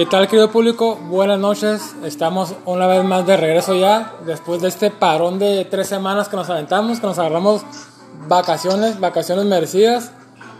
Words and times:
¿Qué 0.00 0.06
tal, 0.06 0.28
querido 0.28 0.50
público? 0.50 0.96
Buenas 0.96 1.38
noches. 1.38 1.94
Estamos 2.04 2.54
una 2.64 2.86
vez 2.86 3.04
más 3.04 3.26
de 3.26 3.36
regreso 3.36 3.74
ya, 3.74 4.14
después 4.24 4.62
de 4.62 4.68
este 4.68 4.90
parón 4.90 5.38
de 5.38 5.66
tres 5.66 5.88
semanas 5.88 6.30
que 6.30 6.36
nos 6.36 6.48
aventamos, 6.48 7.00
que 7.00 7.06
nos 7.06 7.18
agarramos 7.18 7.66
vacaciones, 8.26 8.98
vacaciones 8.98 9.44
merecidas 9.44 10.12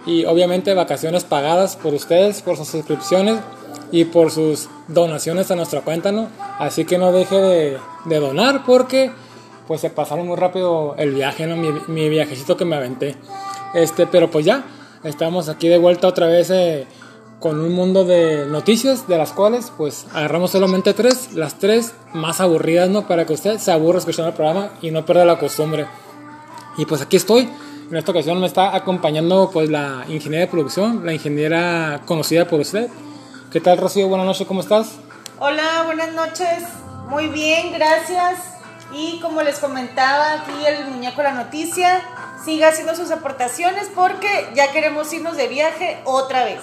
y 0.05 0.27
obviamente 0.27 0.75
vacaciones 0.75 1.25
pagadas 1.25 1.77
por 1.77 1.95
ustedes, 1.95 2.43
por 2.43 2.59
sus 2.59 2.69
suscripciones 2.69 3.39
y 3.91 4.05
por 4.05 4.31
sus 4.31 4.69
donaciones 4.89 5.51
a 5.51 5.57
nuestra 5.57 5.81
cuenta, 5.81 6.13
¿no? 6.13 6.29
Así 6.59 6.85
que 6.85 6.99
no 6.99 7.11
deje 7.11 7.41
de, 8.05 8.21
donar 8.21 8.67
porque 8.67 9.11
pues 9.67 9.81
se 9.81 9.89
pasaron 9.89 10.27
muy 10.27 10.37
rápido 10.37 10.97
el 10.99 11.15
viaje, 11.15 11.47
¿no? 11.47 11.57
Mi, 11.57 11.73
mi, 11.89 12.11
viajecito 12.11 12.59
que 12.59 12.67
me 12.67 12.77
aventé. 12.77 13.17
Este, 13.73 14.07
pero 14.07 14.31
pues 14.31 14.45
ya, 14.45 14.67
estamos 15.03 15.49
aquí 15.49 15.69
de 15.69 15.79
vuelta 15.79 16.09
otra 16.09 16.27
vez 16.27 16.51
eh, 16.51 16.87
con 17.41 17.59
un 17.59 17.73
mundo 17.73 18.05
de 18.05 18.45
noticias, 18.47 19.09
de 19.09 19.17
las 19.17 19.33
cuales 19.33 19.73
pues 19.77 20.07
agarramos 20.13 20.51
solamente 20.51 20.93
tres, 20.93 21.33
las 21.33 21.59
tres 21.59 21.95
más 22.13 22.41
aburridas, 22.41 22.91
¿no? 22.91 23.09
Para 23.09 23.25
que 23.25 23.33
usted 23.33 23.59
se 23.59 23.73
aburra 23.73 23.99
escuchando 23.99 24.29
el 24.29 24.35
programa 24.35 24.71
y 24.83 24.91
no 24.91 25.05
pierda 25.07 25.25
la 25.25 25.39
costumbre. 25.39 25.87
Y 26.77 26.85
pues 26.85 27.01
aquí 27.01 27.17
estoy. 27.17 27.49
En 27.91 27.97
esta 27.97 28.13
ocasión 28.13 28.39
me 28.39 28.47
está 28.47 28.77
acompañando 28.77 29.51
pues 29.53 29.71
la 29.71 30.05
ingeniera 30.09 30.45
de 30.45 30.51
producción, 30.51 31.05
la 31.05 31.13
ingeniera 31.13 32.03
conocida 32.05 32.47
por 32.47 32.61
usted. 32.61 32.89
¿Qué 33.51 33.61
tal 33.61 33.79
Rocío? 33.79 34.07
Buenas 34.07 34.27
noches, 34.27 34.47
¿cómo 34.47 34.61
estás? 34.61 34.93
Hola, 35.41 35.83
buenas 35.87 36.13
noches. 36.13 36.63
Muy 37.09 37.29
bien, 37.29 37.73
gracias. 37.73 38.39
Y 38.93 39.19
como 39.21 39.43
les 39.43 39.59
comentaba 39.59 40.35
aquí 40.35 40.67
el 40.67 40.89
muñeco 40.89 41.23
la 41.23 41.33
noticia, 41.33 42.03
siga 42.45 42.69
haciendo 42.69 42.95
sus 42.95 43.11
aportaciones 43.11 43.91
porque 43.95 44.29
ya 44.55 44.71
queremos 44.73 45.13
irnos 45.13 45.37
de 45.37 45.49
viaje 45.49 46.01
otra 46.05 46.45
vez. 46.45 46.61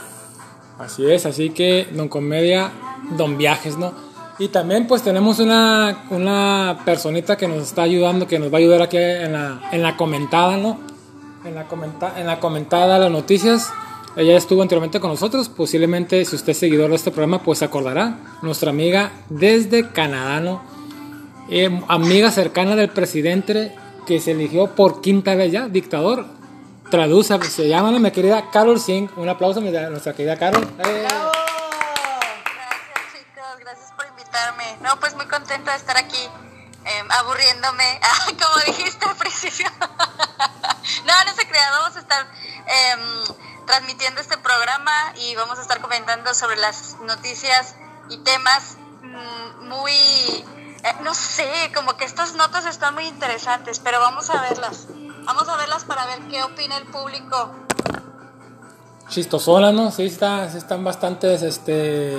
Así 0.80 1.09
es, 1.09 1.25
así 1.25 1.50
que 1.50 1.88
Don 1.92 2.08
Comedia, 2.08 2.72
Don 3.17 3.38
Viajes, 3.38 3.78
¿no? 3.78 3.94
Y 4.39 4.50
también 4.50 4.86
pues 4.86 5.02
tenemos 5.02 5.39
una, 5.39 6.06
una 6.11 6.80
personita 6.86 7.38
que 7.38 7.47
nos 7.47 7.64
está 7.64 7.83
ayudando, 7.83 8.28
que 8.28 8.38
nos 8.38 8.52
va 8.52 8.58
a 8.58 8.59
ayudar 8.59 8.83
aquí 8.83 8.98
en 8.98 9.33
la, 9.33 9.61
en 9.72 9.81
la 9.81 9.98
comentada, 9.98 10.58
¿no? 10.58 10.80
En 11.44 11.55
la, 11.55 11.67
comenta, 11.67 12.20
en 12.20 12.28
la 12.28 12.39
comentada 12.39 13.00
las 13.00 13.11
noticias. 13.11 13.72
Ella 14.16 14.38
estuvo 14.38 14.61
anteriormente 14.61 15.00
con 15.00 15.11
nosotros, 15.11 15.50
posiblemente 15.50 16.23
si 16.25 16.36
usted 16.36 16.52
es 16.52 16.58
seguidor 16.58 16.89
de 16.89 16.95
este 16.95 17.11
programa, 17.11 17.42
pues 17.42 17.59
se 17.59 17.66
acordará. 17.66 18.20
Nuestra 18.42 18.70
amiga 18.70 19.11
desde 19.30 19.89
Canadá, 19.89 20.39
¿no? 20.39 20.61
Eh, 21.50 21.81
amiga 21.88 22.30
cercana 22.30 22.75
del 22.75 22.89
presidente 22.89 23.73
que 24.05 24.20
se 24.20 24.31
eligió 24.31 24.75
por 24.75 25.02
quinta 25.02 25.33
vez 25.36 25.52
ya, 25.52 25.67
dictador. 25.67 26.25
Traduce, 26.89 27.38
se 27.49 27.67
llama 27.67 27.91
mi 27.91 28.11
querida 28.11 28.49
Carol 28.49 28.80
Singh. 28.80 29.11
Un 29.17 29.27
aplauso 29.27 29.59
a 29.59 29.63
nuestra 29.63 30.13
querida 30.13 30.38
Carol. 30.38 30.63
Eh. 30.63 31.07
Gracias 31.07 31.33
chicos, 33.11 33.59
gracias 33.59 33.91
por 33.91 34.07
invitarme. 34.07 34.77
No, 34.81 34.97
pues 34.99 35.13
muy 35.15 35.25
contenta 35.25 35.71
de 35.71 35.77
estar 35.77 35.97
aquí. 35.97 36.30
Eh, 36.85 37.03
aburriéndome, 37.09 37.99
como 38.41 38.55
dijiste 38.65 39.05
al 39.05 39.17
principio. 39.17 39.67
no, 39.80 41.13
no 41.25 41.33
se 41.35 41.45
crea, 41.47 41.71
vamos 41.71 41.97
a 41.97 41.99
estar 41.99 42.25
eh, 42.67 42.95
transmitiendo 43.65 44.21
este 44.21 44.38
programa 44.38 44.93
y 45.17 45.35
vamos 45.35 45.59
a 45.59 45.63
estar 45.63 45.81
comentando 45.81 46.33
sobre 46.33 46.55
las 46.55 46.95
noticias 47.02 47.75
y 48.09 48.17
temas 48.19 48.77
mmm, 49.02 49.67
muy, 49.67 49.92
eh, 49.92 50.95
no 51.02 51.14
sé, 51.14 51.52
como 51.76 51.97
que 51.97 52.05
estas 52.05 52.36
notas 52.36 52.65
están 52.65 52.93
muy 52.93 53.08
interesantes, 53.08 53.80
pero 53.80 53.99
vamos 53.99 54.30
a 54.30 54.42
verlas. 54.42 54.87
Vamos 55.27 55.49
a 55.49 55.58
verlas 55.58 55.83
para 55.83 56.05
ver 56.05 56.20
qué 56.30 56.42
opina 56.42 56.77
el 56.77 56.86
público. 56.86 57.52
Chistosonas, 59.10 59.73
¿no? 59.73 59.92
Sí, 59.92 60.05
está, 60.05 60.45
están 60.45 60.86
bastantes, 60.86 61.42
este... 61.42 62.17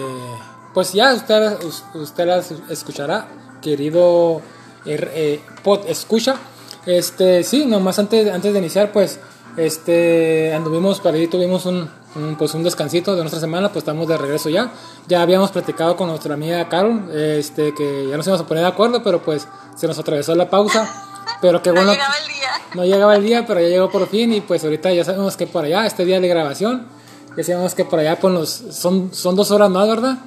Pues 0.75 0.93
ya 0.93 1.15
usted, 1.15 1.57
usted 1.95 2.27
las 2.27 2.51
escuchará, 2.69 3.27
querido 3.63 4.43
eh, 4.85 5.43
pod 5.65 5.87
escucha. 5.89 6.37
Este, 6.85 7.43
sí, 7.45 7.65
nomás 7.65 7.99
antes, 7.99 8.31
antes 8.31 8.53
de 8.53 8.59
iniciar, 8.59 8.93
pues, 8.93 9.19
este, 9.57 10.53
anduvimos 10.55 11.01
para 11.01 11.17
ahí, 11.17 11.29
tuvimos 11.29 11.65
un, 11.65 11.91
un, 12.15 12.37
pues 12.37 12.53
un 12.53 12.63
descansito 12.63 13.17
de 13.17 13.23
nuestra 13.23 13.41
semana, 13.41 13.73
pues 13.73 13.79
estamos 13.79 14.07
de 14.07 14.19
regreso 14.19 14.51
ya. 14.51 14.71
Ya 15.07 15.23
habíamos 15.23 15.51
platicado 15.51 15.97
con 15.97 16.09
nuestra 16.09 16.35
amiga 16.35 16.69
Carol, 16.69 17.11
este, 17.13 17.75
que 17.75 18.09
ya 18.11 18.19
nos 18.19 18.27
íbamos 18.27 18.45
a 18.45 18.47
poner 18.47 18.65
de 18.65 18.69
acuerdo, 18.69 19.03
pero 19.03 19.23
pues 19.23 19.49
se 19.75 19.87
nos 19.87 19.99
atravesó 19.99 20.35
la 20.35 20.51
pausa. 20.51 21.08
Pero 21.41 21.63
qué 21.63 21.71
bueno. 21.71 21.87
No 21.87 21.93
llegaba 21.93 22.15
el 22.19 22.29
día. 22.29 22.51
No 22.75 22.85
llegaba 22.85 23.17
el 23.17 23.25
día, 23.25 23.47
pero 23.47 23.61
ya 23.61 23.69
llegó 23.69 23.91
por 23.91 24.09
fin 24.09 24.33
y 24.33 24.41
pues 24.41 24.65
ahorita 24.65 24.93
ya 24.93 25.05
sabemos 25.05 25.37
que 25.37 25.47
por 25.47 25.65
allá, 25.65 25.87
este 25.87 26.05
día 26.05 26.21
de 26.21 26.29
grabación, 26.29 26.89
ya 27.37 27.45
sabemos 27.45 27.75
que 27.75 27.85
por 27.85 27.99
allá 27.99 28.19
pues 28.19 28.35
los, 28.35 28.77
son, 28.77 29.15
son 29.15 29.37
dos 29.37 29.51
horas 29.51 29.71
más, 29.71 29.89
¿verdad? 29.89 30.19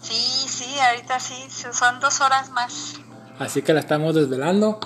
Sí, 0.00 0.46
sí, 0.48 0.78
ahorita 0.78 1.20
sí, 1.20 1.34
son 1.72 2.00
dos 2.00 2.20
horas 2.20 2.50
más. 2.50 2.94
Así 3.38 3.62
que 3.62 3.72
la 3.72 3.80
estamos 3.80 4.14
desvelando. 4.14 4.78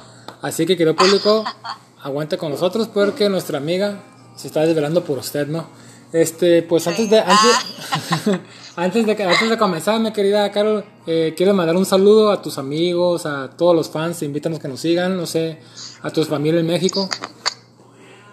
Así 0.43 0.67
que, 0.67 0.77
querido 0.77 0.95
público, 0.95 1.45
aguante 2.03 2.39
con 2.39 2.51
nosotros 2.51 2.89
porque 2.89 3.29
nuestra 3.29 3.59
amiga 3.59 4.01
se 4.37 4.49
está 4.49 4.61
desvelando 4.61 5.05
por 5.05 5.19
usted, 5.19 5.47
¿no? 5.47 5.67
Este, 6.13 6.63
pues 6.63 6.87
antes 6.87 7.11
de 7.11 7.21
antes, 7.21 8.41
antes 8.77 9.07
de 9.07 9.25
antes 9.25 9.51
de 9.51 9.59
comenzar, 9.59 9.99
mi 10.01 10.13
querida 10.13 10.51
Carol, 10.53 10.85
eh, 11.07 11.35
quiero 11.37 11.53
mandar 11.53 11.77
un 11.77 11.87
saludo 11.87 12.31
a 12.31 12.41
tus 12.41 12.59
amigos, 12.59 13.27
a 13.27 13.51
todos 13.51 13.75
los 13.75 13.91
fans, 13.91 14.23
invítanos 14.23 14.61
que 14.61 14.69
nos 14.69 14.81
sigan, 14.81 15.17
no 15.17 15.27
sé, 15.27 15.61
a 16.03 16.11
tus 16.11 16.29
familias 16.29 16.61
en 16.61 16.67
México. 16.67 17.09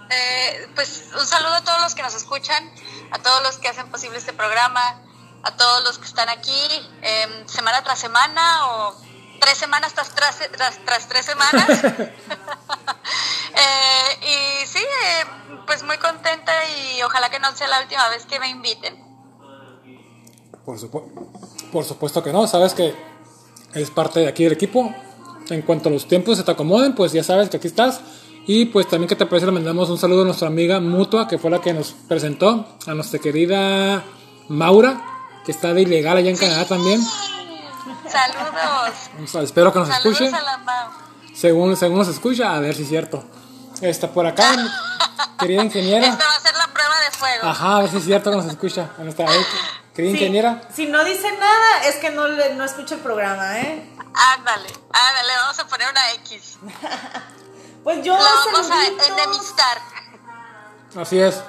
Eh, 0.10 0.68
pues 0.76 1.10
un 1.20 1.26
saludo 1.26 1.56
a 1.56 1.64
todos 1.64 1.82
los 1.82 1.96
que 1.96 2.04
nos 2.04 2.16
escuchan, 2.16 2.70
a 3.12 3.20
todos 3.20 3.42
los 3.44 3.58
que 3.58 3.68
hacen 3.68 3.88
posible 3.90 4.18
este 4.20 4.34
programa, 4.34 5.02
a 5.44 5.56
todos 5.56 5.84
los 5.84 5.98
que 5.98 6.06
están 6.06 6.30
aquí 6.30 6.62
eh, 7.02 7.44
semana 7.48 7.84
tras 7.84 8.00
semana 8.00 8.68
o 8.68 8.96
tres 9.40 9.58
semanas 9.58 9.94
tras, 9.94 10.14
tras, 10.16 10.38
tras, 10.52 10.86
tras 10.86 11.10
tres 11.10 11.26
semanas. 11.26 11.68
eh, 13.56 14.20
y 14.22 14.68
sí, 14.68 14.80
eh, 14.80 15.26
pues 15.66 15.84
muy 15.84 15.98
contenta 15.98 16.52
y 16.78 17.02
ojalá 17.04 17.30
que 17.30 17.40
no 17.40 17.52
sea 17.56 17.68
la 17.68 17.82
última 17.82 18.10
vez 18.10 18.26
que 18.26 18.40
me 18.40 18.50
inviten. 18.50 18.96
Por, 20.66 20.80
supu 20.80 21.04
por 21.72 21.84
supuesto 21.84 22.24
que 22.24 22.32
no, 22.32 22.48
sabes 22.48 22.74
que 22.74 22.96
es 23.74 23.92
parte 23.92 24.22
de 24.22 24.28
aquí 24.28 24.44
del 24.44 24.54
equipo. 24.54 24.94
En 25.50 25.62
cuanto 25.62 25.90
a 25.90 25.92
los 25.92 26.08
tiempos 26.08 26.38
se 26.38 26.44
te 26.44 26.52
acomoden, 26.52 26.96
pues 26.96 27.12
ya 27.12 27.24
sabes 27.24 27.50
que 27.50 27.58
aquí 27.58 27.68
estás. 27.68 28.02
Y 28.46 28.66
pues 28.66 28.88
también 28.88 29.08
que 29.08 29.16
te 29.16 29.26
parece, 29.26 29.46
le 29.46 29.52
mandamos 29.54 29.90
un 29.90 29.98
saludo 29.98 30.24
a 30.24 30.26
nuestra 30.26 30.48
amiga 30.48 30.80
Mutua, 30.80 31.28
que 31.28 31.38
fue 31.38 31.50
la 31.50 31.62
que 31.62 31.74
nos 31.74 31.92
presentó, 31.92 32.66
a 32.86 32.94
nuestra 32.94 33.20
querida 33.20 34.04
Maura, 34.50 35.02
que 35.46 35.52
está 35.52 35.74
de 35.74 35.82
ilegal 35.82 36.18
allá 36.18 36.30
en 36.30 36.38
sí. 36.38 36.46
Canadá 36.46 36.66
también. 36.66 37.02
Saludos. 38.08 39.44
Espero 39.44 39.72
que 39.72 39.80
nos 39.80 39.88
Saludos 39.88 40.22
escuche. 40.22 40.36
A 40.36 40.42
la 40.42 40.58
Mau. 40.58 40.90
Según, 41.34 41.76
según 41.76 41.98
nos 41.98 42.08
escucha, 42.10 42.54
a 42.54 42.60
ver 42.60 42.76
si 42.76 42.84
es 42.84 42.90
cierto. 42.90 43.24
Está 43.82 44.10
por 44.10 44.26
acá, 44.26 44.56
querida 45.40 45.64
ingeniera. 45.64 46.08
Esta 46.08 46.26
va 46.26 46.36
a 46.36 46.40
ser 46.40 46.56
la 46.56 46.68
prueba 46.68 46.94
de 47.00 47.18
fuego. 47.18 47.48
Ajá, 47.48 47.78
a 47.78 47.80
ver 47.82 47.90
si 47.90 47.98
es 47.98 48.06
cierto 48.06 48.32
que 48.32 48.38
nos 48.38 48.46
escucha. 48.46 48.90
A 48.98 49.04
nuestra 49.04 49.26
querida 49.94 50.12
sí, 50.12 50.18
ingeniera. 50.18 50.62
Si 50.74 50.86
no 50.88 51.04
dice 51.04 51.32
nada, 51.38 51.86
es 51.86 51.96
que 51.98 52.10
no, 52.12 52.28
le, 52.28 52.56
no 52.56 52.64
escucha 52.64 52.96
el 52.96 53.02
programa, 53.02 53.60
¿eh? 53.60 53.90
Ándale, 54.14 54.70
ándale, 54.92 55.34
vamos 55.42 55.60
a 55.60 55.68
poner 55.68 55.88
una 55.90 56.12
X. 56.14 56.58
pues 57.84 58.04
yo. 58.04 58.14
La 58.16 58.24
vamos 58.24 58.70
a 58.72 58.88
enemistar. 58.88 59.78
Así 60.96 61.20
es. 61.20 61.42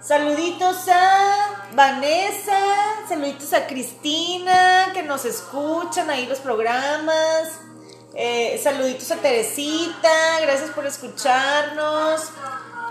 Saluditos 0.00 0.88
a 0.88 1.68
Vanessa, 1.74 2.58
saluditos 3.08 3.52
a 3.52 3.66
Cristina, 3.66 4.90
que 4.92 5.02
nos 5.04 5.24
escuchan 5.24 6.10
ahí 6.10 6.26
los 6.26 6.40
programas. 6.40 7.60
Eh, 8.14 8.60
saluditos 8.62 9.10
a 9.10 9.16
Teresita, 9.16 10.40
gracias 10.42 10.70
por 10.70 10.86
escucharnos. 10.86 12.20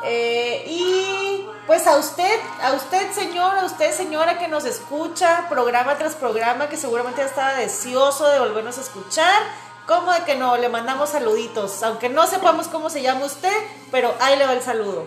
Eh, 0.03 0.63
y 0.67 1.45
pues 1.67 1.85
a 1.85 1.97
usted, 1.97 2.39
a 2.61 2.73
usted 2.73 3.11
señor, 3.11 3.55
a 3.55 3.65
usted 3.65 3.95
señora 3.95 4.39
que 4.39 4.47
nos 4.47 4.65
escucha 4.65 5.45
programa 5.47 5.97
tras 5.97 6.15
programa, 6.15 6.69
que 6.69 6.77
seguramente 6.77 7.21
ya 7.21 7.27
estaba 7.27 7.53
deseoso 7.53 8.27
de 8.27 8.39
volvernos 8.39 8.77
a 8.77 8.81
escuchar. 8.81 9.43
¿Cómo 9.87 10.11
de 10.11 10.23
que 10.23 10.35
no? 10.35 10.57
Le 10.57 10.69
mandamos 10.69 11.09
saluditos, 11.09 11.83
aunque 11.83 12.09
no 12.09 12.25
sepamos 12.25 12.67
cómo 12.67 12.89
se 12.89 13.01
llama 13.01 13.25
usted, 13.25 13.53
pero 13.91 14.13
ahí 14.19 14.37
le 14.37 14.45
va 14.45 14.53
el 14.53 14.61
saludo. 14.61 15.05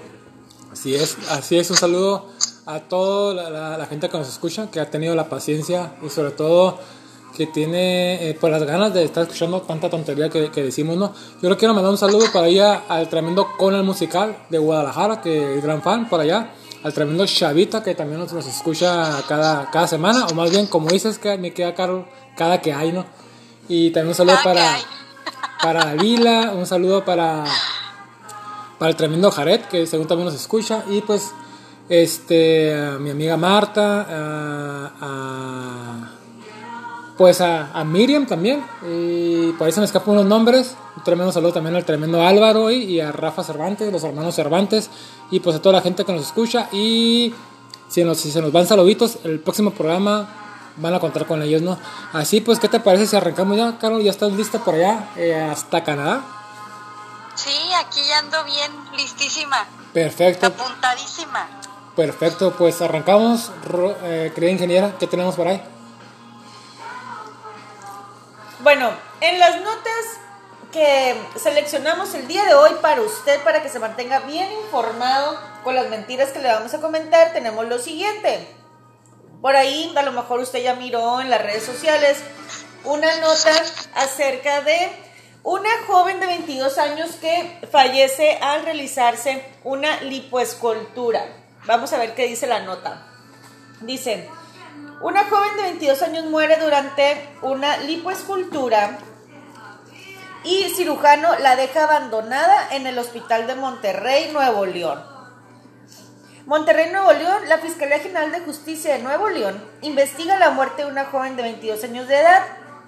Así 0.73 0.95
es, 0.95 1.17
así 1.31 1.59
es, 1.59 1.71
un 1.71 1.77
saludo 1.77 2.29
a 2.67 2.81
toda 2.81 3.51
la, 3.51 3.87
gente 3.87 4.09
que 4.09 4.19
nos 4.19 4.29
escucha, 4.29 4.71
que 4.71 4.81
ha 4.81 4.91
tenido 4.91 5.15
la 5.15 5.29
paciencia 5.29 5.93
y 6.03 6.11
sobre 6.11 6.33
todo 6.33 6.79
que 7.37 7.47
tiene 7.47 8.29
eh, 8.29 8.35
por 8.35 8.51
las 8.51 8.63
ganas 8.63 8.95
de 8.95 9.05
estar 9.05 9.25
escuchando 9.25 9.63
tanta 9.63 9.91
tontería 9.91 10.29
que, 10.31 10.51
que, 10.51 10.63
decimos, 10.63 10.97
¿no? 10.97 11.13
Yo 11.43 11.51
le 11.51 11.57
quiero 11.57 11.75
mandar 11.75 11.91
un 11.91 11.99
saludo 11.99 12.27
para 12.33 12.47
allá 12.47 12.83
al 12.89 13.09
tremendo 13.09 13.49
Conal 13.57 13.83
Musical 13.85 14.37
de 14.51 14.59
Guadalajara, 14.59 15.21
que 15.21 15.57
es 15.59 15.63
gran 15.63 15.83
fan 15.83 16.09
por 16.09 16.21
allá, 16.21 16.53
al 16.83 16.93
tremendo 16.93 17.27
Chavita, 17.27 17.83
que 17.83 17.95
también 17.95 18.21
nos, 18.21 18.33
nos 18.33 18.47
escucha 18.47 19.23
cada, 19.27 19.71
cada 19.71 19.87
semana, 19.87 20.27
o 20.27 20.35
más 20.35 20.51
bien, 20.51 20.67
como 20.67 20.89
dices, 20.91 21.19
que 21.19 21.37
me 21.39 21.53
queda 21.53 21.75
caro 21.75 22.07
cada 22.37 22.61
que 22.61 22.73
hay, 22.73 22.93
¿no? 22.93 23.05
Y 23.69 23.91
también 23.91 24.09
un 24.09 24.15
saludo 24.15 24.37
para, 24.45 24.77
para 25.63 25.95
Vila, 25.95 26.53
un 26.55 26.67
saludo 26.67 27.05
para 27.05 27.45
para 28.79 28.91
el 28.91 28.97
tremendo 28.97 29.31
Jared, 29.31 29.63
que 29.63 29.87
según 29.87 30.07
también 30.07 30.27
nos 30.27 30.35
escucha. 30.35 30.85
Y 30.91 31.01
pues 31.01 31.33
este, 31.89 32.75
a 32.75 32.99
mi 32.99 33.11
amiga 33.11 33.37
Marta, 33.37 34.03
a, 34.03 34.93
a- 35.01 35.84
pues 37.17 37.41
a, 37.41 37.71
a 37.73 37.85
Miriam 37.85 38.27
también, 38.27 38.65
y 38.89 39.53
por 39.53 39.67
ahí 39.67 39.73
se 39.73 39.81
me 39.81 39.87
escapan 39.87 40.17
los 40.17 40.27
nombres. 40.27 40.77
Un 40.97 41.05
tremendo 41.05 41.33
saludo 41.33 41.53
también 41.53 41.75
al 41.77 41.85
tremendo 41.85 42.23
Álvaro 42.23 42.71
y, 42.71 42.85
y 42.85 43.01
a 43.01 43.13
Rafa 43.13 43.45
Cervantes, 43.45 43.93
los 43.93 44.03
hermanos 44.05 44.35
Cervantes, 44.35 44.91
y 45.31 45.41
pues 45.41 45.57
a 45.57 45.63
toda 45.63 45.75
la 45.77 45.83
gente 45.83 46.05
que 46.05 46.13
nos 46.13 46.23
escucha. 46.23 46.69
Y 46.73 47.33
si, 47.89 48.03
nos, 48.05 48.19
si 48.19 48.31
se 48.31 48.41
nos 48.41 48.51
van 48.53 48.67
saluditos, 48.67 49.19
el 49.25 49.41
próximo 49.41 49.71
programa 49.71 50.29
van 50.77 50.93
a 50.95 50.99
contar 50.99 51.27
con 51.27 51.41
ellos, 51.43 51.63
¿no? 51.63 51.79
Así 52.13 52.41
pues, 52.41 52.59
¿qué 52.59 52.69
te 52.69 52.81
parece 52.81 53.07
si 53.07 53.15
arrancamos 53.17 53.57
ya, 53.57 53.79
Carol? 53.79 54.03
¿Ya 54.03 54.11
estás 54.11 54.33
lista 54.33 54.59
por 54.65 54.75
allá, 54.75 55.11
eh, 55.17 55.35
hasta 55.35 55.85
Canadá? 55.85 56.25
Sí, 57.37 57.51
aquí 57.79 58.01
ya 58.09 58.19
ando 58.21 58.45
bien, 58.45 58.71
listísima, 58.97 59.67
Perfecto, 59.93 60.47
apuntadísima. 60.47 61.47
perfecto, 61.97 62.53
pues 62.59 62.81
arrancamos, 62.83 63.51
eh, 64.05 64.33
querida 64.35 64.51
ingeniera, 64.51 64.97
¿qué 64.99 65.07
tenemos 65.07 65.35
por 65.37 65.47
ahí? 65.49 65.61
Bueno, 68.65 68.95
en 69.21 69.39
las 69.39 69.61
notas 69.61 70.05
que 70.73 71.15
seleccionamos 71.37 72.15
el 72.15 72.27
día 72.27 72.47
de 72.47 72.55
hoy 72.55 72.71
para 72.81 73.03
usted, 73.03 73.45
para 73.45 73.63
que 73.63 73.69
se 73.69 73.79
mantenga 73.79 74.21
bien 74.21 74.51
informado 74.65 75.39
con 75.63 75.75
las 75.75 75.91
mentiras 75.91 76.31
que 76.31 76.39
le 76.39 76.49
vamos 76.49 76.73
a 76.73 76.81
comentar, 76.81 77.35
tenemos 77.35 77.69
lo 77.69 77.79
siguiente. 77.79 78.49
Por 79.43 79.55
ahí, 79.55 79.93
a 79.95 80.01
lo 80.01 80.13
mejor 80.13 80.41
usted 80.41 80.63
ya 80.63 80.77
miró 80.77 81.21
en 81.21 81.29
las 81.29 81.43
redes 81.43 81.63
sociales 81.63 82.23
una 82.85 83.15
nota 83.21 83.51
acerca 83.97 84.63
de 84.63 84.91
una 85.43 85.69
joven 85.87 86.19
de 86.21 86.27
22 86.27 86.79
años 86.79 87.11
que 87.17 87.59
fallece 87.71 88.39
al 88.41 88.65
realizarse 88.65 89.45
una 89.63 90.01
lipoescultura. 90.01 91.23
Vamos 91.67 91.93
a 91.93 91.99
ver 91.99 92.15
qué 92.15 92.29
dice 92.29 92.47
la 92.47 92.61
nota. 92.61 93.09
Dice, 93.83 94.27
una 95.05 95.25
joven 95.25 95.55
de 95.57 95.63
22 95.65 96.01
años 96.01 96.25
muere 96.25 96.57
durante 96.57 97.29
una 97.43 97.77
lipoescultura 97.77 98.97
y 100.45 100.71
cirujano 100.71 101.39
la 101.41 101.57
deja 101.57 101.85
abandonada 101.85 102.69
en 102.71 102.87
el 102.87 102.99
hospital 102.99 103.47
de 103.47 103.55
Monterrey, 103.55 104.31
Nuevo 104.33 104.65
León. 104.65 105.05
Monterrey, 106.47 106.91
Nuevo 106.91 107.13
León, 107.13 107.43
la 107.51 107.59
Fiscalía 107.59 107.99
General 107.99 108.33
de 108.33 108.41
Justicia 108.41 108.95
de 108.95 109.03
Nuevo 109.03 109.29
León 109.29 109.63
investiga 109.83 110.39
la 110.39 110.51
muerte 110.51 110.85
de 110.85 110.91
una 110.91 111.05
joven 111.05 111.37
de 111.37 111.43
22 111.43 111.85
años 111.85 112.09
de 112.09 112.21
edad 112.21 112.43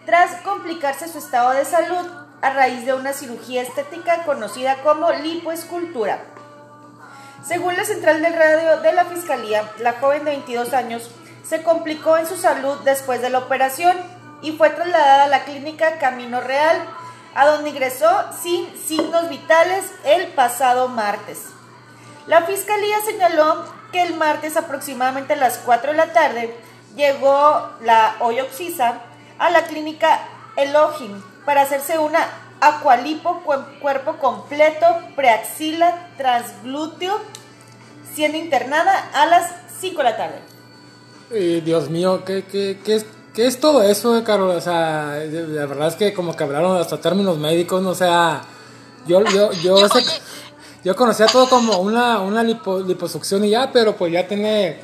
tras 0.06 0.40
complicarse 0.40 1.08
su 1.08 1.18
estado 1.18 1.50
de 1.50 1.66
salud 1.66 2.10
a 2.40 2.50
raíz 2.50 2.86
de 2.86 2.94
una 2.94 3.12
cirugía 3.12 3.60
estética 3.60 4.22
conocida 4.24 4.76
como 4.82 5.12
lipoescultura. 5.12 6.18
Según 7.46 7.76
la 7.76 7.84
central 7.84 8.22
del 8.22 8.32
radio 8.32 8.80
de 8.80 8.92
la 8.94 9.04
Fiscalía, 9.04 9.70
la 9.80 9.92
joven 10.00 10.24
de 10.24 10.30
22 10.30 10.72
años 10.72 11.10
se 11.48 11.62
complicó 11.62 12.16
en 12.16 12.26
su 12.26 12.36
salud 12.36 12.78
después 12.84 13.20
de 13.22 13.30
la 13.30 13.38
operación 13.38 13.96
y 14.42 14.52
fue 14.52 14.70
trasladada 14.70 15.24
a 15.24 15.28
la 15.28 15.44
clínica 15.44 15.98
Camino 15.98 16.40
Real, 16.40 16.76
a 17.34 17.46
donde 17.46 17.70
ingresó 17.70 18.08
sin 18.42 18.66
signos 18.86 19.28
vitales 19.28 19.84
el 20.04 20.28
pasado 20.28 20.88
martes. 20.88 21.44
La 22.26 22.42
Fiscalía 22.42 22.96
señaló 23.04 23.64
que 23.92 24.02
el 24.02 24.14
martes 24.14 24.56
aproximadamente 24.56 25.34
a 25.34 25.36
las 25.36 25.58
4 25.58 25.92
de 25.92 25.96
la 25.96 26.12
tarde 26.12 26.58
llegó 26.96 27.70
la 27.82 28.16
Oyoxisa 28.20 28.94
a 29.38 29.50
la 29.50 29.62
clínica 29.64 30.18
Elohim 30.56 31.22
para 31.44 31.62
hacerse 31.62 31.98
una 31.98 32.18
acualipo 32.60 33.42
cu- 33.42 33.78
cuerpo 33.80 34.16
completo 34.16 34.86
preaxila 35.14 36.08
transglúteo 36.16 37.20
siendo 38.14 38.38
internada 38.38 39.08
a 39.14 39.26
las 39.26 39.52
5 39.78 39.98
de 39.98 40.04
la 40.04 40.16
tarde. 40.16 40.55
Eh, 41.30 41.62
Dios 41.64 41.88
mío, 41.90 42.24
¿qué, 42.24 42.44
qué, 42.44 42.80
qué 42.84 42.96
es, 42.96 43.06
qué 43.34 43.46
es 43.46 43.58
todo 43.60 43.82
eso, 43.82 44.16
eh, 44.16 44.22
Carol? 44.22 44.50
O 44.50 44.60
sea, 44.60 45.16
la 45.30 45.66
verdad 45.66 45.88
es 45.88 45.96
que 45.96 46.12
como 46.14 46.36
que 46.36 46.44
hablaron 46.44 46.76
hasta 46.80 47.00
términos 47.00 47.36
médicos, 47.38 47.82
¿no? 47.82 47.90
O 47.90 47.94
sea, 47.94 48.42
yo, 49.06 49.22
yo, 49.24 49.52
yo, 49.52 49.78
Yo- 49.80 49.88
sé- 49.88 49.98
oye. 49.98 50.20
yo 50.84 50.94
conocía 50.94 51.26
todo 51.26 51.48
como 51.48 51.78
una, 51.78 52.20
una 52.20 52.42
lipo- 52.44 52.80
liposucción 52.86 53.44
y 53.44 53.50
ya, 53.50 53.72
pero 53.72 53.96
pues 53.96 54.12
ya 54.12 54.26
tiene 54.28 54.80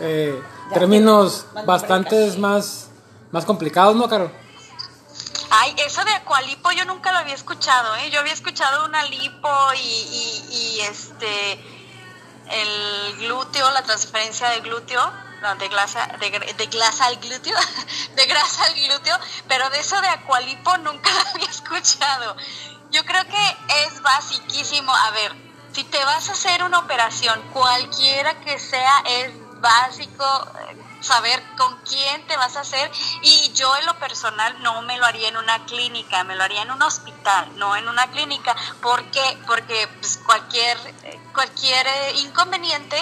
eh, 0.00 0.40
Ya 0.70 0.74
términos 0.74 1.46
más 1.54 1.66
bastantes 1.66 2.38
más, 2.38 2.88
más 3.30 3.44
complicados, 3.44 3.94
¿no, 3.94 4.08
Carol? 4.08 4.32
Ay, 5.56 5.72
eso 5.86 6.04
de 6.04 6.10
acualipo 6.10 6.72
yo 6.72 6.84
nunca 6.86 7.12
lo 7.12 7.18
había 7.18 7.34
escuchado, 7.34 7.94
¿eh? 7.96 8.10
Yo 8.10 8.18
había 8.18 8.32
escuchado 8.32 8.84
una 8.86 9.04
lipo 9.04 9.48
y, 9.76 9.78
y, 9.78 10.44
y, 10.50 10.80
este, 10.80 11.52
el 12.50 13.16
glúteo, 13.20 13.70
la 13.70 13.82
transferencia 13.84 14.48
de 14.50 14.60
glúteo, 14.60 15.00
no, 15.44 15.54
de 15.56 15.68
grasa, 15.68 16.06
de, 16.18 16.30
de 16.30 16.66
grasa 16.66 17.04
al 17.04 17.16
glúteo, 17.18 17.56
de 18.16 18.24
grasa 18.24 18.64
al 18.64 18.74
glúteo, 18.74 19.18
pero 19.46 19.68
de 19.68 19.78
eso 19.78 20.00
de 20.00 20.08
acualipo 20.08 20.76
nunca 20.78 21.10
lo 21.22 21.30
había 21.30 21.50
escuchado. 21.50 22.34
Yo 22.90 23.04
creo 23.04 23.24
que 23.26 23.56
es 23.86 24.00
basiquísimo. 24.00 24.90
A 24.90 25.10
ver, 25.10 25.36
si 25.72 25.84
te 25.84 26.02
vas 26.02 26.30
a 26.30 26.32
hacer 26.32 26.64
una 26.64 26.78
operación, 26.78 27.42
cualquiera 27.52 28.40
que 28.40 28.58
sea, 28.58 29.02
es 29.06 29.32
básico 29.60 30.24
eh, 30.70 30.76
saber 31.00 31.42
con 31.58 31.76
quién 31.82 32.26
te 32.26 32.36
vas 32.38 32.56
a 32.56 32.60
hacer 32.60 32.90
y 33.22 33.52
yo 33.52 33.74
en 33.76 33.84
lo 33.84 33.98
personal 33.98 34.62
no 34.62 34.80
me 34.82 34.96
lo 34.96 35.04
haría 35.04 35.28
en 35.28 35.36
una 35.36 35.62
clínica, 35.66 36.24
me 36.24 36.36
lo 36.36 36.42
haría 36.42 36.62
en 36.62 36.70
un 36.70 36.82
hospital, 36.82 37.58
no 37.58 37.76
en 37.76 37.86
una 37.88 38.06
clínica, 38.10 38.56
¿por 38.80 39.04
qué? 39.10 39.38
Porque 39.46 39.88
pues, 40.00 40.18
cualquier 40.24 40.78
eh, 41.02 41.20
cualquier 41.34 41.86
inconveniente 42.16 42.96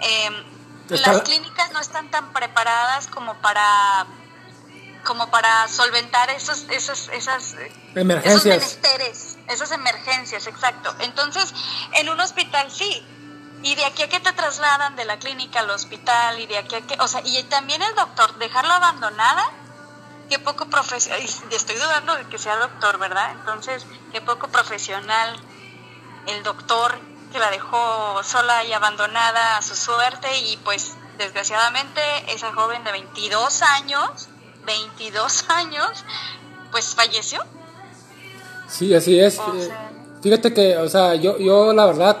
eh, 0.00 0.57
Está- 0.96 1.12
las 1.12 1.22
clínicas 1.22 1.72
no 1.72 1.80
están 1.80 2.10
tan 2.10 2.32
preparadas 2.32 3.06
como 3.08 3.34
para 3.40 4.06
como 5.04 5.30
para 5.30 5.68
solventar 5.68 6.28
esos 6.30 6.64
esos 6.70 7.08
esas 7.08 7.54
eh, 7.54 7.72
Emergencias. 7.94 8.34
esos 8.34 8.46
menesteres, 8.46 9.38
esas 9.48 9.70
emergencias, 9.72 10.46
exacto. 10.46 10.94
Entonces, 11.00 11.54
en 11.94 12.08
un 12.08 12.20
hospital 12.20 12.70
sí. 12.70 13.06
Y 13.62 13.74
de 13.74 13.84
aquí 13.86 14.04
a 14.04 14.08
que 14.08 14.20
te 14.20 14.32
trasladan 14.32 14.94
de 14.94 15.04
la 15.04 15.18
clínica 15.18 15.60
al 15.60 15.70
hospital 15.70 16.38
y 16.38 16.46
de 16.46 16.58
aquí 16.58 16.76
a 16.76 16.80
que, 16.82 16.96
o 17.00 17.08
sea, 17.08 17.22
y 17.24 17.42
también 17.44 17.82
el 17.82 17.92
doctor, 17.96 18.38
dejarla 18.38 18.76
abandonada, 18.76 19.50
qué 20.30 20.38
poco 20.38 20.66
profesional, 20.66 21.20
estoy 21.50 21.74
dudando 21.74 22.14
de 22.14 22.24
que 22.28 22.38
sea 22.38 22.54
doctor, 22.56 22.98
¿verdad? 22.98 23.32
Entonces, 23.32 23.84
qué 24.12 24.20
poco 24.20 24.46
profesional 24.46 25.36
el 26.28 26.42
doctor 26.44 27.00
que 27.32 27.38
la 27.38 27.50
dejó 27.50 28.22
sola 28.24 28.64
y 28.64 28.72
abandonada 28.72 29.56
a 29.58 29.62
su 29.62 29.74
suerte 29.76 30.28
y 30.40 30.56
pues 30.58 30.94
desgraciadamente 31.18 32.00
esa 32.28 32.52
joven 32.52 32.82
de 32.84 32.92
22 32.92 33.62
años, 33.62 34.28
22 34.66 35.44
años, 35.48 36.04
pues 36.70 36.94
falleció. 36.94 37.42
Sí, 38.68 38.94
así 38.94 39.18
es. 39.18 39.38
O 39.38 39.54
Eh, 39.54 39.66
sea- 39.66 39.90
Fíjate 40.22 40.52
que, 40.52 40.76
o 40.76 40.88
sea, 40.88 41.14
yo, 41.14 41.38
yo 41.38 41.72
la 41.72 41.86
verdad, 41.86 42.16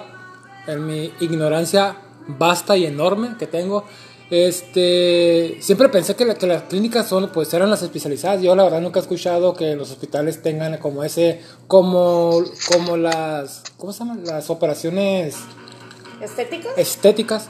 en 0.68 0.86
mi 0.86 1.12
ignorancia 1.18 1.96
vasta 2.28 2.76
y 2.76 2.86
enorme 2.86 3.36
que 3.36 3.48
tengo, 3.48 3.84
este, 4.30 5.56
siempre 5.60 5.88
pensé 5.88 6.14
que, 6.14 6.24
la- 6.24 6.34
que 6.34 6.46
las 6.46 6.62
clínicas 6.64 7.08
son, 7.08 7.30
pues, 7.30 7.52
eran 7.54 7.70
las 7.70 7.82
especializadas. 7.82 8.42
Yo 8.42 8.54
la 8.54 8.64
verdad 8.64 8.80
nunca 8.80 8.98
he 9.00 9.02
escuchado 9.02 9.54
que 9.54 9.74
los 9.76 9.90
hospitales 9.90 10.42
tengan 10.42 10.76
como 10.78 11.04
ese, 11.04 11.40
como, 11.66 12.42
como 12.72 12.96
las, 12.96 13.62
¿cómo 13.76 13.92
se 13.92 14.00
llaman? 14.00 14.24
Las 14.24 14.50
operaciones 14.50 15.36
¿Estéticos? 16.20 16.72
estéticas, 16.76 17.48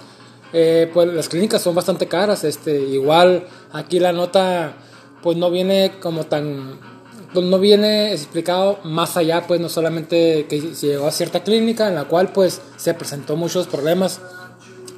eh, 0.52 0.90
pues 0.92 1.08
las 1.08 1.28
clínicas 1.28 1.62
son 1.62 1.74
bastante 1.74 2.06
caras. 2.06 2.44
Este, 2.44 2.78
igual 2.80 3.46
aquí 3.72 3.98
la 3.98 4.12
nota, 4.12 4.74
pues 5.22 5.36
no 5.36 5.50
viene 5.50 5.92
como 6.00 6.24
tan, 6.24 6.78
pues 7.34 7.44
no 7.44 7.58
viene 7.58 8.12
explicado 8.12 8.78
más 8.84 9.16
allá, 9.16 9.46
pues 9.46 9.60
no 9.60 9.68
solamente 9.68 10.46
que 10.48 10.74
se 10.74 10.86
llegó 10.88 11.06
a 11.06 11.10
cierta 11.12 11.42
clínica 11.42 11.88
en 11.88 11.94
la 11.96 12.04
cual 12.04 12.30
pues 12.32 12.60
se 12.76 12.94
presentó 12.94 13.36
muchos 13.36 13.66
problemas. 13.66 14.20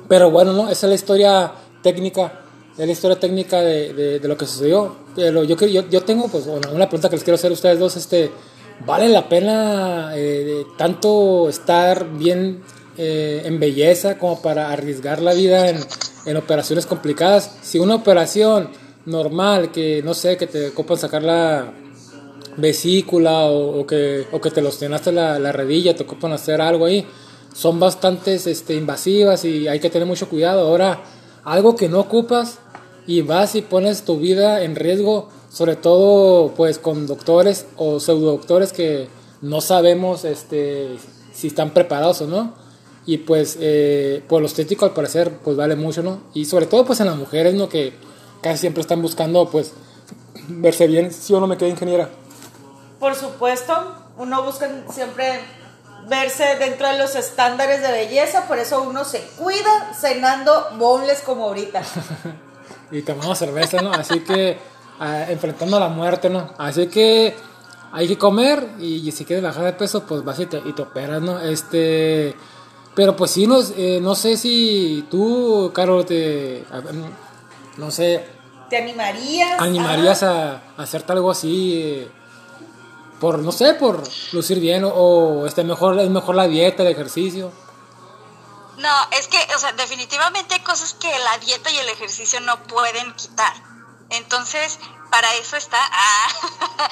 Pero 0.08 0.30
bueno, 0.30 0.52
no, 0.52 0.64
esa 0.68 0.86
es 0.86 0.88
la 0.88 0.94
historia 0.96 1.52
técnica, 1.82 2.40
la 2.76 2.86
historia 2.86 3.18
técnica 3.18 3.60
de, 3.60 4.18
de, 4.20 4.28
lo 4.28 4.36
que 4.36 4.46
sucedió. 4.46 4.96
Yo, 5.16 5.42
yo, 5.44 5.88
yo 5.88 6.02
tengo 6.02 6.28
pues 6.28 6.46
una, 6.46 6.88
pregunta 6.88 7.08
que 7.08 7.16
les 7.16 7.24
quiero 7.24 7.34
hacer 7.34 7.50
a 7.50 7.54
ustedes 7.54 7.78
dos, 7.78 7.96
este, 7.96 8.30
¿vale 8.86 9.08
la 9.08 9.28
pena 9.28 10.12
eh, 10.14 10.64
tanto 10.78 11.48
estar 11.48 12.10
bien 12.12 12.62
eh, 12.96 13.42
en 13.44 13.60
belleza 13.60 14.18
como 14.18 14.40
para 14.40 14.70
arriesgar 14.70 15.20
la 15.20 15.34
vida 15.34 15.68
en, 15.68 15.78
en 16.26 16.36
operaciones 16.36 16.86
complicadas? 16.86 17.56
Si 17.62 17.78
una 17.78 17.96
operación 17.96 18.70
normal, 19.06 19.72
que 19.72 20.02
no 20.02 20.14
sé, 20.14 20.36
que 20.36 20.46
te 20.46 20.68
ocupan 20.68 20.96
sacar 20.96 21.22
la 21.22 21.72
vesícula 22.56 23.46
o, 23.46 23.86
que, 23.86 24.26
o 24.32 24.40
que 24.40 24.50
te 24.50 24.60
los 24.60 24.80
llenaste 24.80 25.12
la, 25.12 25.38
la 25.38 25.52
redilla, 25.52 25.94
te 25.94 26.02
ocupan 26.02 26.32
hacer 26.32 26.60
algo 26.60 26.86
ahí, 26.86 27.06
son 27.54 27.80
bastantes 27.80 28.46
este, 28.46 28.74
invasivas 28.74 29.44
y 29.44 29.68
hay 29.68 29.80
que 29.80 29.90
tener 29.90 30.06
mucho 30.06 30.28
cuidado. 30.28 30.68
Ahora, 30.68 31.00
algo 31.44 31.76
que 31.76 31.88
no 31.88 32.00
ocupas 32.00 32.58
y 33.06 33.22
vas 33.22 33.54
y 33.54 33.62
pones 33.62 34.02
tu 34.04 34.18
vida 34.18 34.62
en 34.62 34.76
riesgo, 34.76 35.28
sobre 35.50 35.76
todo 35.76 36.52
pues 36.54 36.78
con 36.78 37.06
doctores 37.06 37.66
o 37.76 38.00
pseudodoctores 38.00 38.72
que 38.72 39.08
no 39.42 39.60
sabemos 39.60 40.24
este, 40.24 40.96
si 41.32 41.48
están 41.48 41.70
preparados 41.70 42.20
o 42.22 42.26
no. 42.26 42.54
y 43.06 43.18
pues 43.18 43.56
eh, 43.60 44.22
por 44.28 44.40
lo 44.40 44.46
estético 44.46 44.84
al 44.84 44.92
parecer 44.92 45.32
pues 45.42 45.56
vale 45.56 45.74
mucho, 45.74 46.02
¿no? 46.02 46.20
Y 46.34 46.44
sobre 46.44 46.66
todo 46.66 46.84
pues 46.84 47.00
en 47.00 47.06
las 47.06 47.16
mujeres, 47.16 47.54
¿no? 47.54 47.68
Que 47.68 47.94
casi 48.40 48.58
siempre 48.58 48.82
están 48.82 49.02
buscando 49.02 49.48
pues 49.50 49.72
verse 50.48 50.86
bien, 50.86 51.12
si 51.12 51.32
o 51.34 51.40
no 51.40 51.46
me 51.46 51.56
queda 51.56 51.70
ingeniera. 51.70 52.08
Por 52.98 53.14
supuesto, 53.14 53.74
uno 54.18 54.42
busca 54.44 54.68
siempre 54.92 55.40
verse 56.08 56.56
dentro 56.58 56.88
de 56.88 56.98
los 56.98 57.14
estándares 57.14 57.82
de 57.82 57.90
belleza, 57.90 58.46
por 58.46 58.58
eso 58.58 58.82
uno 58.82 59.04
se 59.04 59.20
cuida 59.36 59.94
cenando 59.94 60.68
bonles 60.78 61.20
como 61.20 61.44
ahorita. 61.44 61.82
y 62.90 63.02
tomando 63.02 63.34
cerveza, 63.34 63.80
¿no? 63.80 63.92
Así 63.92 64.20
que 64.20 64.58
ah, 64.98 65.26
enfrentando 65.28 65.76
a 65.76 65.80
la 65.80 65.88
muerte, 65.88 66.30
¿no? 66.30 66.52
Así 66.58 66.88
que 66.88 67.36
hay 67.92 68.08
que 68.08 68.18
comer 68.18 68.66
y, 68.78 69.10
si 69.12 69.24
quieres 69.24 69.44
bajar 69.44 69.64
de 69.64 69.72
peso, 69.72 70.04
pues 70.04 70.24
vas 70.24 70.38
y 70.38 70.46
te, 70.46 70.58
y 70.58 70.72
te 70.72 70.82
operas, 70.82 71.20
¿no? 71.20 71.40
Este, 71.40 72.34
pero 72.94 73.16
pues 73.16 73.30
sí, 73.30 73.46
no, 73.46 73.60
eh, 73.76 73.98
no 74.00 74.14
sé 74.14 74.36
si 74.36 75.06
tú, 75.10 75.70
Carol, 75.74 76.04
te, 76.04 76.64
no 77.76 77.90
sé. 77.90 78.24
¿Te 78.68 78.76
animarías? 78.76 79.60
¿Animarías 79.60 80.22
a, 80.22 80.62
hacerte 80.76 81.12
algo 81.12 81.30
así? 81.30 81.80
Eh, 81.82 82.08
por, 83.20 83.38
no 83.38 83.52
sé, 83.52 83.74
por 83.74 84.02
lucir 84.32 84.58
bien 84.58 84.82
o, 84.84 85.46
este, 85.46 85.62
mejor, 85.62 85.98
es 86.00 86.10
mejor 86.10 86.34
la 86.34 86.48
dieta, 86.48 86.82
el 86.82 86.88
ejercicio. 86.88 87.52
No, 88.78 88.94
es 89.10 89.28
que, 89.28 89.38
o 89.54 89.58
sea, 89.58 89.72
definitivamente 89.72 90.54
hay 90.54 90.60
cosas 90.60 90.94
que 90.94 91.10
la 91.18 91.38
dieta 91.38 91.70
y 91.70 91.78
el 91.78 91.88
ejercicio 91.90 92.40
no 92.40 92.62
pueden 92.64 93.14
quitar. 93.14 93.52
Entonces, 94.08 94.78
para 95.10 95.32
eso 95.34 95.56
está, 95.56 95.78
ah, 95.80 96.28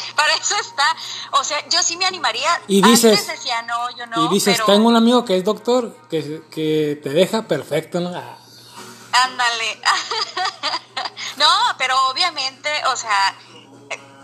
para 0.17 0.35
eso 0.35 0.55
está, 0.61 0.97
o 1.33 1.45
sea, 1.45 1.67
yo 1.71 1.83
sí 1.83 1.97
me 1.97 2.05
animaría. 2.05 2.61
Y 2.69 2.83
dices, 2.83 3.27
decía, 3.27 3.63
no, 3.63 3.91
yo 3.97 4.07
no, 4.07 4.27
y 4.27 4.29
dices, 4.29 4.61
tengo 4.67 4.89
un 4.89 4.97
amigo 4.97 5.25
que 5.25 5.37
es 5.37 5.45
doctor, 5.45 5.97
que, 6.11 6.43
que 6.51 7.01
te 7.03 7.09
deja 7.11 7.49
perfecto, 7.49 8.01
¿no? 8.01 8.13
Ah. 8.15 8.39
Ándale. 9.25 9.81
no, 11.39 11.49
pero 11.79 11.97
obviamente, 12.09 12.69
o 12.93 12.97
sea, 12.97 13.35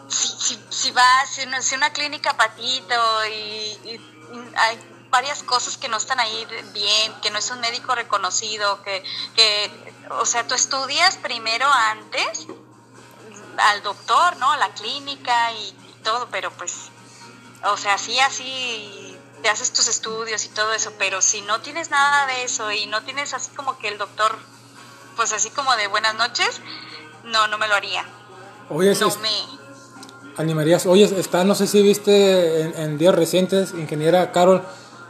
si, 0.09 0.29
si, 0.29 0.57
si 0.85 0.91
vas, 0.91 1.31
si 1.31 1.75
una, 1.77 1.91
clínica 1.95 2.37
patito 2.37 2.95
y, 3.27 3.99
hay 4.57 4.79
varias 5.09 5.43
cosas 5.43 5.79
que 5.79 5.89
no 5.89 5.97
están 5.97 6.21
ahí 6.21 6.47
bien, 6.75 7.15
que 7.23 7.31
no 7.31 7.39
es 7.39 7.51
un 7.51 7.61
médico 7.61 7.95
reconocido, 7.95 8.83
que, 8.83 9.03
que, 9.35 9.71
o 10.11 10.27
sea, 10.27 10.47
tú 10.47 10.55
estudias 10.55 11.17
primero 11.17 11.67
antes 11.73 12.47
al 13.57 13.83
doctor, 13.83 14.37
¿no? 14.37 14.53
A 14.53 14.57
la 14.59 14.75
clínica 14.75 15.53
y, 15.53 15.75
todo, 16.03 16.29
pero 16.31 16.51
pues, 16.51 16.91
o 17.65 17.79
sea, 17.79 17.97
sí, 17.97 18.21
así 18.21 19.17
te 19.43 19.49
haces 19.49 19.73
tus 19.73 19.89
estudios 19.89 20.45
y 20.45 20.49
todo 20.51 20.75
eso, 20.75 20.93
pero 20.99 21.23
si 21.23 21.41
no 21.41 21.63
tienes 21.63 21.89
nada 21.89 22.27
de 22.27 22.45
eso 22.45 22.71
y 22.73 22.85
no 22.87 23.03
tienes 23.05 23.33
así 23.33 23.51
como 23.53 23.79
que 23.79 23.89
el 23.89 23.97
doctor, 23.97 24.39
pues 25.17 25.33
así 25.33 25.49
como 25.49 25.75
de 25.77 25.87
buenas 25.87 26.15
noches, 26.15 26.61
no, 27.23 27.49
no 27.49 27.57
me 27.57 27.69
lo 27.69 27.75
haría. 27.75 28.05
Oye, 28.69 28.95
no 28.95 29.17
me 29.17 29.64
animarías? 30.37 30.87
Oye, 30.87 31.05
está, 31.05 31.45
no 31.45 31.55
sé 31.55 31.67
si 31.67 31.83
viste 31.83 32.61
en, 32.83 32.99
días 32.99 33.15
recientes, 33.15 33.75
ingeniera 33.75 34.33
Carol, 34.33 34.63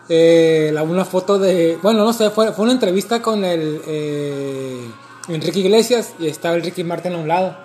eh, 0.09 0.71
la, 0.73 0.83
una 0.83 1.04
foto 1.04 1.38
de, 1.38 1.78
bueno, 1.83 2.04
no 2.04 2.12
sé, 2.12 2.31
fue, 2.31 2.52
fue 2.52 2.64
una 2.64 2.73
entrevista 2.73 3.23
con 3.23 3.45
el 3.45 3.81
eh, 3.87 4.90
Enrique 5.28 5.61
Iglesias 5.61 6.14
y 6.19 6.28
estaba 6.28 6.57
el 6.57 6.62
Ricky 6.62 6.85
Martin 6.85 7.14
a 7.14 7.19
un 7.19 7.28
lado, 7.28 7.57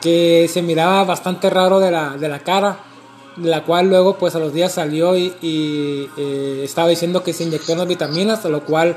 que 0.00 0.48
se 0.52 0.62
miraba 0.62 1.04
bastante 1.04 1.50
raro 1.50 1.80
de 1.80 1.90
la, 1.90 2.16
de 2.16 2.28
la 2.28 2.38
cara, 2.40 2.78
de 3.36 3.48
la 3.48 3.64
cual 3.64 3.88
luego 3.88 4.16
pues 4.18 4.34
a 4.34 4.38
los 4.38 4.52
días 4.52 4.72
salió 4.72 5.16
y, 5.16 6.10
eh, 6.16 6.60
estaba 6.64 6.88
diciendo 6.88 7.22
que 7.22 7.32
se 7.32 7.44
inyectó 7.44 7.72
unas 7.72 7.88
vitaminas, 7.88 8.44
a 8.44 8.48
lo 8.48 8.64
cual 8.64 8.96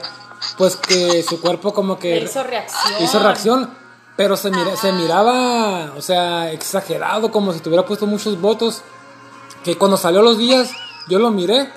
pues 0.57 0.75
que 0.75 1.23
su 1.23 1.39
cuerpo 1.39 1.73
como 1.73 1.99
que 1.99 2.19
hizo 2.19 2.43
reacción. 2.43 3.03
Hizo 3.03 3.19
reacción 3.19 3.80
pero 4.15 4.37
se, 4.37 4.51
mira, 4.51 4.75
se 4.75 4.91
miraba, 4.91 5.93
o 5.97 6.01
sea, 6.01 6.51
exagerado, 6.51 7.31
como 7.31 7.53
si 7.53 7.59
tuviera 7.59 7.85
puesto 7.85 8.05
muchos 8.05 8.39
votos. 8.39 8.81
Que 9.63 9.77
cuando 9.77 9.97
salió 9.97 10.21
los 10.21 10.37
días, 10.37 10.71
yo 11.07 11.19
lo 11.19 11.31
miré. 11.31 11.71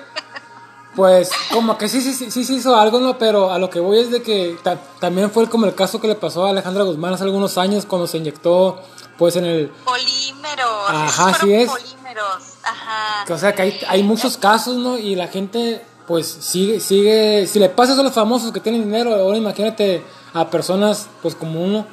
Pues 0.95 1.29
como 1.51 1.77
que 1.77 1.89
sí, 1.89 2.01
sí, 2.01 2.13
sí, 2.13 2.45
sí, 2.45 2.55
hizo 2.55 2.75
algo, 2.75 3.01
¿no? 3.01 3.17
Pero 3.17 3.51
a 3.51 3.59
lo 3.59 3.69
que 3.69 3.81
voy 3.81 3.99
es 3.99 4.11
de 4.11 4.21
que 4.21 4.57
también 4.99 5.29
fue 5.29 5.49
como 5.49 5.65
el 5.65 5.75
caso 5.75 5.99
que 5.99 6.07
le 6.07 6.15
pasó 6.15 6.45
a 6.45 6.51
Alejandra 6.51 6.85
Guzmán 6.85 7.13
hace 7.13 7.25
algunos 7.25 7.57
años 7.57 7.85
cuando 7.85 8.07
se 8.07 8.17
inyectó, 8.17 8.81
pues 9.17 9.35
en 9.35 9.43
el... 9.43 9.67
Polímeros. 9.83 10.85
Ajá, 10.87 11.33
sí 11.33 11.53
es. 11.53 11.69
Polímeros, 11.69 12.43
ajá. 12.63 13.33
o 13.33 13.37
sea, 13.37 13.53
que 13.53 13.61
hay, 13.63 13.79
hay 13.89 14.03
muchos 14.03 14.37
casos, 14.37 14.77
¿no? 14.77 14.97
Y 14.97 15.15
la 15.15 15.27
gente, 15.27 15.85
pues 16.07 16.27
sigue, 16.27 16.79
sigue... 16.79 17.45
Si 17.45 17.59
le 17.59 17.67
pasa 17.67 17.99
a 17.99 18.03
los 18.03 18.13
famosos 18.13 18.53
que 18.53 18.61
tienen 18.61 18.85
dinero, 18.85 19.13
ahora 19.15 19.37
imagínate 19.37 20.01
a 20.33 20.49
personas, 20.49 21.09
pues 21.21 21.35
como 21.35 21.61
uno 21.61 21.85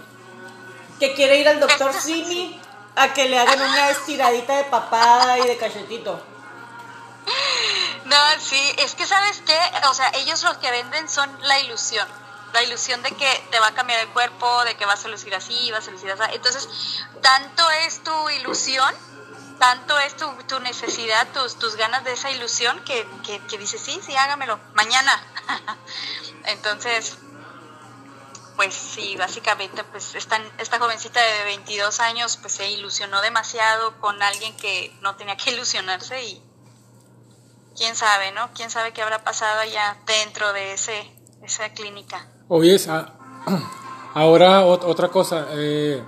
que 1.02 1.14
quiere 1.14 1.36
ir 1.36 1.48
al 1.48 1.58
doctor 1.58 1.92
Simi 1.92 2.60
a 2.94 3.12
que 3.12 3.28
le 3.28 3.36
hagan 3.36 3.60
una 3.60 3.90
estiradita 3.90 4.58
de 4.58 4.64
papada 4.64 5.36
y 5.36 5.48
de 5.48 5.56
cachetito. 5.56 6.22
No, 8.04 8.16
sí, 8.38 8.62
es 8.78 8.94
que 8.94 9.04
sabes 9.04 9.42
qué, 9.44 9.58
o 9.88 9.94
sea, 9.94 10.12
ellos 10.14 10.44
lo 10.44 10.60
que 10.60 10.70
venden 10.70 11.08
son 11.08 11.28
la 11.42 11.58
ilusión, 11.58 12.06
la 12.52 12.62
ilusión 12.62 13.02
de 13.02 13.10
que 13.10 13.46
te 13.50 13.58
va 13.58 13.68
a 13.68 13.74
cambiar 13.74 13.98
el 13.98 14.10
cuerpo, 14.10 14.62
de 14.62 14.76
que 14.76 14.86
vas 14.86 15.04
a 15.04 15.08
lucir 15.08 15.34
así, 15.34 15.72
vas 15.72 15.88
a 15.88 15.90
lucir 15.90 16.08
así. 16.12 16.22
Entonces, 16.34 16.68
tanto 17.20 17.68
es 17.84 18.04
tu 18.04 18.30
ilusión, 18.30 18.94
tanto 19.58 19.98
es 19.98 20.16
tu, 20.16 20.32
tu 20.46 20.60
necesidad, 20.60 21.26
tus, 21.32 21.58
tus 21.58 21.74
ganas 21.74 22.04
de 22.04 22.12
esa 22.12 22.30
ilusión 22.30 22.78
que, 22.84 23.08
que, 23.26 23.40
que 23.48 23.58
dices, 23.58 23.80
sí, 23.80 23.98
sí, 24.06 24.14
hágamelo, 24.14 24.60
mañana. 24.74 25.20
Entonces, 26.44 27.16
pues 28.62 28.74
sí, 28.74 29.16
básicamente 29.18 29.82
pues 29.90 30.14
esta, 30.14 30.40
esta 30.58 30.78
jovencita 30.78 31.18
de 31.20 31.44
22 31.46 31.98
años 31.98 32.36
pues 32.40 32.52
se 32.52 32.70
ilusionó 32.70 33.20
demasiado 33.20 33.98
con 34.00 34.22
alguien 34.22 34.56
que 34.56 34.96
no 35.02 35.16
tenía 35.16 35.36
que 35.36 35.50
ilusionarse 35.54 36.22
y 36.22 36.40
quién 37.76 37.96
sabe, 37.96 38.30
¿no? 38.30 38.50
¿Quién 38.54 38.70
sabe 38.70 38.92
qué 38.92 39.02
habrá 39.02 39.24
pasado 39.24 39.60
allá 39.60 39.96
dentro 40.06 40.52
de 40.52 40.74
ese, 40.74 41.10
esa 41.42 41.70
clínica? 41.70 42.28
Oye, 42.46 42.78
ahora 44.14 44.64
otra 44.64 45.08
cosa, 45.08 45.48
eh, 45.50 46.00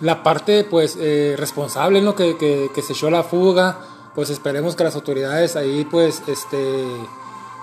la 0.00 0.24
parte 0.24 0.64
pues 0.64 0.96
eh, 0.98 1.36
responsable, 1.38 2.00
¿no? 2.00 2.16
Que, 2.16 2.36
que, 2.36 2.82
se 2.82 2.92
echó 2.92 3.08
la 3.08 3.22
fuga, 3.22 3.78
pues 4.16 4.30
esperemos 4.30 4.74
que 4.74 4.82
las 4.82 4.96
autoridades 4.96 5.54
ahí 5.54 5.84
pues 5.84 6.24
este 6.26 6.86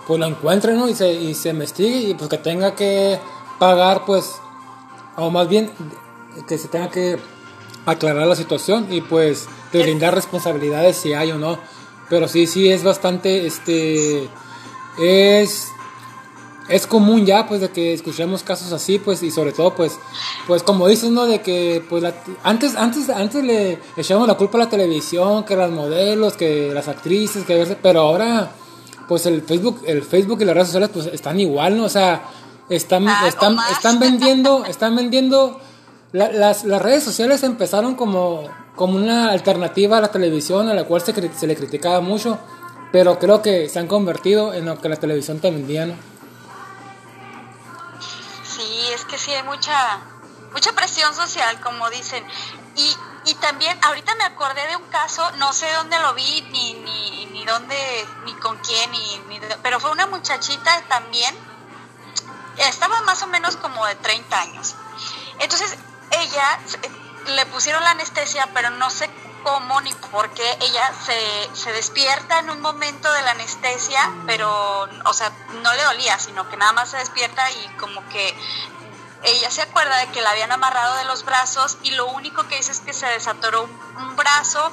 pues 0.07 0.21
lo 0.21 0.25
encuentren, 0.25 0.77
¿no? 0.77 0.87
Y 0.87 0.95
se, 0.95 1.11
y 1.11 1.33
se 1.33 1.49
investigue 1.49 1.97
y 1.97 2.13
pues 2.13 2.29
que 2.29 2.37
tenga 2.37 2.75
que 2.75 3.19
pagar, 3.59 4.05
pues, 4.05 4.35
o 5.15 5.29
más 5.29 5.47
bien 5.47 5.71
que 6.47 6.57
se 6.57 6.67
tenga 6.67 6.89
que 6.89 7.17
aclarar 7.85 8.27
la 8.27 8.35
situación 8.35 8.87
y 8.91 9.01
pues 9.01 9.47
brindar 9.71 10.13
responsabilidades 10.13 10.97
si 10.97 11.13
hay 11.13 11.31
o 11.31 11.37
no. 11.37 11.57
Pero 12.09 12.27
sí, 12.27 12.47
sí 12.47 12.69
es 12.69 12.83
bastante, 12.83 13.45
este, 13.45 14.29
es, 14.97 15.67
es 16.69 16.87
común 16.87 17.25
ya, 17.25 17.47
pues, 17.47 17.59
de 17.59 17.69
que 17.69 17.93
escuchemos 17.93 18.43
casos 18.43 18.71
así, 18.71 18.97
pues, 18.97 19.21
y 19.23 19.31
sobre 19.31 19.51
todo, 19.51 19.75
pues, 19.75 19.99
pues, 20.47 20.63
como 20.63 20.87
dices, 20.87 21.09
¿no? 21.09 21.25
De 21.25 21.41
que, 21.41 21.83
pues, 21.89 22.05
antes, 22.43 22.75
antes, 22.75 23.09
antes 23.09 23.43
le 23.43 23.79
echábamos 23.97 24.29
la 24.29 24.35
culpa 24.35 24.57
a 24.57 24.61
la 24.61 24.69
televisión, 24.69 25.43
que 25.43 25.57
las 25.57 25.69
modelos, 25.69 26.37
que 26.37 26.71
las 26.73 26.87
actrices, 26.87 27.43
que, 27.43 27.77
pero 27.81 28.01
ahora, 28.01 28.51
pues, 29.09 29.25
el 29.25 29.41
Facebook, 29.41 29.81
el 29.85 30.01
Facebook 30.01 30.41
y 30.41 30.45
las 30.45 30.55
redes 30.55 30.67
sociales, 30.67 30.91
pues, 30.93 31.07
están 31.07 31.37
igual, 31.41 31.75
¿no? 31.75 31.83
O 31.83 31.89
sea, 31.89 32.23
están, 32.69 33.07
ah, 33.07 33.27
están, 33.27 33.57
están 33.71 33.99
vendiendo, 33.99 34.65
están 34.65 34.95
vendiendo, 34.95 35.61
las, 36.11 36.63
las, 36.63 36.81
redes 36.81 37.03
sociales 37.03 37.43
empezaron 37.43 37.95
como, 37.95 38.43
como 38.75 38.95
una 38.95 39.31
alternativa 39.31 39.97
a 39.97 40.01
la 40.01 40.11
televisión 40.11 40.67
a 40.69 40.73
la 40.73 40.83
cual 40.83 41.01
se, 41.01 41.13
se 41.33 41.47
le 41.47 41.55
criticaba 41.55 42.01
mucho, 42.01 42.39
pero 42.91 43.19
creo 43.19 43.41
que 43.41 43.69
se 43.69 43.79
han 43.79 43.87
convertido 43.87 44.53
en 44.53 44.65
lo 44.65 44.79
que 44.79 44.89
la 44.89 44.97
televisión 44.97 45.39
te 45.39 45.51
vendía, 45.51 45.85
¿no? 45.85 45.95
Sí, 48.43 48.87
es 48.93 49.05
que 49.05 49.17
sí 49.17 49.31
hay 49.31 49.43
mucha, 49.43 49.99
mucha 50.51 50.73
presión 50.73 51.13
social, 51.13 51.59
como 51.61 51.89
dicen. 51.89 52.23
Y, 52.75 52.95
y 53.29 53.33
también, 53.35 53.77
ahorita 53.83 54.15
me 54.15 54.23
acordé 54.23 54.67
de 54.67 54.75
un 54.75 54.83
caso, 54.89 55.23
no 55.37 55.53
sé 55.53 55.67
dónde 55.77 55.97
lo 55.99 56.13
vi, 56.13 56.45
ni, 56.51 56.73
ni, 56.73 57.25
ni 57.27 57.45
dónde, 57.45 57.75
ni 58.25 58.33
con 58.33 58.57
quién, 58.57 58.91
ni, 58.91 59.39
pero 59.63 59.79
fue 59.79 59.91
una 59.91 60.07
muchachita 60.07 60.83
también 60.87 61.35
estaba 62.57 63.01
más 63.01 63.21
o 63.23 63.27
menos 63.27 63.55
como 63.57 63.85
de 63.85 63.95
30 63.95 64.39
años. 64.39 64.75
Entonces, 65.39 65.75
ella 66.11 66.59
le 67.27 67.45
pusieron 67.47 67.83
la 67.83 67.91
anestesia, 67.91 68.49
pero 68.53 68.69
no 68.71 68.89
sé 68.89 69.09
cómo 69.43 69.79
ni 69.81 69.93
por 69.93 70.29
qué 70.31 70.57
ella 70.61 70.91
se, 71.05 71.55
se 71.55 71.71
despierta 71.71 72.39
en 72.39 72.49
un 72.49 72.61
momento 72.61 73.11
de 73.11 73.21
la 73.21 73.31
anestesia, 73.31 74.11
pero, 74.25 74.87
o 75.05 75.13
sea, 75.13 75.31
no 75.61 75.73
le 75.73 75.83
dolía, 75.83 76.17
sino 76.19 76.49
que 76.49 76.57
nada 76.57 76.73
más 76.73 76.89
se 76.89 76.97
despierta 76.97 77.49
y 77.51 77.67
como 77.77 78.07
que 78.09 78.35
ella 79.23 79.49
se 79.49 79.61
acuerda 79.61 79.97
de 79.97 80.07
que 80.07 80.21
la 80.21 80.31
habían 80.31 80.51
amarrado 80.51 80.95
de 80.97 81.05
los 81.05 81.25
brazos 81.25 81.77
y 81.83 81.91
lo 81.91 82.07
único 82.07 82.47
que 82.47 82.57
dice 82.57 82.71
es 82.71 82.79
que 82.79 82.93
se 82.93 83.07
desatoró 83.07 83.63
un, 83.63 84.15
brazo, 84.15 84.71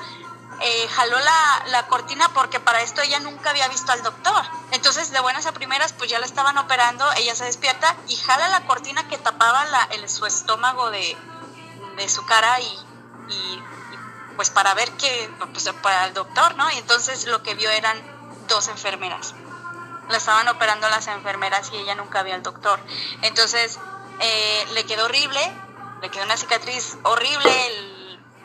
eh, 0.61 0.88
jaló 0.88 1.18
la, 1.18 1.64
la, 1.66 1.87
cortina 1.88 2.28
porque 2.30 2.61
para 2.61 2.82
esto 2.82 3.02
ella 3.02 3.20
nunca 3.20 3.50
había 3.50 3.68
visto 3.68 3.92
al 3.92 4.02
doctor. 4.02 4.44
Entonces, 4.70 5.11
de 5.11 5.20
buenas 5.20 5.46
a 5.46 5.52
primeras, 5.52 5.92
pues 5.92 6.11
ya 6.11 6.18
la 6.18 6.26
estaban 6.26 6.56
operando, 6.58 7.04
ella 7.16 7.34
se 7.34 7.44
despierta 7.44 7.96
y 8.08 8.16
jala 8.16 8.49
la 8.49 8.66
cortina 8.66 9.06
que 9.08 9.18
tapaba 9.18 9.64
la, 9.66 9.82
el, 9.92 10.08
su 10.08 10.26
estómago 10.26 10.90
de, 10.90 11.16
de 11.96 12.08
su 12.08 12.25
cara 12.26 12.61
y, 12.61 12.78
y, 13.28 13.62
pues 14.37 14.50
para 14.50 14.75
ver 14.75 14.90
que, 14.92 15.30
pues 15.52 15.68
para 15.82 16.06
el 16.06 16.14
doctor, 16.14 16.54
¿no? 16.56 16.70
Y 16.73 16.78
entonces 16.78 17.26
lo 17.26 17.42
que 17.42 17.54
vio 17.54 17.70
eran 17.70 18.00
dos 18.49 18.68
enfermeras. 18.68 19.34
La 20.08 20.18
estaban 20.18 20.46
operando 20.49 20.88
las 20.88 21.06
enfermeras 21.08 21.70
y 21.73 21.76
ella 21.76 21.94
nunca 21.94 22.23
vio 22.23 22.34
al 22.34 22.42
doctor. 22.42 22.78
Entonces, 23.23 23.78
eh, 24.20 24.66
le 24.73 24.84
quedó 24.84 25.06
horrible, 25.06 25.40
le 26.02 26.11
quedó 26.11 26.25
una 26.25 26.37
cicatriz 26.37 26.96
horrible, 27.02 27.66
el, 27.66 27.93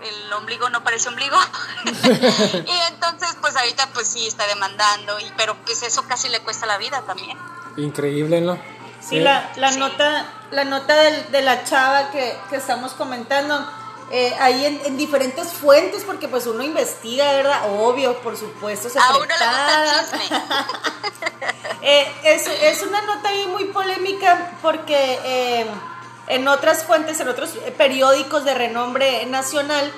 el 0.04 0.34
ombligo 0.34 0.70
no 0.70 0.84
parece 0.84 1.10
ombligo. 1.10 1.38
y 1.86 2.72
entonces, 2.92 3.36
pues 3.42 3.56
ahorita 3.56 3.88
pues 3.94 4.08
sí 4.08 4.28
está 4.28 4.48
demandando, 4.48 5.20
y, 5.20 5.32
pero 5.38 5.56
pues 5.66 5.84
eso 5.84 6.04
casi 6.08 6.30
le 6.30 6.40
cuesta 6.42 6.66
la 6.66 6.78
vida 6.78 7.02
también. 7.06 7.38
Increíble, 7.78 8.42
¿no? 8.42 8.60
Sí, 9.02 9.20
la, 9.20 9.52
la 9.56 9.72
nota, 9.72 10.26
la 10.52 10.66
nota 10.66 10.96
del- 10.96 11.32
de, 11.32 11.42
la 11.42 11.64
chava 11.64 12.12
que, 12.12 12.38
que 12.50 12.58
estamos 12.58 12.92
comentando, 12.94 13.66
eh, 14.12 14.36
ahí 14.40 14.66
en, 14.66 14.82
en 14.86 14.98
diferentes 14.98 15.54
fuentes, 15.54 16.04
porque 16.04 16.28
pues 16.28 16.46
uno 16.48 16.64
investiga, 16.64 17.32
¿verdad? 17.34 17.62
Obvio, 17.80 18.20
por 18.22 18.36
supuesto, 18.38 18.90
A 19.00 19.16
uno 19.18 19.26
le 19.26 19.34
gusta 19.34 19.84
el 19.84 20.20
chisme. 20.22 20.42
Eh, 21.82 22.12
es, 22.26 22.46
es 22.46 22.82
una 22.84 23.02
nota 23.04 23.30
ahí 23.30 23.48
muy 23.48 23.64
polémica 23.66 24.52
porque 24.62 25.18
eh, 25.24 25.66
en 26.30 26.48
otras 26.48 26.84
fuentes, 26.84 27.20
en 27.20 27.28
otros 27.28 27.52
periódicos 27.78 28.46
de 28.46 28.54
renombre 28.54 29.26
nacional, 29.26 29.92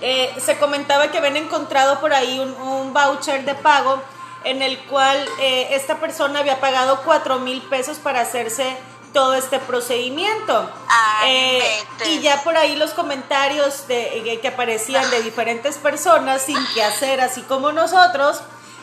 eh, 0.00 0.34
se 0.44 0.58
comentaba 0.58 1.10
que 1.10 1.18
habían 1.18 1.36
encontrado 1.36 2.00
por 2.00 2.12
ahí 2.12 2.40
un, 2.40 2.50
un 2.54 2.92
voucher 2.92 3.44
de 3.44 3.54
pago 3.54 4.02
en 4.44 4.62
el 4.62 4.78
cual 4.84 5.16
eh, 5.40 5.68
esta 5.72 5.98
persona 5.98 6.40
había 6.40 6.60
pagado 6.60 7.02
4 7.04 7.38
mil 7.38 7.62
pesos 7.62 7.98
para 7.98 8.22
hacerse 8.22 8.76
todo 9.12 9.34
este 9.34 9.58
procedimiento. 9.58 10.70
Ay, 10.88 11.60
Eh, 11.60 11.84
y 12.08 12.20
ya 12.20 12.42
por 12.42 12.56
ahí 12.56 12.76
los 12.76 12.92
comentarios 12.92 13.86
de, 13.86 14.18
eh, 14.18 14.40
que 14.40 14.48
aparecían 14.48 15.08
de 15.10 15.22
diferentes 15.22 15.76
personas 15.76 16.42
sin 16.42 16.58
que 16.74 16.82
hacer, 16.82 17.20
así 17.20 17.42
como 17.42 17.72
nosotros, 17.72 18.40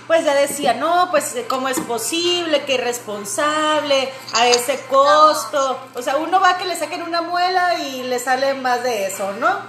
pues 0.10 0.26
ya 0.26 0.34
decían, 0.34 0.80
no, 0.80 1.12
pues 1.12 1.36
cómo 1.48 1.70
es 1.70 1.80
posible, 1.82 2.66
que 2.66 2.74
irresponsable, 2.74 4.12
a 4.34 4.48
ese 4.48 4.80
costo. 4.90 5.80
O 5.94 6.02
sea, 6.02 6.18
uno 6.18 6.42
va 6.42 6.50
a 6.50 6.58
que 6.58 6.66
le 6.66 6.76
saquen 6.76 7.04
una 7.04 7.22
muela 7.22 7.78
y 7.78 8.02
le 8.02 8.18
sale 8.18 8.56
más 8.56 8.82
de 8.82 9.06
eso, 9.06 9.34
¿no? 9.34 9.60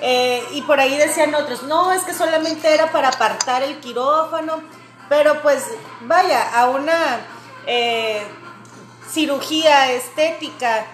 Eh, 0.00 0.42
y 0.52 0.62
por 0.62 0.80
ahí 0.80 0.96
decían 0.96 1.34
otros, 1.34 1.64
no, 1.64 1.92
es 1.92 2.04
que 2.04 2.14
solamente 2.14 2.72
era 2.72 2.90
para 2.90 3.08
apartar 3.08 3.62
el 3.62 3.80
quirófano, 3.80 4.62
pero 5.10 5.42
pues 5.42 5.62
vaya, 6.00 6.58
a 6.58 6.70
una 6.70 7.26
eh, 7.66 8.22
cirugía 9.10 9.92
estética, 9.92 10.86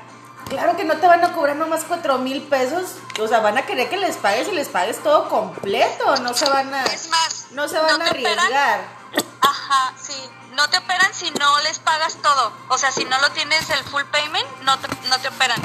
claro 0.49 0.77
que 0.77 0.85
no 0.85 0.97
te 0.97 1.07
van 1.07 1.25
a 1.25 1.33
cobrar 1.33 1.57
nomás 1.57 1.85
cuatro 1.87 2.19
mil 2.19 2.43
pesos, 2.45 2.97
o 3.21 3.29
sea, 3.29 3.41
van 3.41 3.59
a 3.59 3.67
querer 3.67 3.89
que 3.89 3.97
les 3.97 4.17
pagues 4.17 4.49
y 4.49 4.53
les 4.53 4.69
pagues 4.69 5.03
todo 5.03 5.29
completo, 5.29 6.17
no 6.19 6.35
se 6.35 6.49
van 6.49 6.73
a, 6.75 6.85
Es 6.85 7.09
más, 7.09 7.47
no 7.53 7.69
se 7.69 7.79
van 7.79 7.99
no 7.99 8.05
a 8.05 8.09
operan. 8.09 8.39
arriesgar. 8.39 8.81
Ajá, 9.41 9.93
sí. 10.01 10.31
No 10.53 10.69
te 10.71 10.79
operan 10.79 11.15
si 11.15 11.31
no 11.31 11.59
les 11.61 11.79
pagas 11.79 12.17
todo. 12.17 12.53
O 12.69 12.79
sea, 12.79 12.91
si 12.91 13.05
no 13.05 13.17
lo 13.21 13.31
tienes 13.31 13.71
el 13.71 13.79
full 13.85 14.03
payment, 14.11 14.47
no 14.63 14.77
te, 14.81 14.89
no 15.09 15.19
te 15.21 15.29
operan. 15.29 15.61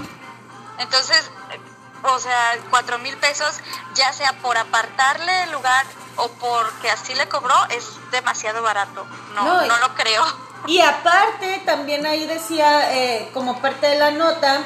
Entonces, 0.78 1.32
eh, 1.52 1.60
o 2.04 2.20
sea, 2.20 2.58
cuatro 2.70 3.00
mil 3.00 3.18
pesos, 3.18 3.56
ya 3.96 4.14
sea 4.14 4.34
por 4.34 4.56
apartarle 4.56 5.44
el 5.44 5.52
lugar 5.52 5.86
o 6.18 6.28
porque 6.34 6.92
así 6.92 7.16
le 7.16 7.28
cobró, 7.28 7.56
es 7.70 7.86
demasiado 8.12 8.62
barato. 8.62 9.06
No, 9.34 9.44
No, 9.44 9.66
no, 9.66 9.78
lo 9.80 9.96
creo. 9.96 10.24
Y 10.68 10.80
aparte, 10.80 11.62
también 11.66 12.06
ahí 12.06 12.26
decía, 12.26 12.96
eh, 12.96 13.30
como 13.34 13.60
parte 13.60 13.88
de 13.88 14.00
la 14.00 14.12
nota, 14.12 14.64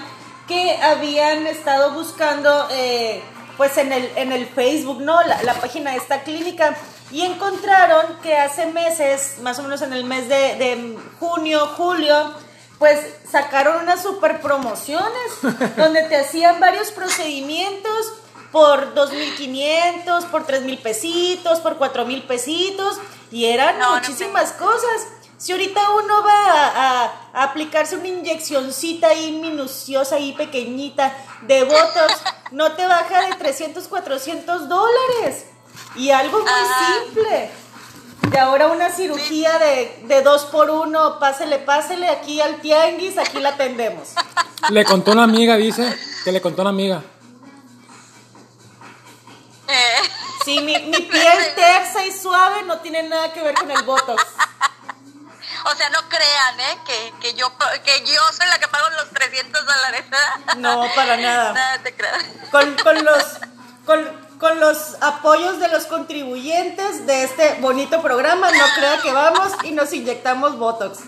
que 0.47 0.77
habían 0.81 1.47
estado 1.47 1.91
buscando, 1.91 2.67
eh, 2.71 3.21
pues 3.57 3.77
en 3.77 3.91
el, 3.91 4.11
en 4.15 4.31
el 4.31 4.47
Facebook, 4.47 5.01
¿no? 5.01 5.21
La, 5.23 5.41
la 5.43 5.55
página 5.55 5.91
de 5.91 5.97
esta 5.97 6.21
clínica. 6.21 6.75
Y 7.11 7.21
encontraron 7.21 8.17
que 8.21 8.37
hace 8.37 8.67
meses, 8.67 9.37
más 9.41 9.57
o 9.59 9.63
menos 9.63 9.81
en 9.81 9.93
el 9.93 10.03
mes 10.03 10.27
de, 10.29 10.35
de 10.35 10.97
junio, 11.19 11.67
julio, 11.77 12.33
pues 12.77 12.99
sacaron 13.29 13.83
unas 13.83 14.03
super 14.03 14.39
promociones 14.41 15.31
donde 15.77 16.03
te 16.03 16.17
hacían 16.17 16.59
varios 16.59 16.91
procedimientos 16.91 18.13
por 18.51 18.93
2.500, 18.93 20.25
por 20.25 20.45
3.000 20.45 20.81
pesitos, 20.81 21.59
por 21.59 21.77
4.000 21.77 22.27
pesitos 22.27 22.99
y 23.31 23.45
eran 23.45 23.77
No, 23.79 23.89
no 23.89 23.95
muchísimas 23.95 24.53
cosas. 24.53 25.07
Si 25.37 25.51
ahorita 25.51 25.81
uno 25.91 26.23
va 26.23 26.51
a, 26.51 26.67
a- 27.03 27.13
a 27.33 27.43
aplicarse 27.43 27.95
una 27.95 28.07
inyeccioncita 28.07 29.07
ahí 29.09 29.31
minuciosa 29.33 30.15
ahí 30.15 30.33
pequeñita 30.33 31.13
de 31.43 31.63
Botox, 31.63 32.13
no 32.51 32.71
te 32.71 32.85
baja 32.87 33.21
de 33.27 33.35
300, 33.35 33.87
400 33.87 34.67
dólares. 34.67 35.45
Y 35.95 36.09
algo 36.09 36.39
muy 36.39 36.49
Ajá. 36.49 36.93
simple. 37.05 37.51
Y 38.33 38.37
ahora 38.37 38.67
una 38.67 38.89
cirugía 38.89 39.57
de, 39.59 40.03
de 40.07 40.21
dos 40.23 40.45
por 40.45 40.69
uno, 40.71 41.19
pásele, 41.19 41.59
pásele, 41.59 42.09
aquí 42.09 42.41
al 42.41 42.59
tianguis, 42.61 43.17
aquí 43.19 43.39
la 43.39 43.49
atendemos. 43.49 44.09
Le 44.69 44.83
contó 44.85 45.11
una 45.11 45.23
amiga, 45.23 45.55
dice, 45.55 45.95
que 46.25 46.31
le 46.31 46.41
contó 46.41 46.61
una 46.63 46.71
amiga. 46.71 47.03
Eh, 49.67 50.09
Sí, 50.45 50.61
mi, 50.61 50.77
mi 50.79 50.97
piel 51.11 51.37
tersa 51.55 52.05
y 52.05 52.11
suave 52.11 52.63
no 52.63 52.79
tiene 52.79 53.03
nada 53.03 53.33
que 53.33 53.41
ver 53.43 53.53
con 53.55 53.69
el 53.69 53.83
Botox. 53.83 54.23
O 55.65 55.75
sea, 55.75 55.89
no 55.89 55.99
crean, 56.09 56.59
¿eh? 56.59 56.77
Que, 56.85 57.13
que, 57.19 57.33
yo, 57.33 57.51
que 57.83 58.05
yo 58.05 58.21
soy 58.37 58.47
la 58.47 58.59
que 58.59 58.67
pago 58.67 58.89
los 58.91 59.09
300 59.09 59.65
dólares. 59.65 60.05
No, 60.57 60.87
para 60.95 61.17
nada. 61.17 61.53
Nada 61.53 61.77
te 61.83 61.95
creas. 61.95 62.23
con, 62.51 62.75
con 62.75 63.03
los 63.03 63.23
con, 63.85 64.27
con 64.37 64.59
los 64.59 64.97
apoyos 65.01 65.59
de 65.59 65.69
los 65.69 65.85
contribuyentes 65.85 67.07
de 67.07 67.23
este 67.23 67.57
bonito 67.61 68.01
programa, 68.01 68.51
no 68.51 68.65
crea 68.75 69.01
que 69.01 69.11
vamos 69.11 69.53
y 69.63 69.71
nos 69.71 69.91
inyectamos 69.93 70.57
Botox. 70.57 70.99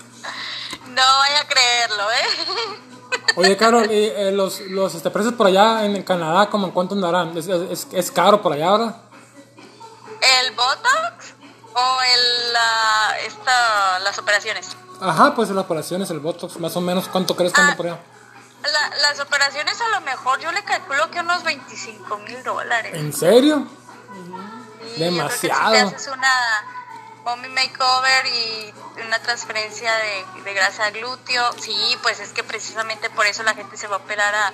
No 0.88 1.02
vaya 1.02 1.42
a 1.42 1.48
creerlo, 1.48 2.12
¿eh? 2.12 2.90
Oye, 3.36 3.58
Carol, 3.58 3.92
y, 3.92 4.06
eh, 4.06 4.32
los, 4.32 4.62
los 4.62 4.96
este, 4.96 5.12
precios 5.12 5.34
por 5.34 5.48
allá 5.48 5.86
en 5.86 6.02
Canadá, 6.04 6.50
¿cómo 6.50 6.68
en 6.68 6.72
cuánto 6.72 6.96
andarán? 6.96 7.38
¿Es, 7.38 7.48
es, 7.48 7.88
es 7.92 8.12
caro 8.12 8.42
por 8.42 8.54
allá 8.54 8.68
ahora? 8.68 8.96
¿El 10.42 10.52
Botox 10.52 11.36
o 11.73 11.97
el, 12.13 12.53
la- 12.53 13.17
esta, 13.25 13.99
las 13.99 14.17
operaciones? 14.17 14.69
Ajá, 15.01 15.34
pues 15.36 15.49
las 15.49 15.63
operaciones, 15.65 16.10
el 16.12 16.19
Botox, 16.19 16.60
más 16.60 16.75
o 16.75 16.82
menos, 16.82 17.08
¿cuánto 17.08 17.36
crees 17.36 17.53
que 17.53 17.62
anda 17.62 17.73
Ah. 17.73 17.77
por 17.77 17.86
allá? 17.88 17.99
La- 18.63 18.97
las 18.97 19.19
operaciones 19.21 19.79
a 19.79 19.88
lo 19.89 20.01
mejor 20.01 20.39
yo 20.39 20.51
le 20.51 20.63
calculo 20.63 21.10
que 21.12 21.19
unos 21.21 21.43
25 21.43 22.17
mil 22.19 22.43
dólares. 22.43 22.93
¿En 22.95 23.13
serio? 23.13 23.65
Sí, 24.95 24.99
demasiado. 25.01 25.29
Yo 25.29 25.29
creo 25.29 25.29
que 25.29 25.38
si 25.39 25.47
te 25.47 25.95
haces 25.95 26.08
una 26.13 26.34
mommy 27.23 27.47
makeover 27.49 28.25
y 28.25 28.73
una 29.05 29.19
transferencia 29.19 29.93
de, 29.95 30.41
de 30.41 30.53
grasa 30.53 30.89
glúteo, 30.89 31.51
sí, 31.62 31.97
pues 32.01 32.19
es 32.19 32.29
que 32.32 32.43
precisamente 32.43 33.10
por 33.12 33.25
eso 33.27 33.43
la 33.43 33.53
gente 33.53 33.77
se 33.77 33.88
va 33.88 33.95
a 33.95 33.99
operar 33.99 34.34
a, 34.36 34.47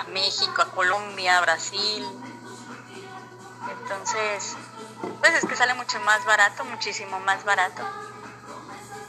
a 0.00 0.04
México, 0.08 0.62
a 0.62 0.70
Colombia, 0.72 1.38
a 1.38 1.40
Brasil. 1.42 2.04
Entonces, 3.82 4.56
pues 5.20 5.34
es 5.42 5.44
que 5.48 5.56
sale 5.56 5.74
mucho 5.74 5.98
más 6.00 6.24
barato, 6.24 6.64
muchísimo 6.64 7.18
más 7.20 7.44
barato. 7.44 7.82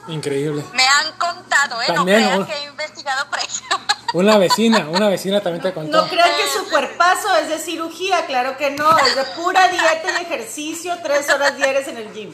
Increíble. 0.08 0.64
Me 0.74 0.84
han 0.88 1.12
contado, 1.18 1.82
¿eh? 1.82 1.86
También, 1.88 2.22
no 2.22 2.26
crean 2.28 2.40
un- 2.42 2.46
que 2.46 2.54
he 2.54 2.64
investigado 2.66 3.26
precios. 3.32 3.66
Una 4.14 4.38
vecina, 4.38 4.88
una 4.90 5.10
vecina 5.10 5.42
también 5.42 5.64
te 5.64 5.74
contó. 5.74 6.02
No 6.04 6.08
crean 6.08 6.30
que 6.38 6.48
su 6.60 6.70
cuerpazo 6.70 7.36
es 7.38 7.50
de 7.50 7.58
cirugía, 7.60 8.26
claro 8.28 8.56
que 8.56 8.70
no, 8.72 8.98
es 9.00 9.16
de 9.16 9.24
pura 9.36 9.68
dieta 9.68 10.22
y 10.22 10.24
ejercicio, 10.26 10.96
tres 11.04 11.28
horas 11.30 11.58
diarias 11.58 11.88
en 11.88 11.98
el 11.98 12.14
gym. 12.14 12.34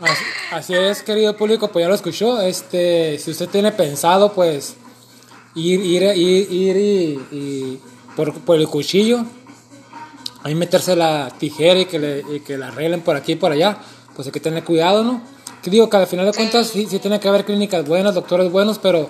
Así, 0.00 0.24
así 0.52 0.74
es, 0.74 1.02
querido 1.02 1.36
público, 1.36 1.68
pues 1.72 1.84
ya 1.84 1.88
lo 1.88 1.94
escuchó. 1.94 2.40
Este, 2.42 3.18
si 3.18 3.30
usted 3.30 3.48
tiene 3.48 3.72
pensado, 3.72 4.32
pues, 4.34 4.74
ir, 5.54 5.80
ir, 5.80 6.02
ir, 6.02 6.52
ir 6.52 6.76
y, 6.76 7.26
y 7.32 7.82
por, 8.14 8.32
por 8.42 8.56
el 8.56 8.68
cuchillo, 8.68 9.24
ahí 10.44 10.54
meterse 10.54 10.94
la 10.94 11.32
tijera 11.38 11.80
y 11.80 11.86
que, 11.86 11.98
le, 11.98 12.22
y 12.36 12.40
que 12.40 12.56
la 12.56 12.68
arreglen 12.68 13.00
por 13.00 13.16
aquí 13.16 13.32
y 13.32 13.36
por 13.36 13.50
allá, 13.50 13.78
pues 14.14 14.28
hay 14.28 14.32
que 14.32 14.40
tener 14.40 14.62
cuidado, 14.62 15.02
¿no? 15.02 15.22
Que 15.62 15.70
digo 15.70 15.88
que 15.88 15.96
al 15.96 16.06
final 16.06 16.26
de 16.26 16.32
cuentas 16.32 16.68
sí, 16.68 16.86
sí 16.86 16.98
tiene 16.98 17.18
que 17.18 17.28
haber 17.28 17.46
clínicas 17.46 17.88
buenas, 17.88 18.14
doctores 18.14 18.52
buenos, 18.52 18.78
pero 18.78 19.08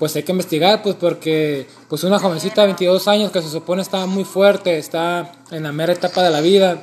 pues 0.00 0.16
hay 0.16 0.24
que 0.24 0.32
investigar, 0.32 0.82
pues 0.82 0.96
porque 0.96 1.68
pues 1.88 2.02
una 2.02 2.18
jovencita 2.18 2.62
de 2.62 2.66
22 2.68 3.06
años 3.06 3.30
que 3.30 3.40
se 3.40 3.48
supone 3.48 3.82
está 3.82 4.04
muy 4.06 4.24
fuerte, 4.24 4.76
está 4.76 5.30
en 5.52 5.62
la 5.62 5.70
mera 5.70 5.92
etapa 5.92 6.24
de 6.24 6.30
la 6.30 6.40
vida, 6.40 6.82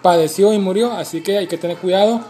padeció 0.00 0.52
y 0.52 0.58
murió, 0.60 0.92
así 0.92 1.20
que 1.22 1.38
hay 1.38 1.48
que 1.48 1.58
tener 1.58 1.78
cuidado. 1.78 2.20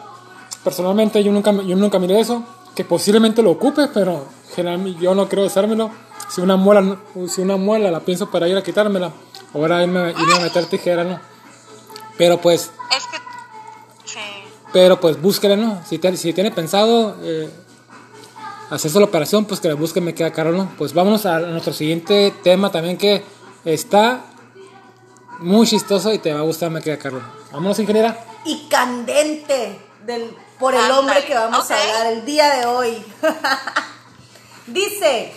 Personalmente 0.64 1.22
yo 1.22 1.32
nunca, 1.32 1.52
yo 1.52 1.76
nunca 1.76 1.98
miré 1.98 2.18
eso, 2.18 2.42
que 2.74 2.84
posiblemente 2.84 3.42
lo 3.42 3.50
ocupe, 3.50 3.88
pero 3.92 4.24
generalmente 4.54 5.02
yo 5.02 5.14
no 5.14 5.28
creo 5.28 5.44
usármelo. 5.44 5.90
Si 6.30 6.40
una 6.40 6.56
muela, 6.56 6.96
si 7.28 7.42
una 7.42 7.58
muela 7.58 7.90
la 7.90 8.00
pienso 8.00 8.30
para 8.30 8.48
ir 8.48 8.56
a 8.56 8.62
quitármela, 8.62 9.12
ahora 9.54 9.82
irme, 9.82 10.10
irme 10.10 10.34
a 10.34 10.40
meter 10.40 10.66
tijera, 10.66 11.04
¿no? 11.04 11.20
Pero 12.18 12.40
pues, 12.40 12.70
Es 12.96 13.04
que, 13.06 13.16
sí. 14.10 14.18
Pero 14.72 15.00
pues 15.00 15.20
búsquele, 15.20 15.56
¿no? 15.56 15.82
Si, 15.86 15.98
te- 15.98 16.16
si 16.16 16.32
tiene 16.32 16.50
pensado 16.50 17.16
eh, 17.22 17.50
hacerse 18.70 18.98
la 18.98 19.04
operación, 19.06 19.44
pues 19.44 19.60
que 19.60 19.68
le 19.68 19.74
busque, 19.74 20.00
me 20.00 20.14
queda 20.14 20.32
caro, 20.32 20.52
¿no? 20.52 20.70
Pues 20.78 20.92
vámonos 20.94 21.26
a 21.26 21.40
nuestro 21.40 21.72
siguiente 21.72 22.32
tema 22.42 22.70
también 22.72 22.96
que 22.98 23.22
está 23.64 24.24
muy 25.38 25.66
chistoso 25.66 26.12
y 26.12 26.18
te 26.18 26.32
va 26.32 26.40
a 26.40 26.44
gustar, 26.44 26.70
me 26.70 26.80
queda 26.80 26.98
caro. 26.98 27.20
Vámonos, 27.52 27.78
ingeniera. 27.78 28.18
Y 28.44 28.68
candente 28.68 29.78
del, 30.06 30.34
por 30.58 30.74
el 30.74 30.90
hombre 30.92 31.24
que 31.24 31.34
vamos 31.34 31.70
a 31.70 31.80
hablar 31.82 32.12
el 32.12 32.24
día 32.24 32.48
de 32.54 32.66
hoy. 32.66 33.04
Dice, 34.66 35.32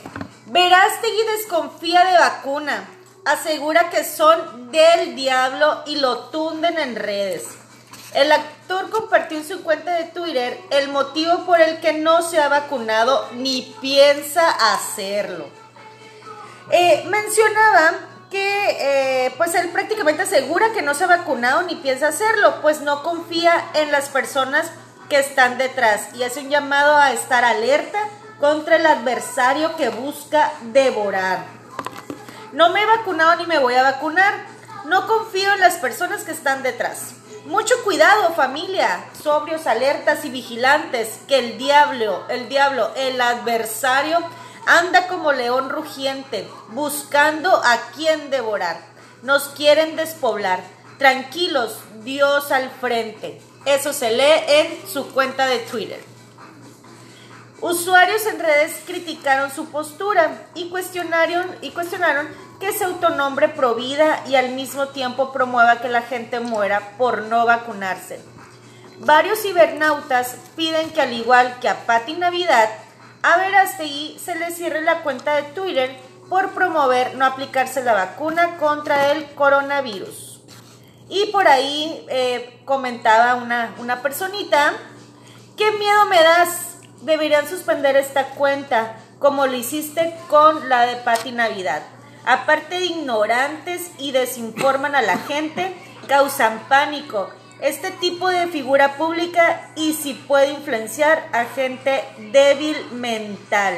Verástegui 0.48 1.22
desconfía 1.38 2.04
de 2.06 2.18
vacuna. 2.18 2.90
Asegura 3.30 3.92
que 3.92 4.04
son 4.04 4.72
del 4.72 5.16
diablo 5.16 5.84
y 5.86 5.98
lo 5.98 6.18
tunden 6.30 6.80
en 6.80 6.96
redes. 6.96 7.46
El 8.16 8.32
actor 8.32 8.90
compartió 8.90 9.38
en 9.38 9.48
su 9.48 9.62
cuenta 9.62 9.94
de 9.94 10.06
Twitter 10.06 10.60
el 10.72 10.90
motivo 10.90 11.46
por 11.46 11.62
el 11.62 11.80
que 11.80 11.94
no 11.94 12.24
se 12.24 12.40
ha 12.42 12.50
vacunado 12.50 13.30
ni 13.34 13.76
piensa 13.82 14.50
hacerlo. 14.74 15.46
Eh, 16.72 17.04
mencionaba 17.06 18.00
que 18.32 19.28
eh, 19.28 19.34
pues 19.38 19.54
él 19.54 19.70
prácticamente 19.70 20.24
asegura 20.24 20.72
que 20.72 20.82
no 20.82 20.96
se 20.96 21.04
ha 21.04 21.08
vacunado 21.08 21.62
ni 21.62 21.76
piensa 21.76 22.08
hacerlo, 22.08 22.62
pues 22.64 22.82
no 22.82 23.04
confía 23.04 23.64
en 23.76 23.92
las 23.92 24.10
personas 24.10 24.72
que 25.08 25.20
están 25.20 25.60
detrás 25.60 26.16
y 26.16 26.24
hace 26.24 26.40
un 26.40 26.50
llamado 26.50 26.98
a 26.98 27.12
estar 27.12 27.46
alerta 27.46 28.00
contra 28.40 28.78
el 28.78 28.88
adversario 28.88 29.76
que 29.76 29.90
busca 29.90 30.52
devorar. 30.74 31.59
No 32.52 32.70
me 32.70 32.82
he 32.82 32.86
vacunado 32.86 33.36
ni 33.36 33.46
me 33.46 33.60
voy 33.60 33.76
a 33.76 33.84
vacunar. 33.84 34.34
No 34.86 35.08
confío 35.08 35.54
en 35.54 35.60
las 35.60 35.76
personas 35.76 36.24
que 36.24 36.32
están 36.32 36.64
detrás. 36.64 37.14
Mucho 37.46 37.76
cuidado, 37.84 38.34
familia. 38.34 39.06
Sobrios, 39.22 39.68
alertas 39.68 40.26
y 40.26 40.30
vigilantes. 40.30 41.20
Que 41.28 41.40
el 41.40 41.58
diablo, 41.58 42.26
el 42.30 42.50
diablo, 42.50 42.92
el 42.96 43.22
adversario 43.22 44.18
anda 44.66 45.08
como 45.08 45.32
león 45.32 45.70
rugiente, 45.70 46.48
buscando 46.70 47.56
a 47.56 47.78
quien 47.96 48.30
devorar. 48.30 48.80
Nos 49.22 49.50
quieren 49.50 49.96
despoblar. 49.96 50.64
Tranquilos, 50.98 51.80
Dios 52.04 52.52
al 52.52 52.70
frente. 52.70 53.42
Eso 53.66 53.94
se 53.94 54.12
lee 54.12 54.44
en 54.48 54.88
su 54.88 55.12
cuenta 55.12 55.46
de 55.48 55.60
Twitter. 55.60 56.04
Usuarios 57.62 58.26
en 58.26 58.40
redes 58.40 58.82
criticaron 58.86 59.52
su 59.52 59.66
postura 59.70 60.48
y 60.56 60.70
cuestionaron, 60.70 61.46
y 61.62 61.72
cuestionaron 61.72 62.28
que 62.60 62.72
se 62.72 62.86
autonombre 62.86 63.50
provida 63.50 64.24
y 64.28 64.36
al 64.36 64.52
mismo 64.52 64.90
tiempo 64.90 65.34
promueva 65.34 65.82
que 65.82 65.90
la 65.90 66.02
gente 66.02 66.40
muera 66.40 66.94
por 66.98 67.24
no 67.24 67.46
vacunarse. 67.46 68.22
Varios 69.00 69.42
cibernautas 69.42 70.38
piden 70.56 70.92
que 70.92 71.02
al 71.02 71.12
igual 71.12 71.58
que 71.60 71.68
a 71.68 71.86
Pati 71.86 72.14
Navidad, 72.14 72.70
a 73.24 73.38
Verástegui 73.38 74.18
se 74.24 74.36
le 74.36 74.52
cierre 74.52 74.82
la 74.82 75.04
cuenta 75.04 75.36
de 75.36 75.44
Twitter 75.44 75.98
por 76.30 76.52
promover 76.52 77.16
no 77.16 77.26
aplicarse 77.26 77.84
la 77.84 77.94
vacuna 77.94 78.58
contra 78.58 79.12
el 79.12 79.34
coronavirus. 79.34 80.42
Y 81.10 81.26
por 81.28 81.48
ahí 81.48 82.06
eh, 82.08 82.62
comentaba 82.64 83.36
una, 83.36 83.74
una 83.80 84.02
personita, 84.02 84.74
¿qué 85.58 85.72
miedo 85.72 86.06
me 86.06 86.22
das? 86.22 86.69
Deberían 87.02 87.48
suspender 87.48 87.96
esta 87.96 88.26
cuenta, 88.32 88.98
como 89.20 89.48
lo 89.48 89.56
hiciste 89.56 90.14
con 90.28 90.68
la 90.68 90.86
de 90.86 90.98
Pati 90.98 91.32
Navidad. 91.32 91.82
Aparte 92.26 92.80
de 92.80 92.86
ignorantes 92.86 93.92
y 93.98 94.12
desinforman 94.12 94.96
a 94.96 95.02
la 95.02 95.18
gente, 95.18 95.74
causan 96.08 96.60
pánico. 96.68 97.30
Este 97.62 97.92
tipo 97.92 98.30
de 98.30 98.48
figura 98.48 98.96
pública 98.96 99.72
y 99.76 99.94
si 99.94 100.14
puede 100.14 100.52
influenciar 100.52 101.28
a 101.34 101.46
gente 101.46 102.04
débil 102.32 102.78
mental. 102.92 103.76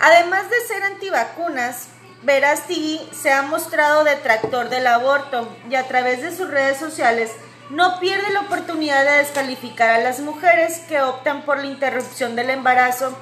Además 0.00 0.50
de 0.50 0.60
ser 0.66 0.82
antivacunas, 0.82 1.88
Verástegui 2.22 3.00
se 3.12 3.32
ha 3.32 3.42
mostrado 3.42 4.04
detractor 4.04 4.70
del 4.70 4.86
aborto 4.86 5.48
y 5.70 5.74
a 5.74 5.86
través 5.86 6.22
de 6.22 6.34
sus 6.34 6.48
redes 6.48 6.78
sociales 6.78 7.30
no 7.70 7.98
pierde 8.00 8.30
la 8.32 8.40
oportunidad 8.42 9.04
de 9.04 9.18
descalificar 9.18 9.90
a 9.90 9.98
las 9.98 10.20
mujeres 10.20 10.80
que 10.88 11.00
optan 11.00 11.44
por 11.44 11.58
la 11.58 11.66
interrupción 11.66 12.36
del 12.36 12.50
embarazo 12.50 13.16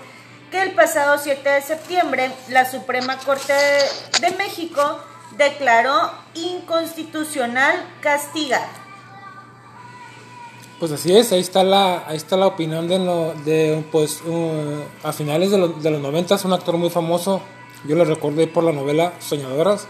que 0.51 0.61
el 0.63 0.73
pasado 0.73 1.17
7 1.19 1.49
de 1.49 1.63
septiembre 1.63 2.31
la 2.49 2.71
Suprema 2.71 3.17
Corte 3.19 3.55
de, 4.21 4.31
México 4.33 4.99
declaró 5.39 6.11
inconstitucional 6.35 7.75
castigar. 8.03 8.67
Pues 10.79 10.91
así 10.93 11.17
es, 11.17 11.33
ahí 11.33 11.41
está 11.41 11.63
la, 11.63 12.05
ahí 12.09 12.17
está 12.17 12.37
la 12.37 12.49
opinión 12.49 12.89
de, 12.89 12.99
lo, 12.99 13.33
de 13.45 13.85
pues, 13.93 14.21
uh, 14.27 14.83
a 15.05 15.13
finales 15.13 15.51
de, 15.53 15.59
lo- 15.59 15.69
de 15.69 15.91
los 15.91 16.01
90, 16.01 16.37
un 16.45 16.53
actor 16.53 16.77
muy 16.77 16.91
famoso, 16.91 17.41
yo 17.85 17.95
lo 17.95 18.05
recordé 18.05 18.47
por 18.49 18.65
la 18.65 18.73
novela 18.73 19.13
Soñadoras. 19.21 19.87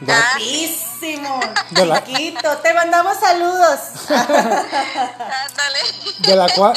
Guapísimo, 0.00 1.40
De 1.70 1.86
la- 1.86 2.04
chiquito, 2.04 2.56
te 2.62 2.74
mandamos 2.74 3.16
saludos. 3.18 3.78
Ándale. 4.10 5.78
de 6.18 6.36
la 6.36 6.48
cual 6.54 6.74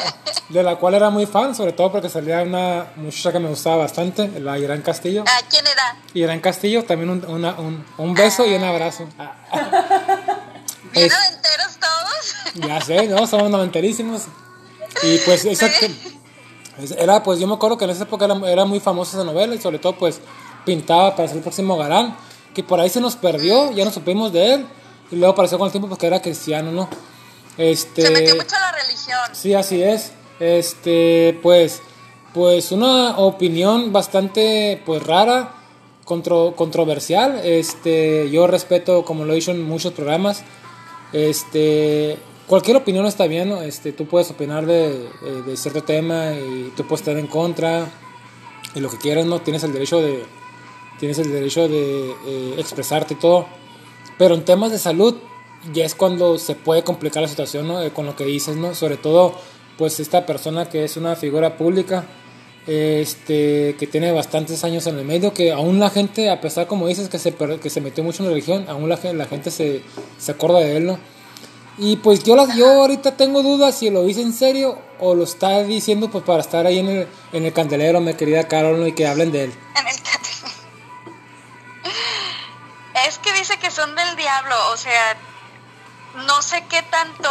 de 0.50 0.64
la 0.64 0.76
cual 0.78 0.96
era 0.96 1.10
muy 1.10 1.26
fan, 1.26 1.54
sobre 1.54 1.74
todo 1.74 1.92
porque 1.92 2.10
salía 2.10 2.42
una 2.42 2.88
muchacha 2.96 3.32
que 3.34 3.40
me 3.40 3.50
gustaba 3.50 3.76
bastante, 3.78 4.28
la 4.40 4.58
Irán 4.58 4.82
Castillo. 4.82 5.24
¿A 5.28 5.48
quién 5.48 5.66
era? 5.68 5.96
Irán 6.14 6.40
Castillo, 6.40 6.84
también 6.86 7.10
un, 7.10 7.26
una- 7.26 7.54
un, 7.60 7.86
un 7.98 8.14
beso 8.14 8.46
y 8.46 8.54
un 8.56 8.64
abrazo. 8.64 9.08
Ah, 9.20 9.34
¿Bien 10.94 11.06
Es- 11.08 11.14
aventeros 11.14 11.78
todos? 11.80 12.68
ya 12.68 12.82
sé, 12.82 13.08
¿no? 13.08 13.28
Somos 13.28 13.50
noventerísimos. 13.50 14.24
Y 15.04 15.18
pues 15.20 15.46
esa 15.46 15.68
es- 15.68 16.92
era, 16.98 17.22
pues 17.22 17.40
yo 17.40 17.48
me 17.48 17.54
acuerdo 17.56 17.78
que 17.78 17.84
en 17.86 17.92
esa 17.92 18.04
época 18.04 18.26
era, 18.26 18.36
era 18.50 18.66
muy 18.66 18.80
famosa 18.80 19.18
esa 19.18 19.26
novela 19.26 19.54
y 19.54 19.62
sobre 19.62 19.78
todo 19.80 19.98
pues 19.98 20.20
pintaba 20.66 21.16
para 21.16 21.28
ser 21.28 21.38
el 21.38 21.44
próximo 21.44 21.78
galán, 21.78 22.16
que 22.62 22.68
por 22.68 22.80
ahí 22.80 22.90
se 22.90 23.00
nos 23.02 23.16
perdió, 23.16 23.72
ya 23.72 23.86
no 23.86 23.92
supimos 23.92 24.34
de 24.34 24.54
él 24.56 24.66
y 25.12 25.16
luego 25.16 25.34
apareció 25.34 25.58
con 25.58 25.68
el 25.68 25.72
tiempo 25.72 25.88
pues 25.88 26.00
que 26.00 26.08
era 26.08 26.22
cristiano, 26.22 26.72
¿no? 26.72 26.90
Este 27.58 28.02
Se 28.04 28.12
metió 28.12 28.36
mucho 28.36 28.56
a 28.56 28.60
la 28.60 28.72
religión. 28.72 29.20
Sí, 29.34 29.54
así 29.54 29.82
es. 29.82 30.12
Este, 30.40 31.38
pues, 31.42 31.82
pues 32.34 32.72
una 32.72 33.18
opinión 33.18 33.92
bastante, 33.92 34.82
pues 34.86 35.04
rara, 35.04 35.54
contro- 36.06 36.54
controversial. 36.56 37.42
Este, 37.44 38.30
yo 38.30 38.46
respeto, 38.48 39.04
como 39.06 39.26
lo 39.26 39.34
he 39.34 39.36
dicho 39.36 39.52
en 39.52 39.62
muchos 39.64 39.94
programas, 39.94 40.44
este, 41.14 42.18
cualquier 42.48 42.78
opinión 42.78 43.06
está 43.06 43.28
bien. 43.28 43.50
¿no? 43.50 43.62
Este, 43.62 43.92
tú 43.92 44.06
puedes 44.06 44.30
opinar 44.32 44.66
de, 44.66 44.88
eh, 44.92 45.44
de 45.46 45.58
cierto 45.58 45.84
tema 45.84 46.32
y 46.34 46.72
tú 46.76 46.84
puedes 46.88 47.02
estar 47.02 47.18
en 47.18 47.28
contra 47.28 47.88
y 48.76 48.80
lo 48.80 48.90
que 48.90 48.98
quieras, 48.98 49.26
no 49.26 49.42
tienes 49.42 49.64
el 49.64 49.74
derecho 49.74 50.00
de, 50.02 50.24
tienes 51.00 51.18
el 51.20 51.32
derecho 51.32 51.68
de 51.68 52.12
eh, 52.26 52.56
expresarte 52.58 53.14
y 53.14 53.18
todo. 53.18 53.48
Pero 54.18 54.36
en 54.36 54.44
temas 54.44 54.72
de 54.72 54.80
salud 54.80 55.16
ya 55.74 55.86
es 55.86 55.96
cuando 55.96 56.38
se 56.38 56.56
puede 56.56 56.84
complicar 56.84 57.22
la 57.22 57.28
situación, 57.28 57.68
¿no? 57.68 57.82
Eh, 57.82 57.92
con 57.92 58.06
lo 58.06 58.16
que 58.16 58.26
dices, 58.26 58.56
¿no? 58.56 58.76
Sobre 58.76 58.98
todo, 58.98 59.34
pues 59.78 60.00
esta 60.00 60.26
persona 60.26 60.70
que 60.70 60.84
es 60.84 60.98
una 60.98 61.16
figura 61.16 61.58
pública, 61.58 62.06
este, 62.68 63.76
que 63.80 63.88
tiene 63.88 64.12
bastantes 64.12 64.64
años 64.64 64.86
en 64.88 65.00
el 65.00 65.06
medio, 65.06 65.34
que 65.34 65.52
aún 65.52 65.80
la 65.80 65.90
gente, 65.90 66.30
a 66.30 66.42
pesar 66.42 66.68
como 66.68 66.88
dices 66.88 67.10
que 67.10 67.18
se, 67.18 67.34
que 67.34 67.70
se 67.70 67.82
metió 67.82 68.04
mucho 68.04 68.22
en 68.22 68.30
la 68.30 68.34
religión, 68.34 68.66
aún 68.68 68.90
la, 68.90 69.00
la 69.14 69.26
gente 69.26 69.52
se, 69.52 69.82
se 70.18 70.32
acuerda 70.32 70.60
de 70.60 70.78
él, 70.78 70.86
¿no? 70.86 71.00
Y 71.82 71.96
pues 71.96 72.26
yo, 72.26 72.36
las, 72.36 72.56
yo 72.58 72.68
ahorita 72.82 73.16
tengo 73.16 73.42
dudas 73.42 73.78
si 73.78 73.90
lo 73.90 74.04
dice 74.04 74.22
en 74.22 74.34
serio 74.34 74.78
o 75.00 75.16
lo 75.16 75.24
está 75.24 75.64
diciendo 75.64 76.12
pues 76.12 76.26
para 76.26 76.42
estar 76.42 76.68
ahí 76.68 76.80
en 76.80 76.90
el, 76.90 77.08
en 77.32 77.46
el 77.46 77.54
candelero, 77.54 78.02
mi 78.02 78.14
querida 78.16 78.50
Carol, 78.50 78.78
¿no? 78.78 78.86
y 78.86 78.92
que 78.92 79.08
hablen 79.08 79.32
de 79.32 79.46
él. 79.46 79.54
En 79.80 79.88
el 79.88 80.19
Es 83.06 83.18
que 83.20 83.34
dice 83.34 83.58
que 83.60 83.72
son 83.72 83.96
del 83.96 84.16
diablo, 84.16 84.56
o 84.72 84.78
sea, 84.78 85.18
no 86.28 86.42
sé 86.42 86.66
qué 86.68 86.82
tanto, 86.84 87.30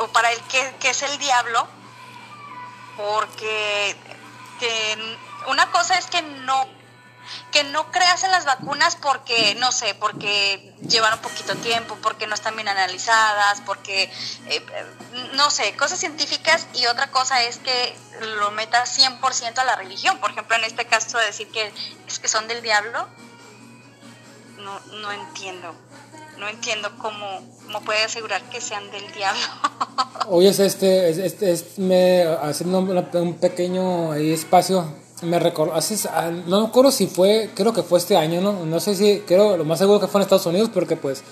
o, 0.00 0.08
para 0.08 0.30
qué, 0.48 0.74
qué 0.80 0.90
es 0.90 1.02
el 1.02 1.18
diablo, 1.18 1.66
porque 2.96 3.96
que 4.58 5.16
una 5.46 5.70
cosa 5.70 5.96
es 5.98 6.06
que 6.06 6.22
no 6.22 6.78
que 7.50 7.64
no 7.64 7.90
creas 7.90 8.24
en 8.24 8.30
las 8.30 8.44
vacunas 8.44 8.96
porque, 8.96 9.54
no 9.56 9.72
sé, 9.72 9.94
porque 9.94 10.74
llevan 10.88 11.14
un 11.14 11.20
poquito 11.20 11.54
tiempo, 11.56 11.96
porque 12.02 12.26
no 12.26 12.34
están 12.34 12.54
bien 12.56 12.68
analizadas, 12.68 13.60
porque, 13.66 14.10
eh, 14.46 14.66
no 15.32 15.50
sé, 15.50 15.74
cosas 15.76 15.98
científicas 15.98 16.66
y 16.74 16.86
otra 16.86 17.10
cosa 17.10 17.42
es 17.42 17.58
que 17.58 17.96
lo 18.38 18.50
metas 18.52 18.98
100% 18.98 19.58
a 19.58 19.64
la 19.64 19.76
religión. 19.76 20.18
Por 20.18 20.30
ejemplo, 20.30 20.56
en 20.56 20.64
este 20.64 20.86
caso 20.86 21.18
decir 21.18 21.50
que 21.50 21.72
es 22.06 22.18
que 22.18 22.28
son 22.28 22.48
del 22.48 22.62
diablo, 22.62 23.08
no, 24.58 24.78
no 25.00 25.12
entiendo. 25.12 25.74
No 26.38 26.46
entiendo 26.48 26.88
cómo, 26.98 27.26
cómo 27.66 27.80
puede 27.82 28.04
asegurar 28.04 28.42
que 28.48 28.60
sean 28.60 28.90
del 28.92 29.10
diablo. 29.12 29.40
Hoy 30.28 30.46
es 30.46 30.60
este, 30.60 31.10
es- 31.10 31.18
este, 31.18 31.50
es- 31.52 31.78
me, 31.78 32.22
haciendo 32.42 32.78
un 32.78 33.34
pequeño 33.34 34.12
ahí 34.12 34.32
espacio, 34.32 34.84
me 35.22 35.40
recordó, 35.40 35.74
hace, 35.74 35.96
ah, 36.10 36.30
no 36.30 36.60
me 36.60 36.66
acuerdo 36.68 36.92
si 36.92 37.08
fue, 37.08 37.50
creo 37.56 37.72
que 37.72 37.82
fue 37.82 37.98
este 37.98 38.16
año, 38.16 38.40
¿no? 38.40 38.64
No 38.64 38.78
sé 38.78 38.94
si, 38.94 39.20
creo, 39.26 39.56
lo 39.56 39.64
más 39.64 39.80
seguro 39.80 39.98
que 39.98 40.06
fue 40.06 40.20
en 40.20 40.22
Estados 40.22 40.46
Unidos, 40.46 40.70
porque 40.72 40.94
pues 40.94 41.24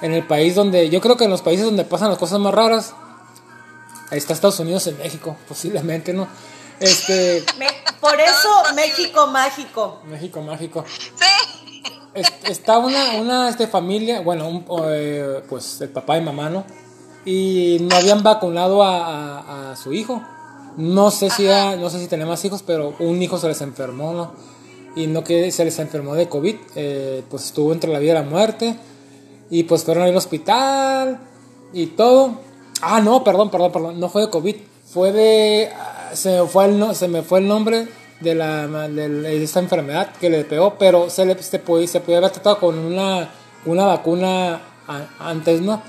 en 0.00 0.14
el 0.14 0.26
país 0.26 0.54
donde, 0.54 0.88
yo 0.88 1.02
creo 1.02 1.18
que 1.18 1.24
en 1.24 1.30
los 1.30 1.42
países 1.42 1.66
donde 1.66 1.84
pasan 1.84 2.08
las 2.08 2.16
cosas 2.18 2.38
más 2.38 2.54
raras, 2.54 2.94
ahí 4.10 4.16
está 4.16 4.32
Estados 4.32 4.58
Unidos 4.60 4.86
en 4.86 4.96
México, 4.96 5.36
posiblemente, 5.48 6.14
¿no? 6.14 6.28
Este, 6.80 7.44
Me- 7.58 7.68
por 8.00 8.18
eso 8.18 8.48
México 8.74 9.26
mágico. 9.26 10.00
México 10.06 10.40
mágico. 10.40 10.84
Sí. 10.88 11.69
Es- 12.14 12.32
está 12.48 12.78
una, 12.78 13.20
una 13.20 13.48
este, 13.48 13.66
familia, 13.66 14.20
bueno, 14.20 14.48
un, 14.48 14.64
eh, 14.88 15.42
pues 15.48 15.80
el 15.80 15.90
papá 15.90 16.18
y 16.18 16.22
mamá, 16.22 16.50
¿no? 16.50 16.64
Y 17.24 17.78
no 17.82 17.96
habían 17.96 18.22
vacunado 18.22 18.82
a, 18.82 19.38
a- 19.40 19.72
a 19.72 19.76
su 19.76 19.92
hijo. 19.92 20.22
No 20.76 21.10
sé 21.10 21.30
si 21.30 21.46
era- 21.46 21.76
no 21.76 21.90
sé 21.90 21.98
si 22.00 22.06
tenía 22.08 22.26
más 22.26 22.44
hijos, 22.44 22.62
pero 22.66 22.94
un 22.98 23.20
hijo 23.22 23.38
se 23.38 23.48
les 23.48 23.60
enfermó, 23.60 24.12
¿no? 24.12 24.32
Y 24.96 25.06
no 25.06 25.22
que 25.22 25.50
se 25.52 25.64
les 25.64 25.78
enfermó 25.78 26.14
de 26.14 26.28
COVID, 26.28 26.56
eh, 26.74 27.22
pues 27.30 27.44
estuvo 27.46 27.72
entre 27.72 27.92
la 27.92 27.98
vida 28.00 28.12
y 28.12 28.14
la 28.14 28.22
muerte. 28.22 28.76
Y 29.50 29.64
pues 29.64 29.84
fueron 29.84 30.04
al 30.04 30.16
hospital 30.16 31.20
y 31.72 31.86
todo. 31.88 32.32
Ah, 32.82 33.00
no, 33.00 33.22
perdón, 33.24 33.50
perdón, 33.50 33.72
perdón. 33.72 34.00
No 34.00 34.08
fue 34.08 34.22
de 34.22 34.30
COVID. 34.30 34.56
Fue 34.92 35.12
de. 35.12 35.70
ah, 35.76 36.10
Se 36.14 36.40
me 36.40 36.46
fue 36.48 36.64
el, 36.66 36.78
no- 36.78 36.94
se 36.94 37.06
me 37.08 37.22
fue 37.22 37.38
el 37.40 37.46
nombre 37.48 37.86
de, 38.20 38.34
la, 38.34 38.66
de 38.68 39.42
esta 39.42 39.60
enfermedad 39.60 40.10
que 40.20 40.30
le 40.30 40.44
pegó. 40.44 40.76
Pero 40.78 41.10
se, 41.10 41.24
le, 41.26 41.40
se, 41.42 41.58
podía, 41.58 41.88
se 41.88 42.00
podía 42.00 42.18
haber 42.18 42.30
tratado 42.30 42.58
con 42.58 42.78
una, 42.78 43.30
una 43.66 43.86
vacuna 43.86 44.60
a- 44.86 45.06
antes, 45.18 45.60
¿no? 45.60 45.82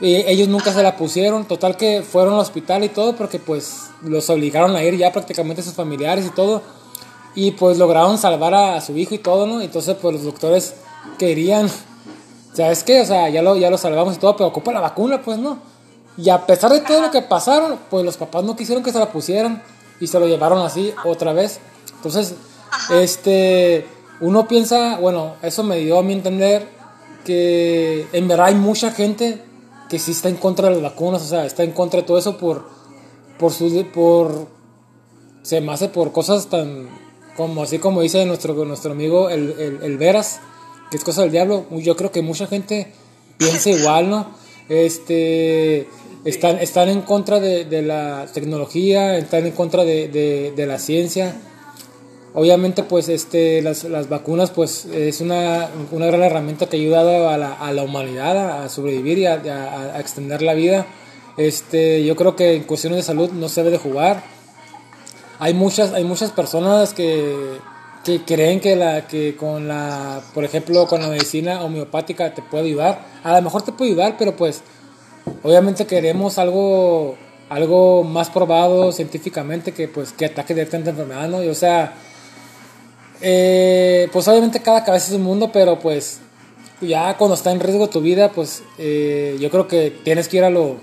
Y 0.00 0.16
ellos 0.16 0.48
nunca 0.48 0.72
se 0.72 0.82
la 0.82 0.96
pusieron. 0.96 1.44
Total 1.46 1.76
que 1.76 2.02
fueron 2.02 2.34
al 2.34 2.40
hospital 2.40 2.84
y 2.84 2.88
todo 2.88 3.14
porque 3.16 3.38
pues 3.38 3.84
los 4.02 4.28
obligaron 4.30 4.74
a 4.76 4.82
ir 4.82 4.96
ya 4.96 5.12
prácticamente 5.12 5.62
sus 5.62 5.74
familiares 5.74 6.26
y 6.26 6.30
todo. 6.30 6.62
Y 7.34 7.52
pues 7.52 7.78
lograron 7.78 8.16
salvar 8.18 8.54
a, 8.54 8.76
a 8.76 8.80
su 8.80 8.96
hijo 8.96 9.14
y 9.14 9.18
todo, 9.18 9.46
¿no? 9.46 9.60
Entonces 9.60 9.96
pues 10.00 10.14
los 10.14 10.24
doctores 10.24 10.74
querían 11.18 11.68
¿Sabes 12.52 12.84
qué? 12.84 13.00
O 13.00 13.04
sea, 13.04 13.28
ya 13.30 13.42
lo, 13.42 13.56
ya 13.56 13.68
lo 13.68 13.76
salvamos 13.76 14.14
y 14.14 14.18
todo, 14.18 14.36
pero 14.36 14.48
ocupa 14.48 14.72
la 14.72 14.78
vacuna, 14.80 15.20
pues 15.20 15.38
no. 15.38 15.58
Y 16.16 16.28
a 16.30 16.46
pesar 16.46 16.70
de 16.70 16.80
todo 16.80 17.00
lo 17.00 17.10
que 17.10 17.20
pasaron, 17.20 17.76
pues 17.90 18.04
los 18.04 18.16
papás 18.16 18.44
no 18.44 18.54
quisieron 18.54 18.84
que 18.84 18.92
se 18.92 18.98
la 19.00 19.10
pusieran 19.10 19.60
y 20.00 20.06
se 20.06 20.18
lo 20.18 20.26
llevaron 20.26 20.64
así 20.64 20.92
otra 21.04 21.32
vez. 21.32 21.60
Entonces, 21.96 22.34
este, 22.90 23.86
uno 24.20 24.46
piensa, 24.48 24.98
bueno, 24.98 25.34
eso 25.42 25.62
me 25.62 25.78
dio 25.78 25.98
a 25.98 26.02
mí 26.02 26.12
entender 26.12 26.68
que 27.24 28.06
en 28.12 28.28
verdad 28.28 28.46
hay 28.46 28.54
mucha 28.54 28.90
gente 28.90 29.42
que 29.88 29.98
sí 29.98 30.12
está 30.12 30.28
en 30.28 30.36
contra 30.36 30.68
de 30.68 30.74
las 30.74 30.82
vacunas, 30.82 31.22
o 31.22 31.26
sea, 31.26 31.46
está 31.46 31.62
en 31.62 31.72
contra 31.72 32.00
de 32.00 32.06
todo 32.06 32.18
eso 32.18 32.36
por, 32.36 32.68
por 33.38 33.52
su, 33.52 33.86
por, 33.92 34.48
se 35.42 35.60
me 35.60 35.72
hace 35.72 35.88
por 35.88 36.12
cosas 36.12 36.48
tan, 36.48 36.88
como 37.36 37.62
así 37.62 37.78
como 37.78 38.02
dice 38.02 38.24
nuestro, 38.26 38.54
nuestro 38.64 38.92
amigo 38.92 39.28
el, 39.30 39.54
el, 39.58 39.82
el 39.82 39.98
Veras, 39.98 40.40
que 40.90 40.96
es 40.96 41.04
cosa 41.04 41.22
del 41.22 41.30
diablo, 41.30 41.66
yo 41.70 41.96
creo 41.96 42.10
que 42.10 42.22
mucha 42.22 42.46
gente 42.46 42.92
piensa 43.38 43.70
igual, 43.70 44.10
¿no? 44.10 44.26
Este, 44.68 45.88
están, 46.24 46.58
están 46.58 46.88
en 46.88 47.02
contra 47.02 47.40
de, 47.40 47.64
de 47.64 47.82
la 47.82 48.26
tecnología, 48.32 49.16
están 49.18 49.46
en 49.46 49.52
contra 49.52 49.84
de, 49.84 50.08
de, 50.08 50.52
de 50.56 50.66
la 50.66 50.78
ciencia. 50.78 51.34
Obviamente, 52.36 52.82
pues, 52.82 53.08
este, 53.08 53.62
las, 53.62 53.84
las 53.84 54.08
vacunas, 54.08 54.50
pues, 54.50 54.86
es 54.86 55.20
una, 55.20 55.68
una 55.92 56.06
gran 56.06 56.22
herramienta 56.22 56.66
que 56.66 56.76
ha 56.76 56.80
ayudado 56.80 57.28
a 57.28 57.36
la, 57.38 57.52
a 57.52 57.72
la 57.72 57.82
humanidad 57.84 58.62
a 58.64 58.68
sobrevivir 58.68 59.18
y 59.18 59.26
a, 59.26 59.34
a- 59.34 59.96
a 59.96 60.00
extender 60.00 60.42
la 60.42 60.54
vida. 60.54 60.86
Este, 61.36 62.04
yo 62.04 62.16
creo 62.16 62.34
que 62.34 62.54
en 62.54 62.64
cuestiones 62.64 62.96
de 62.98 63.02
salud 63.04 63.30
no 63.30 63.48
se 63.48 63.60
debe 63.62 63.70
de 63.72 63.78
jugar. 63.78 64.24
Hay 65.38 65.54
muchas, 65.54 65.92
hay 65.92 66.04
muchas 66.04 66.30
personas 66.32 66.92
que, 66.94 67.58
que 68.04 68.22
creen 68.24 68.60
que 68.60 68.74
la, 68.76 69.06
que 69.06 69.36
con 69.36 69.68
la, 69.68 70.20
por 70.32 70.44
ejemplo, 70.44 70.86
con 70.86 71.02
la 71.02 71.08
medicina 71.08 71.62
homeopática 71.62 72.34
te 72.34 72.42
puede 72.42 72.64
ayudar. 72.64 73.04
A 73.22 73.32
lo 73.36 73.42
mejor 73.42 73.62
te 73.62 73.72
puede 73.72 73.92
ayudar, 73.92 74.16
pero 74.18 74.34
pues, 74.34 74.62
obviamente 75.42 75.86
queremos 75.86 76.38
algo, 76.38 77.16
algo 77.48 78.04
más 78.04 78.30
probado 78.30 78.92
científicamente 78.92 79.72
que 79.72 79.88
pues 79.88 80.12
que 80.12 80.26
ataque 80.26 80.54
directamente 80.54 80.92
la 80.92 81.02
enfermedad, 81.02 81.28
¿no? 81.28 81.42
Y, 81.42 81.48
o 81.48 81.54
sea, 81.54 81.94
eh, 83.20 84.08
pues 84.12 84.26
obviamente 84.28 84.60
cada 84.60 84.84
cabeza 84.84 85.08
es 85.08 85.14
un 85.14 85.22
mundo, 85.22 85.50
pero 85.52 85.78
pues 85.78 86.20
ya 86.80 87.16
cuando 87.16 87.34
está 87.34 87.52
en 87.52 87.60
riesgo 87.60 87.88
tu 87.88 88.00
vida, 88.00 88.30
pues 88.32 88.62
eh, 88.78 89.36
yo 89.40 89.50
creo 89.50 89.68
que 89.68 89.90
tienes 89.90 90.28
que 90.28 90.38
ir 90.38 90.44
a 90.44 90.50
lo, 90.50 90.76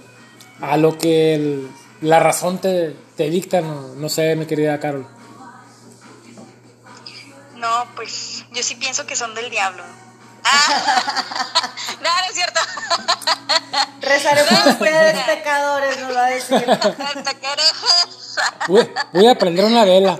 a 0.61 0.77
lo 0.77 0.97
que 0.97 1.61
la 2.01 2.19
razón 2.19 2.59
te, 2.59 2.95
te 3.15 3.29
dicta, 3.29 3.61
no, 3.61 3.95
no 3.95 4.09
sé, 4.09 4.35
mi 4.35 4.45
querida 4.45 4.79
Carol. 4.79 5.05
No, 7.57 7.85
pues 7.95 8.43
yo 8.51 8.63
sí 8.63 8.75
pienso 8.75 9.05
que 9.05 9.15
son 9.15 9.35
del 9.35 9.51
diablo. 9.51 9.83
Ah. 10.43 11.71
no, 12.01 12.09
no 12.09 12.27
es 12.29 12.33
cierto. 12.33 12.59
Rezaré 14.01 14.43
por 14.43 14.73
ustedes, 14.73 15.23
pecadores, 15.25 15.99
nos 15.99 16.15
va 16.15 16.25
a 16.25 16.29
decir. 16.29 16.65
Voy, 18.67 18.89
voy 19.11 19.27
a 19.27 19.35
prender 19.35 19.65
una 19.65 19.83
vela. 19.83 20.19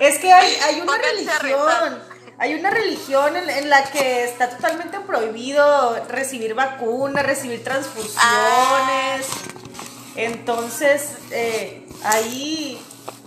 Es 0.00 0.18
que 0.18 0.32
hay, 0.32 0.54
hay 0.54 0.80
una 0.80 0.96
religión, 0.96 2.02
hay 2.38 2.54
una 2.54 2.70
religión 2.70 3.36
en, 3.36 3.50
en 3.50 3.68
la 3.68 3.84
que 3.84 4.24
está 4.24 4.48
totalmente 4.48 4.98
prohibido 5.00 6.04
recibir 6.06 6.54
vacunas, 6.54 7.24
recibir 7.24 7.62
transfusiones. 7.62 8.16
Ah. 8.16 9.18
Entonces, 10.16 11.12
eh, 11.30 11.86
ahí, 12.02 12.80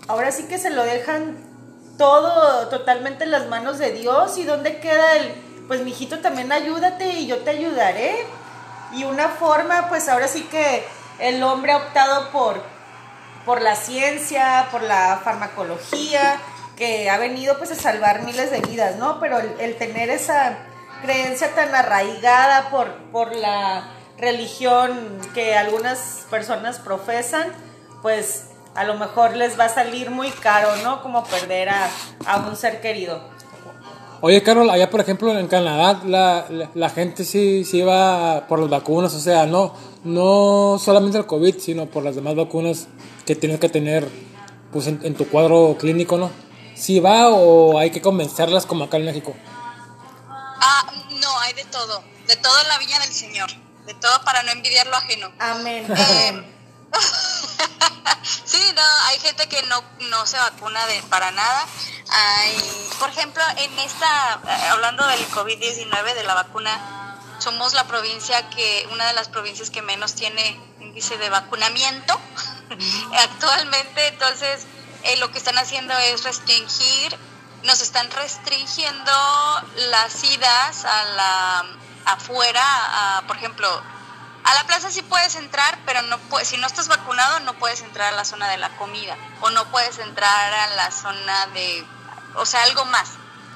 ahora 0.07 0.31
sí 0.31 0.43
que 0.43 0.57
se 0.57 0.71
lo 0.71 0.83
dejan 0.83 1.50
todo 1.97 2.67
totalmente 2.69 3.23
en 3.23 3.31
las 3.31 3.47
manos 3.47 3.77
de 3.77 3.91
Dios. 3.91 4.37
¿Y 4.37 4.43
dónde 4.43 4.79
queda 4.79 5.15
el, 5.15 5.33
pues 5.67 5.81
mijito, 5.81 6.19
también 6.19 6.51
ayúdate 6.51 7.09
y 7.13 7.27
yo 7.27 7.39
te 7.39 7.51
ayudaré? 7.51 8.25
Y 8.93 9.03
una 9.05 9.29
forma, 9.29 9.87
pues 9.89 10.09
ahora 10.09 10.27
sí 10.27 10.43
que 10.43 10.83
el 11.19 11.41
hombre 11.43 11.71
ha 11.71 11.77
optado 11.77 12.29
por, 12.31 12.61
por 13.45 13.61
la 13.61 13.75
ciencia, 13.75 14.67
por 14.71 14.81
la 14.83 15.21
farmacología, 15.23 16.39
que 16.75 17.09
ha 17.09 17.17
venido 17.17 17.57
pues 17.57 17.71
a 17.71 17.75
salvar 17.75 18.23
miles 18.23 18.51
de 18.51 18.59
vidas, 18.61 18.95
¿no? 18.95 19.19
Pero 19.19 19.39
el, 19.39 19.77
tener 19.77 20.09
esa 20.09 20.57
creencia 21.01 21.53
tan 21.53 21.73
arraigada 21.73 22.69
por, 22.69 22.91
por 23.11 23.35
la 23.35 23.87
religión 24.17 25.19
que 25.33 25.55
algunas 25.55 26.25
personas 26.29 26.79
profesan, 26.79 27.51
pues 28.01 28.50
a 28.75 28.83
lo 28.83 28.95
mejor 28.95 29.35
les 29.35 29.59
va 29.59 29.65
a 29.65 29.69
salir 29.69 30.09
muy 30.09 30.29
caro, 30.31 30.75
¿no? 30.83 31.01
Como 31.01 31.23
perder 31.23 31.69
a, 31.69 31.89
a 32.25 32.37
un 32.37 32.55
ser 32.55 32.81
querido. 32.81 33.21
Oye, 34.21 34.43
Carol, 34.43 34.69
allá 34.69 34.89
por 34.89 35.01
ejemplo 35.01 35.37
en 35.37 35.47
Canadá 35.47 36.01
la, 36.05 36.45
la, 36.49 36.69
la 36.75 36.89
gente 36.89 37.25
sí, 37.25 37.65
sí 37.65 37.81
va 37.81 38.47
por 38.47 38.59
las 38.59 38.69
vacunas, 38.69 39.13
o 39.15 39.19
sea, 39.19 39.47
no, 39.47 39.73
no 40.03 40.77
solamente 40.79 41.17
el 41.17 41.25
COVID, 41.25 41.57
sino 41.57 41.87
por 41.87 42.03
las 42.03 42.15
demás 42.15 42.35
vacunas 42.35 42.87
que 43.25 43.35
tienes 43.35 43.59
que 43.59 43.67
tener 43.67 44.07
pues 44.71 44.87
en, 44.87 44.99
en 45.03 45.15
tu 45.15 45.27
cuadro 45.27 45.75
clínico, 45.79 46.17
¿no? 46.17 46.29
Si 46.75 46.99
va 46.99 47.29
o 47.29 47.79
hay 47.79 47.89
que 47.89 48.01
convencerlas 48.01 48.65
como 48.65 48.83
acá 48.83 48.97
en 48.97 49.05
México. 49.05 49.33
Ah, 50.27 50.91
no, 51.19 51.39
hay 51.39 51.53
de 51.53 51.65
todo. 51.65 52.03
De 52.27 52.35
todo 52.35 52.61
en 52.61 52.67
la 52.67 52.77
viña 52.77 52.99
del 52.99 53.11
Señor. 53.11 53.49
De 53.85 53.93
todo 53.95 54.23
para 54.23 54.43
no 54.43 54.51
envidiar 54.51 54.87
lo 54.87 54.95
ajeno. 54.95 55.31
Amén. 55.39 55.85
Eh, 55.89 56.43
sí, 58.45 58.61
no, 58.75 58.81
hay 59.05 59.19
gente 59.19 59.47
que 59.47 59.63
no, 59.63 59.83
no 60.09 60.25
se 60.25 60.37
vacuna 60.37 60.85
de, 60.87 61.01
para 61.03 61.31
nada. 61.31 61.65
Hay, 62.09 62.89
por 62.99 63.09
ejemplo, 63.09 63.43
en 63.57 63.79
esta, 63.79 64.41
eh, 64.47 64.67
hablando 64.69 65.05
del 65.07 65.27
COVID-19, 65.29 66.13
de 66.13 66.23
la 66.23 66.33
vacuna, 66.33 67.17
somos 67.39 67.73
la 67.73 67.85
provincia 67.87 68.49
que, 68.49 68.87
una 68.91 69.07
de 69.07 69.13
las 69.13 69.29
provincias 69.29 69.69
que 69.69 69.81
menos 69.81 70.15
tiene 70.15 70.59
índice 70.79 71.17
de 71.17 71.29
vacunamiento 71.29 72.19
actualmente. 73.17 74.07
Entonces, 74.07 74.65
eh, 75.03 75.17
lo 75.17 75.31
que 75.31 75.37
están 75.37 75.57
haciendo 75.57 75.97
es 75.97 76.23
restringir, 76.23 77.17
nos 77.63 77.81
están 77.81 78.09
restringiendo 78.11 79.11
las 79.89 80.23
idas 80.23 80.85
a 80.85 81.03
la 81.05 81.65
afuera, 82.05 82.63
a, 83.17 83.21
por 83.27 83.37
ejemplo, 83.37 83.81
a 84.43 84.53
la 84.55 84.63
plaza 84.65 84.89
sí 84.91 85.01
puedes 85.03 85.35
entrar, 85.35 85.77
pero 85.85 86.01
no 86.03 86.17
puedes, 86.29 86.47
si 86.47 86.57
no 86.57 86.67
estás 86.67 86.87
vacunado 86.87 87.39
no 87.41 87.53
puedes 87.59 87.81
entrar 87.81 88.13
a 88.13 88.15
la 88.15 88.25
zona 88.25 88.49
de 88.49 88.57
la 88.57 88.69
comida 88.77 89.15
o 89.41 89.49
no 89.51 89.65
puedes 89.71 89.99
entrar 89.99 90.53
a 90.53 90.75
la 90.75 90.91
zona 90.91 91.47
de, 91.53 91.83
o 92.35 92.45
sea, 92.45 92.63
algo 92.63 92.85
más. 92.85 93.09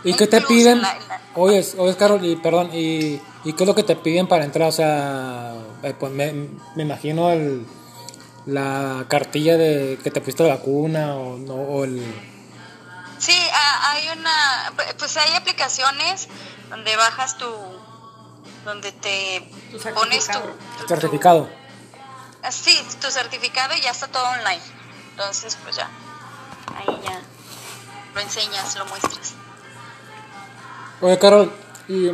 ¿Y 0.03 0.13
qué 0.13 0.27
te 0.27 0.41
piden? 0.41 0.77
en 0.77 0.81
la- 0.83 0.93
la- 1.07 1.21
Oye, 1.35 1.65
oye, 1.77 1.97
Carol, 1.97 2.23
y 2.23 2.35
perdón, 2.35 2.69
y, 2.73 3.19
¿y 3.43 3.53
qué 3.53 3.63
es 3.63 3.67
lo 3.67 3.73
que 3.73 3.83
te 3.83 3.95
piden 3.95 4.27
para 4.27 4.45
entrar? 4.45 4.67
O 4.69 4.71
sea, 4.71 5.53
eh, 5.81 5.95
pues 5.99 6.11
me, 6.11 6.31
me 6.75 6.83
imagino 6.83 7.31
el, 7.31 7.65
la 8.45 9.05
cartilla 9.09 9.57
de 9.57 9.99
que 10.03 10.11
te 10.11 10.21
pusiste 10.21 10.43
la 10.43 10.55
vacuna 10.55 11.15
o, 11.15 11.37
no, 11.37 11.55
o 11.55 11.83
el... 11.85 12.03
Sí, 13.17 13.33
hay 13.53 14.07
una, 14.09 14.71
pues 14.99 15.17
hay 15.17 15.33
aplicaciones 15.33 16.27
donde 16.69 16.95
bajas 16.95 17.37
tu, 17.37 17.47
donde 18.65 18.91
te 18.91 19.47
Tu 19.71 19.79
pones 19.93 20.25
tu, 20.25 20.33
certificado. 20.33 20.55
tu- 20.81 20.87
certificado. 20.87 21.49
tu- 22.43 22.51
sí, 22.51 22.77
tu 23.01 23.09
certificado 23.11 23.73
y 23.77 23.81
ya 23.81 23.91
está 23.91 24.07
todo 24.07 24.23
online. 24.25 24.61
Entonces, 25.11 25.57
pues 25.63 25.75
ya, 25.77 25.89
ahí 26.75 26.99
ya 27.03 27.21
lo 28.13 28.19
enseñas, 28.21 28.75
lo 28.77 28.85
muestras. 28.87 29.33
Oye, 31.01 31.17
Carol, 31.19 31.51
y 31.87 32.11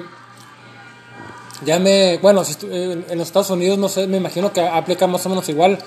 ya 1.63 1.79
me, 1.79 2.17
bueno, 2.19 2.43
si 2.43 2.55
en 2.65 3.05
en 3.09 3.17
los 3.17 3.27
Estados 3.27 3.49
Unidos, 3.51 3.77
no 3.77 3.89
sé, 3.89 4.07
me 4.07 4.17
imagino 4.17 4.51
que 4.53 4.61
aplica 4.67 5.07
más 5.07 5.25
o 5.25 5.29
menos 5.29 5.47
igual. 5.49 5.79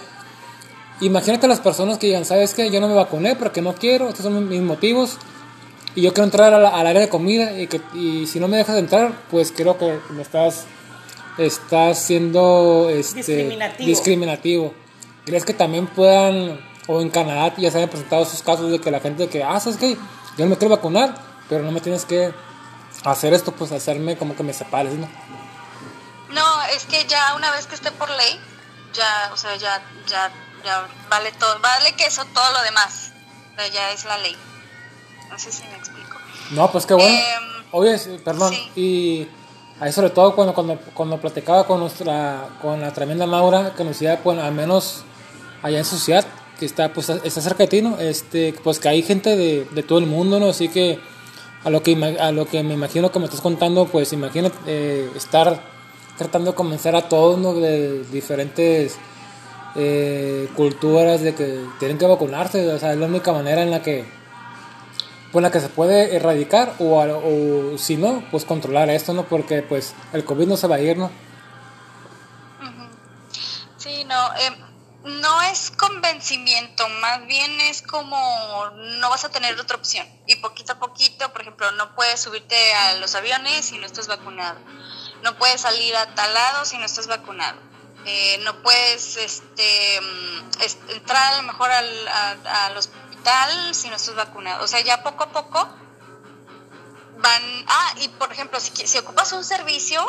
Imagínate 1.00 1.48
las 1.48 1.60
personas 1.60 1.98
que 1.98 2.06
digan, 2.06 2.24
¿sabes 2.24 2.54
qué? 2.54 2.70
Yo 2.70 2.80
no 2.80 2.86
me 2.88 2.94
vacuné 2.94 3.34
porque 3.34 3.60
no 3.60 3.74
quiero, 3.74 4.08
estos 4.08 4.24
son 4.24 4.48
mis 4.48 4.62
motivos. 4.62 5.18
Y 5.94 6.02
yo 6.02 6.12
quiero 6.12 6.24
entrar 6.24 6.52
al 6.52 6.86
área 6.86 7.00
de 7.00 7.08
comida 7.08 7.52
y, 7.58 7.66
que, 7.68 7.80
y 7.94 8.26
si 8.26 8.40
no 8.40 8.48
me 8.48 8.56
dejas 8.56 8.76
entrar, 8.76 9.12
pues 9.30 9.52
creo 9.52 9.78
que 9.78 10.00
me 10.10 10.22
estás, 10.22 10.64
estás 11.38 11.98
siendo 12.00 12.88
este, 12.90 13.18
Discriminativo. 13.18 13.88
discriminativo. 13.88 14.74
¿Crees 15.24 15.44
que 15.44 15.54
también 15.54 15.86
puedan, 15.86 16.60
o 16.88 17.00
en 17.00 17.10
Canadá 17.10 17.54
ya 17.56 17.70
se 17.70 17.80
han 17.82 17.88
presentado 17.88 18.24
esos 18.24 18.42
casos 18.42 18.70
de 18.70 18.80
que 18.80 18.90
la 18.90 19.00
gente 19.00 19.28
que, 19.28 19.44
ah, 19.44 19.58
¿sabes 19.60 19.78
qué? 19.78 19.96
Yo 20.36 20.44
no 20.44 20.50
me 20.50 20.58
quiero 20.58 20.74
vacunar, 20.74 21.14
pero 21.48 21.62
no 21.62 21.70
me 21.70 21.80
tienes 21.80 22.04
que 22.04 22.32
hacer 23.04 23.32
esto, 23.32 23.52
pues 23.52 23.70
hacerme 23.70 24.16
como 24.16 24.34
que 24.34 24.42
me 24.42 24.52
separes, 24.52 24.94
¿no? 24.94 25.08
No, 26.30 26.62
es 26.74 26.84
que 26.86 27.06
ya 27.06 27.34
una 27.36 27.52
vez 27.52 27.66
que 27.68 27.76
esté 27.76 27.92
por 27.92 28.10
ley, 28.10 28.40
ya, 28.92 29.30
o 29.32 29.36
sea, 29.36 29.54
ya, 29.56 29.80
ya, 30.08 30.32
ya 30.64 30.88
vale 31.08 31.30
todo, 31.38 31.58
vale 31.60 31.92
que 31.92 32.06
eso 32.06 32.24
todo 32.34 32.52
lo 32.52 32.62
demás. 32.62 33.12
O 33.52 33.60
sea, 33.60 33.68
ya 33.68 33.92
es 33.92 34.04
la 34.04 34.18
ley. 34.18 34.36
No 35.30 35.38
sé 35.38 35.52
si 35.52 35.62
me 35.64 35.76
explico. 35.76 36.18
No, 36.52 36.70
pues 36.70 36.86
qué 36.86 36.94
bueno. 36.94 37.18
Oye, 37.72 37.98
sí, 37.98 38.18
perdón. 38.24 38.52
sí. 38.52 38.80
Y 38.80 39.28
ahí 39.80 39.92
sobre 39.92 40.10
todo 40.10 40.34
cuando, 40.34 40.54
cuando, 40.54 40.78
cuando 40.94 41.20
platicaba 41.20 41.66
con 41.66 41.80
nuestra, 41.80 42.48
con 42.62 42.80
la 42.80 42.92
tremenda 42.92 43.26
Maura, 43.26 43.74
que 43.74 43.84
nos 43.84 43.94
decía, 43.94 44.20
bueno, 44.22 44.42
al 44.42 44.52
menos 44.52 45.04
allá 45.62 45.78
en 45.78 45.84
su 45.84 45.98
ciudad, 45.98 46.24
que 46.58 46.66
está, 46.66 46.92
pues, 46.92 47.08
está 47.08 47.40
cerca 47.40 47.64
de 47.64 47.68
ti, 47.68 47.82
¿no? 47.82 47.98
Este, 47.98 48.54
pues 48.62 48.78
que 48.78 48.88
hay 48.88 49.02
gente 49.02 49.36
de, 49.36 49.64
de 49.64 49.82
todo 49.82 49.98
el 49.98 50.06
mundo, 50.06 50.38
¿no? 50.38 50.48
Así 50.50 50.68
que 50.68 51.00
a 51.64 51.70
lo 51.70 51.82
que, 51.82 52.16
a 52.20 52.30
lo 52.30 52.46
que 52.46 52.62
me 52.62 52.74
imagino 52.74 53.10
que 53.10 53.18
me 53.18 53.24
estás 53.24 53.40
contando, 53.40 53.86
pues 53.86 54.12
imagínate 54.12 54.56
eh, 54.66 55.10
estar 55.16 55.60
tratando 56.18 56.50
de 56.50 56.56
convencer 56.56 56.94
a 56.94 57.08
todos, 57.08 57.38
¿no? 57.38 57.54
De 57.54 58.04
diferentes 58.04 58.96
eh, 59.74 60.48
culturas 60.56 61.22
de 61.22 61.34
que 61.34 61.64
tienen 61.78 61.98
que 61.98 62.06
vacunarse, 62.06 62.70
o 62.70 62.78
sea, 62.78 62.92
es 62.92 62.98
la 62.98 63.06
única 63.06 63.32
manera 63.32 63.62
en 63.62 63.70
la 63.70 63.82
que 63.82 64.04
pues 65.34 65.42
la 65.42 65.50
que 65.50 65.58
se 65.60 65.68
puede 65.68 66.14
erradicar 66.16 66.74
o, 66.78 67.02
a- 67.02 67.18
o 67.18 67.76
si 67.76 67.96
no, 67.96 68.24
pues 68.30 68.44
controlar 68.46 68.88
esto, 68.88 69.12
¿no? 69.12 69.24
Porque 69.24 69.62
pues 69.62 69.92
el 70.12 70.24
COVID 70.24 70.46
no 70.46 70.56
se 70.56 70.66
va 70.68 70.76
a 70.76 70.80
ir, 70.80 70.96
¿no? 70.96 71.10
Sí, 73.76 74.04
no, 74.04 74.34
eh, 74.36 74.50
no 75.04 75.42
es 75.42 75.70
convencimiento, 75.72 76.88
más 76.88 77.26
bien 77.26 77.60
es 77.62 77.82
como 77.82 78.16
no 79.00 79.10
vas 79.10 79.24
a 79.24 79.28
tener 79.30 79.58
otra 79.60 79.76
opción. 79.76 80.06
Y 80.26 80.36
poquito 80.36 80.72
a 80.72 80.78
poquito, 80.78 81.30
por 81.32 81.42
ejemplo, 81.42 81.70
no 81.72 81.94
puedes 81.94 82.20
subirte 82.20 82.56
a 82.74 82.94
los 82.94 83.14
aviones 83.14 83.66
si 83.66 83.76
no 83.78 83.84
estás 83.86 84.06
vacunado. 84.06 84.58
No 85.22 85.36
puedes 85.36 85.60
salir 85.60 85.94
a 85.96 86.14
tal 86.14 86.32
lado 86.32 86.64
si 86.64 86.78
no 86.78 86.86
estás 86.86 87.06
vacunado. 87.08 87.58
Eh, 88.06 88.38
no 88.44 88.62
puedes 88.62 89.16
este, 89.16 90.00
mm, 90.00 90.90
entrar 90.92 91.34
a 91.34 91.36
lo 91.38 91.42
mejor 91.42 91.70
al, 91.70 92.08
a- 92.08 92.66
al 92.66 92.76
hospital 93.24 93.74
si 93.74 93.88
no 93.88 93.96
estás 93.96 94.14
vacunado. 94.14 94.64
O 94.64 94.66
sea, 94.66 94.80
ya 94.80 95.02
poco 95.02 95.24
a 95.24 95.28
poco 95.28 95.68
van... 97.18 97.42
Ah, 97.66 97.94
y 98.00 98.08
por 98.08 98.30
ejemplo, 98.32 98.60
si, 98.60 98.70
si 98.86 98.98
ocupas 98.98 99.32
un 99.32 99.44
servicio 99.44 100.04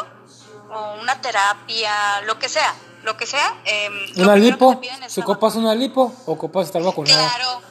o 0.69 0.95
una 1.01 1.21
terapia, 1.21 2.21
lo 2.21 2.37
que 2.39 2.49
sea, 2.49 2.73
lo 3.03 3.15
que 3.15 3.25
sea... 3.25 3.55
lo 4.15 4.23
Una 4.23 4.35
lipo, 4.35 4.81
si 5.07 5.21
ocupas 5.21 5.55
una 5.55 5.73
lipo, 5.75 6.13
ocupas 6.25 6.67
estar 6.67 6.81
vacuna. 6.83 7.15
vacunado. 7.15 7.61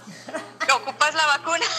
Claro, 0.58 0.76
ocupas 0.82 1.14
la 1.14 1.26
vacuna. 1.26 1.66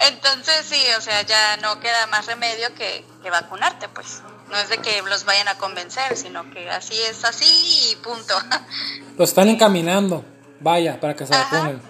Entonces 0.00 0.66
sí, 0.66 0.82
o 0.98 1.00
sea, 1.00 1.22
ya 1.22 1.56
no 1.58 1.80
queda 1.80 2.06
más 2.08 2.26
remedio 2.26 2.74
que, 2.74 3.04
que 3.22 3.30
vacunarte, 3.30 3.88
pues. 3.88 4.22
No 4.50 4.56
es 4.58 4.68
de 4.68 4.78
que 4.78 5.02
los 5.02 5.24
vayan 5.24 5.48
a 5.48 5.58
convencer, 5.58 6.16
sino 6.16 6.48
que 6.52 6.70
así 6.70 6.94
es 7.02 7.24
así 7.24 7.90
y 7.90 7.96
punto. 7.96 8.34
Lo 9.18 9.24
están 9.24 9.48
encaminando, 9.48 10.24
vaya, 10.60 10.98
para 11.00 11.14
que 11.14 11.26
se 11.26 11.34
Ajá. 11.34 11.56
vacunen. 11.56 11.82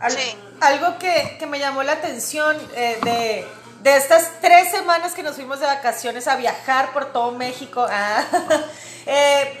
Al- 0.00 0.12
Sí. 0.12 0.36
Algo 0.60 0.98
que, 0.98 1.36
que 1.38 1.46
me 1.46 1.58
llamó 1.58 1.82
la 1.82 1.92
atención 1.92 2.56
eh, 2.74 2.98
de, 3.02 3.46
de 3.82 3.96
estas 3.96 4.30
tres 4.40 4.70
semanas 4.70 5.12
que 5.12 5.22
nos 5.22 5.34
fuimos 5.34 5.60
de 5.60 5.66
vacaciones 5.66 6.26
a 6.28 6.36
viajar 6.36 6.92
por 6.92 7.12
todo 7.12 7.32
México 7.32 7.84
ah, 7.90 8.24
eh, 9.06 9.60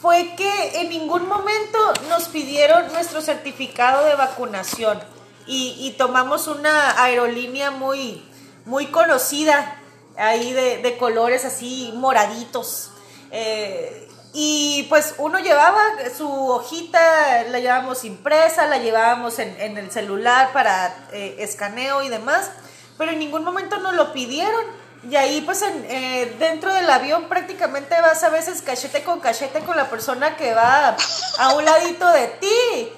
fue 0.00 0.34
que 0.36 0.80
en 0.80 0.90
ningún 0.90 1.26
momento 1.26 1.78
nos 2.08 2.28
pidieron 2.28 2.92
nuestro 2.92 3.20
certificado 3.22 4.04
de 4.04 4.14
vacunación 4.14 5.00
y, 5.46 5.74
y 5.80 5.92
tomamos 5.92 6.46
una 6.46 7.02
aerolínea 7.02 7.70
muy, 7.70 8.22
muy 8.66 8.86
conocida 8.88 9.76
ahí 10.16 10.52
de, 10.52 10.78
de 10.78 10.96
colores 10.98 11.44
así 11.44 11.92
moraditos. 11.96 12.90
Eh, 13.32 14.03
y 14.36 14.82
pues 14.88 15.14
uno 15.18 15.38
llevaba 15.38 15.80
su 16.18 16.28
hojita, 16.28 17.44
la 17.44 17.60
llevábamos 17.60 18.04
impresa, 18.04 18.66
la 18.66 18.78
llevábamos 18.78 19.38
en, 19.38 19.54
en 19.60 19.78
el 19.78 19.92
celular 19.92 20.52
para 20.52 20.92
eh, 21.12 21.36
escaneo 21.38 22.02
y 22.02 22.08
demás, 22.08 22.50
pero 22.98 23.12
en 23.12 23.20
ningún 23.20 23.44
momento 23.44 23.78
nos 23.78 23.94
lo 23.94 24.12
pidieron. 24.12 24.64
Y 25.08 25.14
ahí 25.14 25.40
pues 25.42 25.62
en, 25.62 25.86
eh, 25.88 26.34
dentro 26.40 26.74
del 26.74 26.90
avión 26.90 27.28
prácticamente 27.28 27.94
vas 28.00 28.24
a 28.24 28.28
veces 28.30 28.60
cachete 28.60 29.04
con 29.04 29.20
cachete 29.20 29.60
con 29.60 29.76
la 29.76 29.88
persona 29.88 30.36
que 30.36 30.52
va 30.52 30.96
a 31.38 31.54
un 31.54 31.64
ladito 31.64 32.08
de 32.08 32.26
ti. 32.26 32.92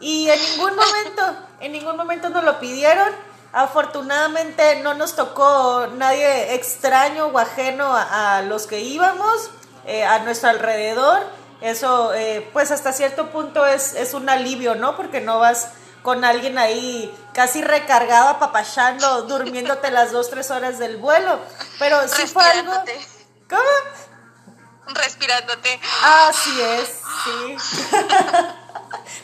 Y 0.00 0.28
en 0.28 0.42
ningún 0.42 0.74
momento, 0.74 1.36
en 1.60 1.70
ningún 1.70 1.96
momento 1.96 2.30
nos 2.30 2.42
lo 2.42 2.58
pidieron. 2.58 3.10
Afortunadamente 3.52 4.80
no 4.82 4.94
nos 4.94 5.14
tocó 5.14 5.86
nadie 5.94 6.54
extraño 6.54 7.26
o 7.26 7.38
ajeno 7.38 7.96
a, 7.96 8.38
a 8.38 8.42
los 8.42 8.66
que 8.66 8.80
íbamos 8.80 9.50
eh, 9.86 10.04
a 10.04 10.18
nuestro 10.20 10.50
alrededor. 10.50 11.20
Eso, 11.60 12.14
eh, 12.14 12.48
pues 12.52 12.70
hasta 12.70 12.92
cierto 12.92 13.30
punto 13.30 13.66
es, 13.66 13.94
es 13.94 14.14
un 14.14 14.28
alivio, 14.30 14.74
¿no? 14.74 14.96
Porque 14.96 15.20
no 15.20 15.38
vas 15.38 15.68
con 16.02 16.24
alguien 16.24 16.56
ahí 16.56 17.14
casi 17.34 17.62
recargado, 17.62 18.28
apapachando, 18.28 19.22
durmiéndote 19.22 19.90
las 19.90 20.12
dos, 20.12 20.30
tres 20.30 20.50
horas 20.50 20.78
del 20.78 20.96
vuelo. 20.96 21.38
Pero 21.78 22.08
sí 22.08 22.26
fue 22.26 22.42
algo... 22.44 22.72
Respirándote. 22.72 23.06
¿Cómo? 23.50 24.94
Respirándote. 24.94 25.80
Así 26.02 26.60
es, 26.62 26.88
sí. 27.24 27.56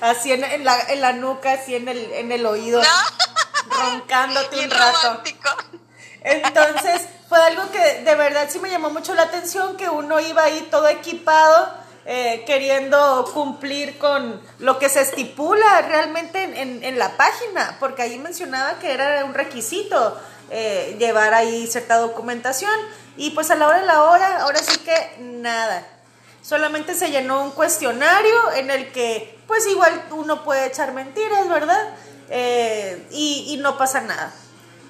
así 0.01 0.33
en, 0.33 0.45
en 0.45 0.65
la, 0.65 0.81
en 0.83 1.01
la 1.01 1.13
nuca, 1.13 1.53
así 1.55 1.75
en 1.75 1.89
el, 1.89 2.13
en 2.13 2.31
el 2.31 2.45
oído, 2.47 2.81
roncándote 3.69 4.57
Bien 4.57 4.71
un 4.71 4.79
rato. 4.79 4.99
romántico. 5.03 5.51
Entonces, 6.27 7.03
fue 7.29 7.39
algo 7.39 7.71
que 7.71 8.03
de 8.03 8.15
verdad 8.17 8.49
sí 8.51 8.59
me 8.59 8.69
llamó 8.69 8.91
mucho 8.91 9.15
la 9.15 9.23
atención, 9.23 9.77
que 9.77 9.89
uno 9.89 10.19
iba 10.19 10.43
ahí 10.43 10.67
todo 10.73 10.89
equipado, 10.89 11.73
eh, 12.05 12.43
queriendo 12.47 13.31
cumplir 13.33 13.97
con 13.99 14.41
lo 14.59 14.81
que 14.81 14.89
se 14.89 15.03
estipula 15.03 15.83
realmente 15.83 16.43
en, 16.43 16.99
la 16.99 17.17
página, 17.17 17.77
porque 17.79 18.03
ahí 18.03 18.19
mencionaba 18.19 18.81
que 18.81 18.93
era 18.93 19.25
un 19.25 19.35
requisito 19.35 20.21
eh, 20.51 20.97
llevar 20.99 21.33
ahí 21.33 21.69
cierta 21.69 21.97
documentación, 21.99 22.75
y 23.17 23.31
pues 23.31 23.53
a 23.53 23.55
la 23.55 23.69
hora 23.69 23.79
de 23.79 23.87
la 23.87 24.03
hora, 24.03 24.43
ahora 24.43 24.59
sí 24.59 24.79
que 24.79 25.17
nada. 25.21 25.87
Solamente 26.43 26.95
se 26.95 27.13
llenó 27.13 27.43
un 27.45 27.53
cuestionario 27.53 28.53
en 28.57 28.73
el 28.73 28.91
que, 28.91 29.39
pues 29.47 29.65
igual 29.69 30.07
uno 30.11 30.43
puede 30.43 30.67
echar 30.67 30.93
mentiras, 30.93 31.49
¿verdad? 31.49 31.95
Eh, 32.31 33.07
y 33.13 33.59
no 33.61 33.79
pasa 33.79 34.01
nada. 34.01 34.33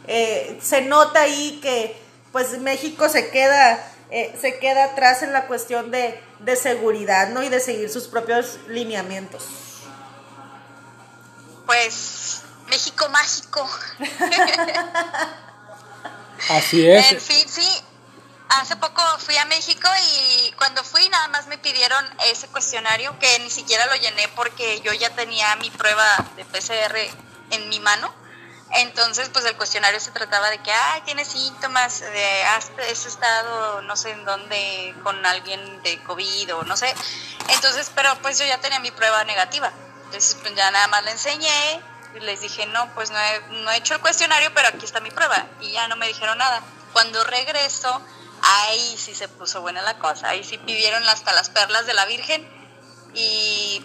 Eh, 0.06 0.58
se 0.62 0.82
nota 0.82 1.22
ahí 1.22 1.58
que, 1.62 2.00
pues 2.32 2.58
México 2.58 3.08
se 3.08 3.30
queda, 3.30 3.92
eh, 4.10 4.36
se 4.40 4.58
queda 4.58 4.84
atrás 4.84 5.22
en 5.22 5.32
la 5.32 5.46
cuestión 5.46 5.90
de, 5.90 6.20
de 6.40 6.56
seguridad, 6.56 7.28
¿no? 7.30 7.42
Y 7.42 7.48
de 7.48 7.60
seguir 7.60 7.90
sus 7.90 8.08
propios 8.08 8.58
lineamientos. 8.68 9.44
Pues, 11.66 12.42
México 12.68 13.08
mágico. 13.08 13.68
Así 16.48 16.88
es. 16.88 17.12
En 17.12 17.20
fin, 17.20 17.48
sí. 17.48 17.68
Hace 18.48 18.76
poco 18.76 19.02
fui 19.18 19.36
a 19.36 19.44
México 19.46 19.88
y 20.12 20.52
cuando 20.52 20.84
fui 20.84 21.08
nada 21.08 21.26
más 21.28 21.48
me 21.48 21.58
pidieron 21.58 22.04
ese 22.26 22.46
cuestionario 22.46 23.18
que 23.18 23.40
ni 23.40 23.50
siquiera 23.50 23.86
lo 23.86 23.96
llené 23.96 24.28
porque 24.36 24.80
yo 24.82 24.92
ya 24.92 25.10
tenía 25.10 25.56
mi 25.56 25.68
prueba 25.70 26.04
de 26.36 26.44
PCR 26.44 26.96
en 27.50 27.68
mi 27.68 27.80
mano. 27.80 28.14
Entonces, 28.72 29.28
pues 29.32 29.44
el 29.44 29.56
cuestionario 29.56 30.00
se 30.00 30.10
trataba 30.10 30.50
de 30.50 30.58
que, 30.58 30.72
ay, 30.72 31.00
tienes 31.02 31.28
síntomas, 31.28 32.00
de, 32.00 32.44
has, 32.44 32.70
has 32.90 33.06
estado 33.06 33.80
no 33.82 33.96
sé 33.96 34.10
en 34.10 34.24
dónde 34.24 34.94
con 35.02 35.24
alguien 35.24 35.82
de 35.82 36.02
COVID 36.02 36.54
o 36.56 36.62
no 36.64 36.76
sé. 36.76 36.92
Entonces, 37.48 37.90
pero 37.94 38.14
pues 38.22 38.38
yo 38.38 38.44
ya 38.44 38.58
tenía 38.60 38.80
mi 38.80 38.90
prueba 38.90 39.22
negativa. 39.24 39.72
Entonces, 40.06 40.36
pues 40.42 40.54
ya 40.56 40.70
nada 40.72 40.88
más 40.88 41.04
le 41.04 41.12
enseñé 41.12 41.80
y 42.16 42.20
les 42.20 42.40
dije, 42.40 42.66
no, 42.66 42.92
pues 42.94 43.10
no 43.10 43.18
he, 43.18 43.40
no 43.62 43.70
he 43.70 43.76
hecho 43.76 43.94
el 43.94 44.00
cuestionario, 44.00 44.52
pero 44.54 44.68
aquí 44.68 44.84
está 44.84 45.00
mi 45.00 45.10
prueba. 45.10 45.46
Y 45.60 45.70
ya 45.72 45.86
no 45.88 45.96
me 45.96 46.08
dijeron 46.08 46.36
nada. 46.38 46.60
Cuando 46.92 47.22
regreso, 47.24 48.02
ahí 48.42 48.96
sí 48.98 49.14
se 49.14 49.28
puso 49.28 49.60
buena 49.60 49.80
la 49.82 49.98
cosa. 49.98 50.30
Ahí 50.30 50.42
sí 50.42 50.58
pidieron 50.58 51.08
hasta 51.08 51.32
las 51.34 51.50
perlas 51.50 51.86
de 51.86 51.94
la 51.94 52.04
Virgen. 52.06 52.46
Y 53.14 53.84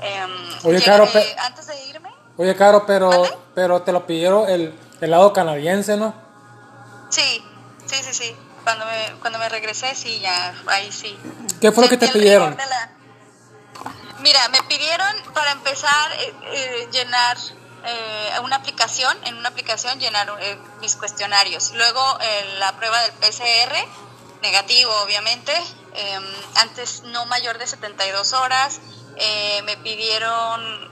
em, 0.00 0.58
Oye, 0.64 0.78
llegué- 1.08 1.12
pe- 1.12 1.36
antes 1.40 1.66
de 1.66 1.84
irme, 1.86 2.09
Oye, 2.40 2.56
Caro, 2.56 2.86
pero, 2.86 3.10
pero 3.54 3.82
te 3.82 3.92
lo 3.92 4.06
pidieron 4.06 4.48
el, 4.48 4.74
el 5.02 5.10
lado 5.10 5.30
canadiense, 5.34 5.98
¿no? 5.98 6.14
sí, 7.10 7.44
Sí, 7.86 7.96
sí, 8.02 8.14
sí. 8.14 8.36
Cuando 8.64 8.86
me, 8.86 9.20
cuando 9.20 9.38
me 9.38 9.46
regresé, 9.50 9.94
sí, 9.94 10.20
ya, 10.20 10.54
ahí 10.68 10.90
sí. 10.90 11.18
¿Qué 11.60 11.70
fue 11.70 11.84
lo 11.84 11.90
que 11.90 11.98
te 11.98 12.08
pidieron? 12.08 12.56
la- 12.56 12.90
Mira, 14.20 14.48
me 14.48 14.62
pidieron 14.62 15.14
para 15.34 15.50
empezar 15.52 16.12
eh, 16.12 16.34
eh, 16.52 16.88
llenar 16.92 17.36
eh, 17.84 18.30
una 18.42 18.56
aplicación, 18.56 19.14
en 19.26 19.36
una 19.36 19.50
aplicación 19.50 19.98
llenar 19.98 20.32
eh, 20.40 20.56
mis 20.80 20.96
cuestionarios. 20.96 21.72
Luego 21.74 22.00
eh, 22.22 22.54
la 22.58 22.72
prueba 22.76 23.02
del 23.02 23.12
PCR, 23.12 23.74
negativo 24.40 24.92
obviamente, 25.04 25.52
eh, 25.94 26.18
antes 26.56 27.02
no 27.04 27.26
mayor 27.26 27.58
de 27.58 27.66
72 27.66 28.32
horas. 28.32 28.80
Eh, 29.16 29.62
me 29.66 29.76
pidieron, 29.78 30.89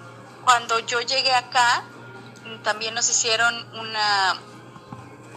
cuando 0.48 0.78
yo 0.78 1.02
llegué 1.02 1.34
acá, 1.34 1.84
mm, 2.46 2.62
también 2.62 2.94
nos 2.94 3.10
hicieron 3.10 3.54
una 3.78 4.40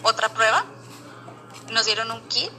otra 0.03 0.30
prueba, 0.30 0.64
nos 1.70 1.86
dieron 1.86 2.12
un 2.12 2.26
kit 2.30 2.49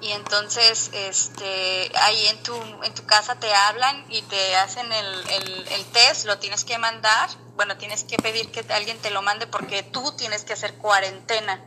y 0.00 0.10
entonces 0.10 0.90
este 0.92 1.92
ahí 2.00 2.26
en 2.26 2.42
tu 2.42 2.56
en 2.82 2.92
tu 2.94 3.06
casa 3.06 3.36
te 3.36 3.54
hablan 3.54 4.04
y 4.08 4.22
te 4.22 4.56
hacen 4.56 4.92
el, 4.92 5.30
el, 5.70 5.84
test 5.92 6.26
lo 6.26 6.36
tienes 6.40 6.64
que 6.64 6.78
mandar 6.78 7.30
bueno 7.54 7.76
tienes 7.76 8.02
que 8.02 8.16
pedir 8.16 8.50
que 8.50 8.66
alguien 8.72 8.98
te 8.98 9.10
lo 9.10 9.22
mande 9.22 9.46
porque 9.46 9.84
tú 9.84 10.16
tienes 10.16 10.44
que 10.44 10.54
hacer 10.54 10.74
cuarentena. 10.74 11.64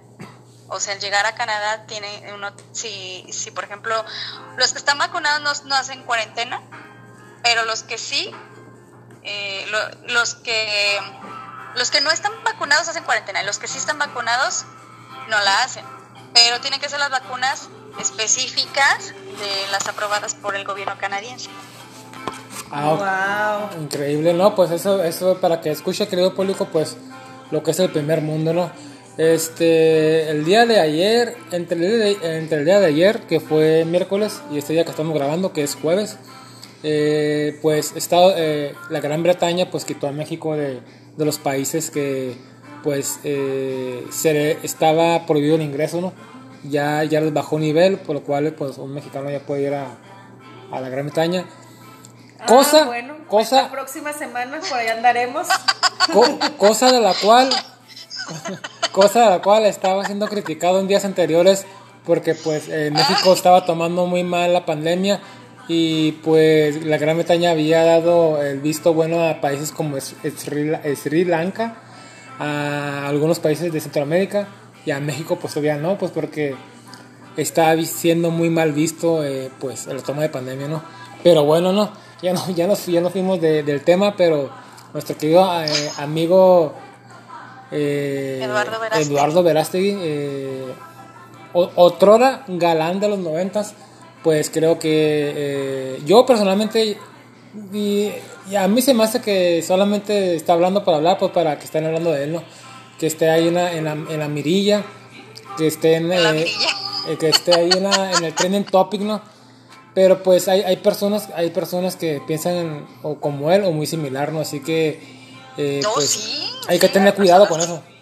O 0.68 0.82
sea 0.82 0.92
al 0.96 1.00
llegar 1.00 1.26
a 1.26 1.36
Canadá 1.36 1.86
tiene 1.86 2.34
uno 2.34 2.52
si 2.74 3.26
si 3.32 3.52
por 3.52 3.64
ejemplo 3.64 3.96
los 4.58 4.74
que 4.74 4.80
están 4.80 4.98
vacunados 4.98 5.64
no, 5.64 5.70
no 5.70 5.76
hacen 5.76 6.04
cuarentena 6.04 6.62
pero 7.44 7.64
los 7.64 7.84
que 7.84 7.98
sí 7.98 8.36
eh, 9.28 9.66
lo- 9.70 10.14
los 10.14 10.34
que 10.36 10.98
los 11.76 11.92
que 11.92 12.02
no 12.02 12.10
están 12.10 12.32
vacunados 12.44 12.88
hacen 12.88 13.04
cuarentena 13.04 13.44
y 13.44 13.46
los 13.46 13.60
que 13.60 13.68
sí 13.68 13.78
están 13.78 14.00
vacunados 14.00 14.66
no 15.30 15.40
la 15.42 15.62
hacen 15.64 15.86
pero 16.34 16.60
tienen 16.62 16.80
que 16.80 16.90
ser 16.90 17.00
las 17.00 17.10
vacunas 17.12 17.70
específicas 18.00 19.10
de 19.10 19.72
las 19.72 19.88
aprobadas 19.88 20.36
por 20.36 20.56
el 20.56 20.66
gobierno 20.66 20.96
canadiense. 21.00 21.50
Ah. 22.72 23.70
Wow. 23.72 23.82
Increíble, 23.84 24.34
¿no? 24.34 24.54
Pues 24.56 24.72
eso, 24.72 25.04
eso 25.04 25.38
para 25.40 25.62
que 25.62 25.72
escuche, 25.72 26.08
querido 26.08 26.34
público, 26.36 26.66
pues 26.72 26.98
lo 27.52 27.64
que 27.64 27.72
es 27.72 27.80
el 27.80 27.90
primer 27.92 28.22
mundo, 28.22 28.54
¿no? 28.54 28.72
Este, 29.18 30.30
el 30.30 30.46
día 30.46 30.66
de 30.66 30.80
ayer, 30.80 31.36
entre 31.52 31.76
el 31.78 31.82
día 31.82 31.98
de, 32.20 32.38
entre 32.38 32.60
el 32.60 32.66
día 32.66 32.80
de 32.80 32.86
ayer, 32.88 33.22
que 33.22 33.40
fue 33.40 33.84
miércoles, 33.86 34.42
y 34.52 34.58
este 34.60 34.74
día 34.74 34.84
que 34.84 34.92
estamos 34.92 35.16
grabando, 35.16 35.54
que 35.54 35.64
es 35.64 35.76
jueves, 35.76 36.18
eh, 36.84 37.58
pues 37.62 37.94
está, 37.96 38.18
eh, 38.38 38.74
la 38.90 39.00
Gran 39.00 39.24
Bretaña 39.24 39.70
pues 39.70 39.86
quitó 39.86 40.08
a 40.08 40.12
México 40.12 40.56
de, 40.56 40.80
de 41.18 41.26
los 41.26 41.38
países 41.40 41.90
que 41.92 42.36
pues 42.84 43.20
eh, 43.24 44.06
se 44.12 44.52
estaba 44.64 45.26
prohibido 45.26 45.56
el 45.56 45.62
ingreso, 45.64 46.00
¿no? 46.02 46.14
Ya, 46.64 47.04
ya 47.04 47.22
les 47.22 47.34
bajó 47.34 47.60
nivel, 47.60 47.98
por 47.98 48.16
lo 48.16 48.24
cual 48.24 48.54
pues 48.54 48.78
un 48.78 48.94
mexicano 48.94 49.30
ya 49.30 49.40
puede 49.40 49.64
ir 49.64 49.74
a, 49.74 49.98
a 50.72 50.80
la 50.82 50.90
Gran 50.90 51.06
Bretaña. 51.06 51.46
Cosa, 52.48 52.84
Ah, 52.84 52.86
bueno, 52.86 53.16
cosa, 53.28 53.64
La 53.64 53.72
próxima 53.72 54.14
semana 54.14 54.60
por 54.60 54.78
ahí 54.78 54.88
andaremos. 54.88 55.48
Co- 56.14 56.40
cosa 56.58 56.92
de 56.92 57.02
la 57.02 57.14
cual 57.16 57.50
cosa 58.92 59.22
de 59.24 59.30
la 59.32 59.42
cual 59.42 59.66
estaba 59.66 60.06
siendo 60.06 60.28
criticado 60.28 60.80
en 60.80 60.88
días 60.88 61.04
anteriores 61.06 61.66
porque 62.06 62.36
pues 62.36 62.70
eh, 62.70 62.90
México 62.94 63.34
estaba 63.34 63.66
tomando 63.66 64.06
muy 64.06 64.24
mal 64.24 64.54
la 64.54 64.66
pandemia 64.66 65.20
y 65.68 66.14
pues 66.24 66.86
la 66.86 66.98
Gran 66.98 67.18
Bretaña 67.18 67.52
había 67.52 67.84
dado 67.84 68.42
el 68.42 68.60
visto 68.62 68.94
bueno 68.94 69.22
a 69.28 69.42
países 69.42 69.72
como 69.72 69.98
es 69.98 70.16
Sri, 70.38 70.72
Sri 70.96 71.26
Lanka 71.26 71.76
a 72.40 73.08
algunos 73.08 73.40
países 73.40 73.72
de 73.74 73.80
Centroamérica 73.82 74.48
y 74.86 74.92
a 74.92 75.00
México 75.00 75.38
pues 75.40 75.54
todavía 75.54 75.76
no 75.78 75.98
pues 75.98 76.12
porque 76.12 76.56
está 77.36 77.76
siendo 77.84 78.32
muy 78.32 78.50
mal 78.50 78.72
visto 78.72 79.24
eh, 79.26 79.52
pues 79.60 79.88
el 79.88 80.02
toma 80.04 80.22
de 80.22 80.30
pandemia 80.30 80.68
no 80.68 80.82
pero 81.24 81.44
bueno 81.44 81.74
no 81.74 81.92
ya 82.22 82.34
no 82.34 82.50
ya 82.56 82.66
nos 82.68 82.86
ya 82.86 83.02
nos 83.02 83.12
fuimos 83.12 83.42
de- 83.42 83.64
del 83.64 83.82
tema 83.82 84.16
pero 84.16 84.50
nuestro 84.94 85.18
querido 85.18 85.46
eh, 85.64 85.68
amigo 85.98 86.74
eh, 87.72 88.40
Eduardo 88.44 88.80
Verástegui. 88.80 89.14
Eduardo 89.14 89.44
Verástegui, 89.44 89.98
eh, 90.00 90.64
otrora 91.54 92.44
galán 92.48 93.00
de 93.00 93.10
los 93.10 93.20
noventas 93.20 93.74
pues 94.24 94.50
creo 94.50 94.80
que 94.80 94.90
eh, 95.36 96.02
yo 96.06 96.26
personalmente 96.26 96.98
y, 97.74 98.12
y 98.50 98.56
a 98.56 98.68
mí 98.68 98.82
se 98.82 98.94
me 98.94 99.04
hace 99.04 99.22
que 99.22 99.62
solamente 99.66 100.36
está 100.36 100.54
hablando 100.54 100.84
para 100.84 100.98
hablar 100.98 101.18
pues 101.18 101.32
para 101.32 101.58
que 101.58 101.66
estén 101.66 101.86
hablando 101.86 102.12
de 102.12 102.24
él 102.26 102.34
no 102.34 102.44
que 103.00 103.08
esté 103.08 103.30
ahí 103.30 103.48
en 103.48 103.54
la, 103.54 103.74
en 103.74 103.84
la, 103.86 103.92
en 103.92 104.20
la 104.20 104.28
mirilla 104.28 104.84
que 105.58 105.68
esté 105.68 105.96
en, 105.96 106.12
eh, 106.12 106.46
eh, 107.08 107.18
que 107.20 107.30
esté 107.30 107.54
ahí 107.54 107.70
en, 107.72 107.84
la- 107.84 108.12
en 108.14 108.24
el 108.24 108.34
trending 108.34 108.66
topic, 108.66 109.02
¿no? 109.02 109.22
Pero 109.94 110.22
pues 110.22 110.48
hay, 110.48 110.62
hay 110.62 110.78
personas 110.78 111.30
hay 111.36 111.50
personas 111.52 111.96
que 111.96 112.22
piensan 112.28 112.88
o 113.04 113.20
como 113.20 113.52
él 113.52 113.64
o 113.64 113.72
muy 113.72 113.88
similar, 113.88 114.32
¿no? 114.32 114.42
Así 114.42 114.60
que 114.62 115.00
eh, 115.58 115.80
No, 115.84 115.94
pues, 115.96 116.10
sí, 116.12 116.50
hay 116.68 116.78
que 116.80 116.88
sí, 116.88 116.94
tener 116.94 117.14
cuidado 117.16 117.48
con 117.48 117.60
eso. 117.62 117.82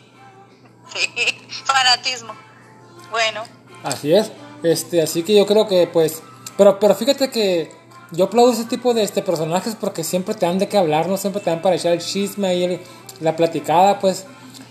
Sí, 0.93 1.09
fanatismo. 1.65 2.33
Bueno, 3.11 3.43
Así 3.83 4.13
es. 4.13 4.31
Este, 4.65 5.01
así 5.03 5.21
que 5.21 5.35
yo 5.35 5.45
creo 5.45 5.67
que 5.67 5.85
pues 5.85 6.23
pero 6.57 6.79
pero 6.79 6.95
fíjate 6.95 7.29
que 7.29 7.71
yo 8.11 8.25
aplaudo 8.25 8.51
ese 8.51 8.65
tipo 8.65 8.95
de 8.95 9.03
este 9.03 9.21
personajes 9.21 9.75
porque 9.79 10.03
siempre 10.03 10.33
te 10.33 10.47
dan 10.47 10.57
de 10.57 10.67
qué 10.67 10.77
hablar, 10.77 11.07
no 11.07 11.17
siempre 11.17 11.39
te 11.41 11.51
dan 11.51 11.61
para 11.61 11.75
echar 11.75 11.93
el 11.93 11.99
chisme 11.99 12.55
y 12.55 12.81
la 13.19 13.35
platicada, 13.35 13.99
pues 13.99 14.25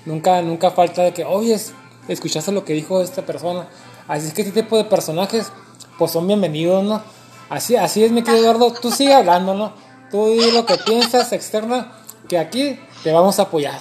nunca 0.04 0.42
nunca 0.42 0.72
falta 0.72 1.02
de 1.02 1.12
que, 1.12 1.24
"Oye, 1.24 1.54
es- 1.54 1.72
escuchaste 2.08 2.50
lo 2.50 2.64
que 2.64 2.72
dijo 2.72 3.00
esta 3.02 3.22
persona." 3.24 3.68
Así 4.08 4.26
es 4.26 4.34
que 4.34 4.42
este 4.42 4.62
tipo 4.62 4.76
de 4.76 4.84
personajes 4.84 5.52
pues 5.96 6.10
son 6.10 6.26
bienvenidos, 6.26 6.82
¿no? 6.82 7.00
Así 7.48 7.76
así 7.76 8.02
es, 8.02 8.10
mi 8.10 8.22
querido 8.22 8.42
Eduardo, 8.50 8.72
tú 8.72 8.90
sigue 8.90 9.14
hablando, 9.14 9.54
¿no? 9.54 9.74
Tú 10.10 10.26
di 10.30 10.50
lo 10.50 10.66
que 10.66 10.76
piensas 10.78 11.32
externa 11.32 11.92
que 12.28 12.36
aquí 12.38 12.80
te 13.04 13.12
vamos 13.12 13.38
a 13.38 13.42
apoyar. 13.42 13.80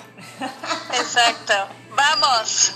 exacto. 0.93 1.53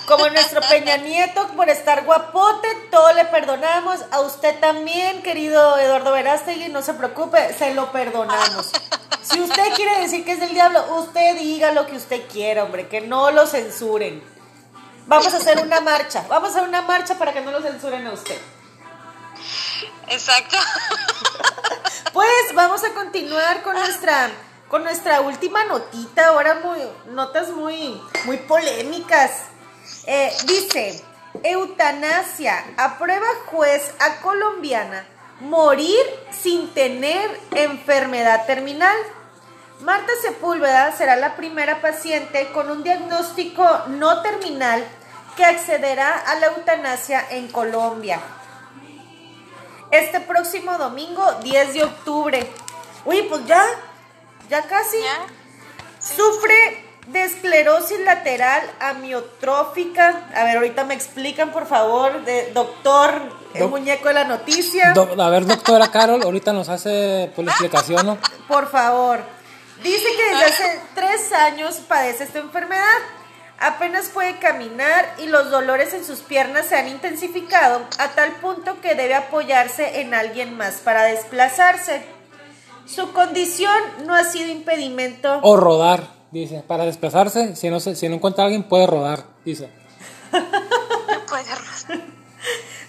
Como 0.05 0.29
nuestro 0.29 0.61
Peña 0.61 0.97
Nieto 0.97 1.47
por 1.49 1.69
estar 1.69 2.05
guapote, 2.05 2.67
todo 2.91 3.13
le 3.13 3.25
perdonamos. 3.25 3.99
A 4.11 4.21
usted 4.21 4.59
también, 4.59 5.21
querido 5.21 5.77
Eduardo 5.77 6.11
Verástegui, 6.11 6.69
no 6.69 6.81
se 6.81 6.93
preocupe, 6.93 7.53
se 7.53 7.73
lo 7.73 7.91
perdonamos. 7.91 8.71
Si 9.21 9.41
usted 9.41 9.73
quiere 9.75 9.99
decir 9.99 10.23
que 10.23 10.31
es 10.31 10.39
del 10.39 10.53
diablo, 10.53 10.99
usted 10.99 11.35
diga 11.37 11.73
lo 11.73 11.85
que 11.85 11.97
usted 11.97 12.29
quiera, 12.29 12.63
hombre, 12.63 12.87
que 12.87 13.01
no 13.01 13.29
lo 13.31 13.45
censuren. 13.45 14.23
Vamos 15.05 15.33
a 15.33 15.37
hacer 15.37 15.59
una 15.59 15.81
marcha, 15.81 16.23
vamos 16.29 16.47
a 16.47 16.51
hacer 16.53 16.63
una 16.63 16.81
marcha 16.83 17.15
para 17.15 17.33
que 17.33 17.41
no 17.41 17.51
lo 17.51 17.61
censuren 17.61 18.07
a 18.07 18.13
usted. 18.13 18.39
Exacto. 20.07 20.55
Pues 22.13 22.53
vamos 22.53 22.83
a 22.85 22.93
continuar 22.93 23.63
con 23.63 23.75
nuestra 23.75 24.31
con 24.67 24.83
nuestra 24.83 25.21
última 25.21 25.63
notita, 25.65 26.27
ahora 26.27 26.59
muy 26.63 26.79
notas 27.13 27.49
muy 27.49 28.01
muy 28.25 28.37
polémicas. 28.37 29.31
Eh, 30.05 30.31
dice, 30.45 31.03
eutanasia, 31.43 32.63
aprueba 32.77 33.27
juez 33.47 33.93
a 33.99 34.21
colombiana 34.21 35.05
morir 35.39 36.03
sin 36.31 36.73
tener 36.73 37.39
enfermedad 37.51 38.45
terminal. 38.45 38.97
Marta 39.81 40.11
Sepúlveda 40.21 40.91
será 40.97 41.15
la 41.15 41.35
primera 41.35 41.81
paciente 41.81 42.51
con 42.51 42.71
un 42.71 42.83
diagnóstico 42.83 43.63
no 43.87 44.21
terminal 44.21 44.83
que 45.35 45.45
accederá 45.45 46.19
a 46.19 46.35
la 46.39 46.47
eutanasia 46.47 47.23
en 47.29 47.47
Colombia 47.49 48.19
este 49.91 50.19
próximo 50.19 50.77
domingo, 50.77 51.23
10 51.43 51.73
de 51.73 51.83
octubre. 51.83 52.51
Uy, 53.05 53.23
pues 53.23 53.45
ya, 53.45 53.63
ya 54.49 54.61
casi. 54.63 54.97
¿Ya? 54.99 55.25
Sufre 55.99 56.83
de 57.07 57.23
esclerosis 57.23 57.99
lateral 58.01 58.61
amiotrófica. 58.79 60.27
A 60.35 60.43
ver, 60.43 60.57
ahorita 60.57 60.83
me 60.83 60.93
explican, 60.93 61.51
por 61.51 61.65
favor, 61.67 62.23
de 62.25 62.51
doctor, 62.53 63.13
el 63.53 63.67
muñeco 63.67 64.07
de 64.09 64.13
la 64.13 64.23
noticia. 64.25 64.91
Do- 64.93 65.21
a 65.21 65.29
ver, 65.29 65.45
doctora 65.45 65.89
Carol, 65.89 66.21
ahorita 66.23 66.53
nos 66.53 66.69
hace 66.69 67.31
pues, 67.35 67.45
la 67.45 67.51
explicación, 67.51 68.05
¿no? 68.05 68.17
Por 68.47 68.69
favor. 68.69 69.19
Dice 69.83 70.07
que 70.15 70.23
desde 70.23 70.45
hace 70.45 70.79
tres 70.95 71.31
años 71.33 71.75
padece 71.87 72.23
esta 72.25 72.39
enfermedad. 72.39 72.83
Apenas 73.59 74.09
puede 74.09 74.37
caminar 74.37 75.15
y 75.17 75.27
los 75.27 75.49
dolores 75.49 75.93
en 75.93 76.05
sus 76.05 76.19
piernas 76.19 76.67
se 76.67 76.75
han 76.75 76.87
intensificado 76.87 77.81
a 77.97 78.09
tal 78.09 78.33
punto 78.33 78.79
que 78.81 78.93
debe 78.93 79.15
apoyarse 79.15 80.01
en 80.01 80.13
alguien 80.13 80.55
más 80.57 80.75
para 80.75 81.03
desplazarse. 81.03 82.05
Su 82.87 83.11
condición 83.13 83.73
no 84.05 84.15
ha 84.15 84.23
sido 84.23 84.49
impedimento. 84.51 85.39
O 85.43 85.57
rodar, 85.57 86.07
dice. 86.31 86.63
Para 86.65 86.85
desplazarse, 86.85 87.55
si 87.55 87.69
no, 87.69 87.79
se- 87.79 87.95
si 87.95 88.07
no 88.09 88.15
encuentra 88.15 88.43
a 88.43 88.47
alguien, 88.47 88.63
puede 88.63 88.87
rodar, 88.87 89.25
dice. 89.45 89.69
Puede 90.31 91.51
arrastrar. 91.51 91.99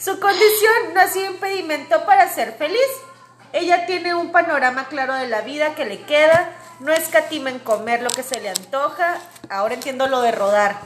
Su 0.01 0.19
condición 0.21 0.95
no 0.95 1.01
ha 1.01 1.09
sido 1.09 1.31
impedimento 1.33 2.05
para 2.07 2.33
ser 2.33 2.53
feliz. 2.57 2.79
Ella 3.53 3.87
tiene 3.87 4.15
un 4.15 4.31
panorama 4.31 4.87
claro 4.89 5.15
de 5.15 5.27
la 5.27 5.41
vida 5.41 5.75
que 5.75 5.85
le 5.85 6.03
queda, 6.03 6.51
no 6.81 6.93
escatima 6.93 7.51
en 7.51 7.59
comer 7.59 8.03
lo 8.03 8.11
que 8.11 8.23
se 8.23 8.41
le 8.41 8.51
antoja. 8.51 9.17
Ahora 9.51 9.75
entiendo 9.75 10.07
lo 10.07 10.21
de 10.21 10.31
rodar. 10.33 10.79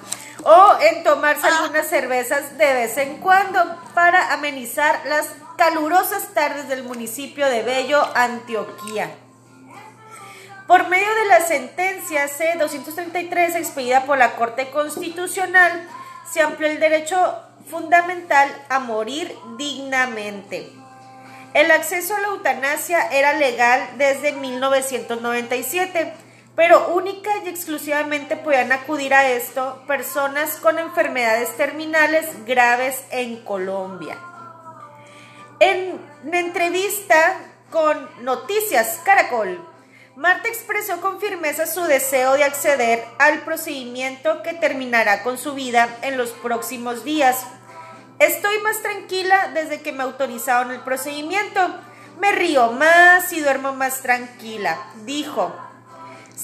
O 0.45 0.77
en 0.81 1.05
tomarse 1.05 1.47
algunas 1.47 1.89
cervezas 1.89 2.57
de 2.59 2.73
vez 2.73 2.97
en 2.99 3.19
cuando 3.19 3.61
para 3.95 4.33
amenizar 4.33 5.01
las 5.07 5.29
calurosas 5.57 6.35
tardes 6.35 6.69
del 6.69 6.85
municipio 6.85 7.47
de 7.49 7.63
Bello, 7.63 8.03
Antioquía. 8.15 9.11
Por 10.67 10.89
medio 10.89 11.15
de 11.15 11.27
la 11.27 11.41
sentencia 11.41 12.29
C-233 12.29 13.57
expedida 13.57 14.05
por 14.05 14.17
la 14.19 14.37
Corte 14.37 14.71
Constitucional, 14.71 15.89
se 16.31 16.41
amplió 16.41 16.69
el 16.69 16.81
derecho 16.81 17.37
fundamental 17.69 18.49
a 18.69 18.79
morir 18.79 19.37
dignamente. 19.57 20.73
El 21.55 21.71
acceso 21.71 22.17
a 22.17 22.21
la 22.21 22.29
eutanasia 22.29 23.09
era 23.09 23.35
legal 23.35 23.87
desde 23.99 24.33
1997, 24.33 26.15
pero 26.55 26.89
única 26.95 27.31
y 27.45 27.49
exclusivamente 27.49 28.37
podían 28.37 28.73
acudir 28.73 29.15
a 29.15 29.29
esto 29.29 29.83
personas 29.87 30.57
con 30.57 30.79
enfermedades 30.79 31.57
terminales 31.57 32.45
graves 32.45 33.05
en 33.11 33.43
Colombia. 33.45 34.19
En 35.61 35.99
una 36.25 36.41
entrevista 36.41 37.37
con 37.71 38.09
Noticias 38.25 39.01
Caracol, 39.05 39.67
Marta 40.15 40.49
expresó 40.49 41.01
con 41.01 41.21
firmeza 41.21 41.67
su 41.67 41.83
deseo 41.85 42.35
de 42.35 42.45
acceder 42.45 43.03
al 43.19 43.41
procedimiento 43.41 44.43
que 44.43 44.53
terminará 44.53 45.23
con 45.23 45.39
su 45.39 45.55
vida 45.55 45.89
en 46.03 46.19
los 46.19 46.33
próximos 46.33 47.03
días. 47.03 47.47
Estoy 48.19 48.59
más 48.59 48.83
tranquila 48.83 49.51
desde 49.55 49.81
que 49.81 49.93
me 49.93 50.03
autorizaron 50.03 50.71
el 50.71 50.81
procedimiento. 50.81 51.61
Me 52.21 52.31
río 52.33 52.73
más 52.73 53.33
y 53.33 53.41
duermo 53.41 53.73
más 53.73 54.03
tranquila, 54.03 54.79
dijo. 55.07 55.72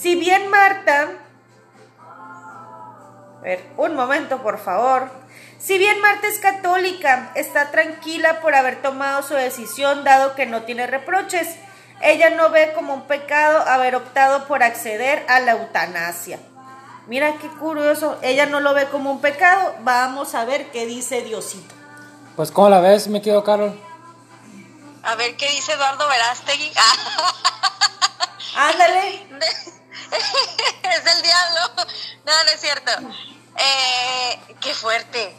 Si 0.01 0.15
bien 0.15 0.49
Marta... 0.49 1.09
A 3.39 3.41
ver, 3.43 3.65
un 3.77 3.95
momento, 3.95 4.43
por 4.43 4.59
favor. 4.59 5.11
Si 5.59 5.79
bien 5.79 6.01
Marta 6.01 6.29
es 6.29 6.39
católica, 6.39 7.33
está 7.35 7.71
tranquila 7.71 8.41
por 8.41 8.55
haber 8.55 8.81
tomado 8.81 9.23
su 9.23 9.35
decisión 9.35 10.05
dado 10.05 10.35
que 10.35 10.47
no 10.47 10.63
tiene 10.63 10.87
reproches. 10.87 11.49
Ella 12.01 12.31
no 12.31 12.51
ve 12.51 12.73
como 12.75 12.95
un 12.95 13.03
pecado 13.03 13.59
haber 13.67 13.97
optado 13.97 14.47
por 14.47 14.63
acceder 14.63 15.25
a 15.29 15.41
la 15.41 15.53
eutanasia. 15.53 16.39
Mira 17.09 17.35
qué 17.41 17.49
curioso, 17.49 18.19
ella 18.23 18.47
no 18.47 18.61
lo 18.61 18.75
ve 18.75 18.87
como 18.89 19.11
un 19.11 19.21
pecado. 19.21 19.75
Vamos 19.81 20.35
a 20.35 20.45
ver 20.45 20.71
qué 20.71 20.87
dice 20.87 21.23
Diosito. 21.23 21.75
Pues, 22.37 22.53
¿cómo 22.53 22.69
la 22.69 22.81
ves, 22.81 23.09
me 23.09 23.23
quedo, 23.23 23.43
Carol? 23.43 23.81
A 25.03 25.15
ver 25.17 25.37
qué 25.37 25.49
dice 25.49 25.73
Eduardo 25.73 26.07
Verástegui. 26.09 26.73
Ándale. 28.55 29.27
es 30.83 31.15
el 31.15 31.23
diablo. 31.23 31.61
No, 32.25 32.45
no 32.45 32.51
es 32.51 32.61
cierto. 32.61 32.93
Eh, 33.57 34.41
qué 34.61 34.75
fuerte. 34.75 35.35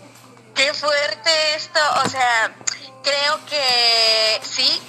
Qué 0.55 0.74
fuerte 0.74 1.55
esto. 1.55 1.80
O 2.05 2.09
sea, 2.09 2.53
creo 3.03 3.45
que 3.45 4.41
sí, 4.43 4.82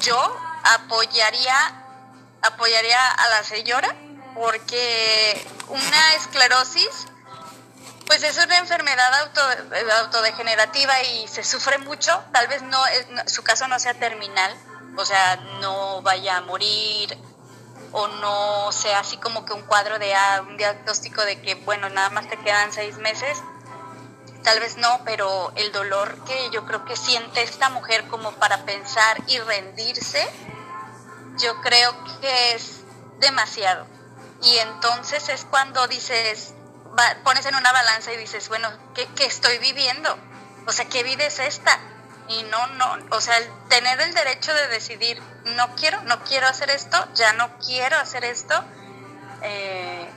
yo 0.00 0.36
apoyaría 0.64 1.82
apoyaría 2.42 3.10
a 3.10 3.28
la 3.28 3.44
señora 3.44 3.94
porque 4.34 5.46
una 5.68 6.14
esclerosis 6.14 7.06
pues 8.06 8.22
es 8.22 8.36
una 8.38 8.58
enfermedad 8.58 9.14
auto, 9.22 9.40
autodegenerativa 10.04 11.02
y 11.02 11.26
se 11.26 11.42
sufre 11.42 11.78
mucho, 11.78 12.22
tal 12.32 12.46
vez 12.46 12.62
no, 12.62 12.80
su 13.26 13.42
caso 13.42 13.66
no 13.66 13.80
sea 13.80 13.94
terminal, 13.94 14.54
o 14.96 15.04
sea, 15.04 15.36
no 15.60 16.02
vaya 16.02 16.36
a 16.36 16.40
morir 16.42 17.18
o 17.92 18.08
no 18.08 18.72
sea 18.72 19.00
así 19.00 19.16
como 19.16 19.44
que 19.44 19.52
un 19.52 19.62
cuadro 19.62 19.98
de 19.98 20.14
un 20.48 20.56
diagnóstico 20.56 21.22
de 21.22 21.40
que 21.40 21.54
bueno, 21.54 21.88
nada 21.88 22.10
más 22.10 22.28
te 22.28 22.36
quedan 22.38 22.72
seis 22.72 22.98
meses, 22.98 23.42
tal 24.42 24.60
vez 24.60 24.76
no, 24.76 25.00
pero 25.04 25.52
el 25.56 25.72
dolor 25.72 26.24
que 26.24 26.50
yo 26.50 26.64
creo 26.66 26.84
que 26.84 26.96
siente 26.96 27.42
esta 27.42 27.68
mujer 27.70 28.06
como 28.08 28.32
para 28.32 28.64
pensar 28.64 29.18
y 29.26 29.38
rendirse, 29.38 30.26
yo 31.38 31.60
creo 31.62 31.92
que 32.20 32.52
es 32.54 32.80
demasiado. 33.18 33.86
Y 34.42 34.56
entonces 34.58 35.28
es 35.28 35.44
cuando 35.44 35.86
dices, 35.88 36.54
pones 37.24 37.46
en 37.46 37.54
una 37.54 37.72
balanza 37.72 38.12
y 38.12 38.16
dices, 38.16 38.48
bueno, 38.48 38.68
¿qué, 38.94 39.06
¿qué, 39.16 39.26
estoy 39.26 39.58
viviendo? 39.58 40.16
O 40.66 40.72
sea, 40.72 40.84
¿qué 40.86 41.02
vida 41.02 41.24
es 41.24 41.38
esta? 41.38 41.78
Y 42.28 42.42
no, 42.44 42.66
no, 42.68 42.96
o 43.10 43.20
sea, 43.20 43.36
el 43.38 43.48
tener 43.68 44.00
el 44.00 44.12
derecho 44.12 44.52
de 44.52 44.68
decidir, 44.68 45.22
no 45.44 45.74
quiero, 45.76 46.02
no 46.02 46.22
quiero 46.24 46.48
hacer 46.48 46.70
esto, 46.70 46.96
ya 47.14 47.32
no 47.34 47.56
quiero 47.58 47.96
hacer 47.96 48.24
esto, 48.24 48.54
eh, 49.42 50.08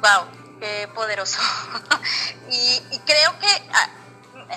wow, 0.00 0.58
qué 0.58 0.88
poderoso. 0.94 1.38
y, 2.50 2.98
creo 3.06 3.38
que 3.38 3.70
ah, 3.72 3.88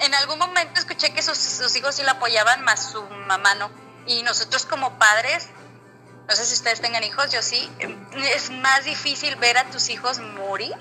en 0.02 0.16
algún 0.16 0.40
momento 0.40 0.80
escuché 0.80 1.14
que 1.14 1.22
sus, 1.22 1.76
hijos 1.76 1.96
sí 1.96 2.04
la 2.04 2.14
apoyaban, 2.14 2.64
más 2.64 2.92
su 2.92 3.04
mamá 3.04 3.54
no. 3.56 3.70
Y 4.08 4.24
nosotros 4.24 4.66
como 4.66 4.98
padres, 4.98 5.50
no 6.28 6.36
sé 6.36 6.46
si 6.46 6.56
ustedes 6.56 6.82
tengan 6.82 7.04
hijos, 7.04 7.32
yo 7.32 7.44
sí, 7.44 7.70
es 8.34 8.50
más 8.50 8.86
difícil 8.86 9.36
ver 9.36 9.58
a 9.58 9.66
tus 9.66 9.90
hijos 9.90 10.20
morir 10.20 10.76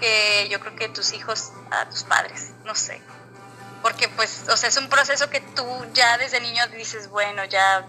que 0.00 0.48
yo 0.50 0.60
creo 0.60 0.74
que 0.74 0.88
tus 0.88 1.12
hijos 1.12 1.52
a 1.70 1.88
tus 1.88 2.02
padres, 2.02 2.50
no 2.64 2.74
sé. 2.74 3.00
Porque 3.84 4.08
pues, 4.08 4.44
o 4.48 4.56
sea, 4.56 4.70
es 4.70 4.78
un 4.78 4.88
proceso 4.88 5.28
que 5.28 5.42
tú 5.42 5.66
ya 5.92 6.16
desde 6.16 6.40
niño 6.40 6.66
dices, 6.68 7.10
bueno, 7.10 7.44
ya 7.44 7.84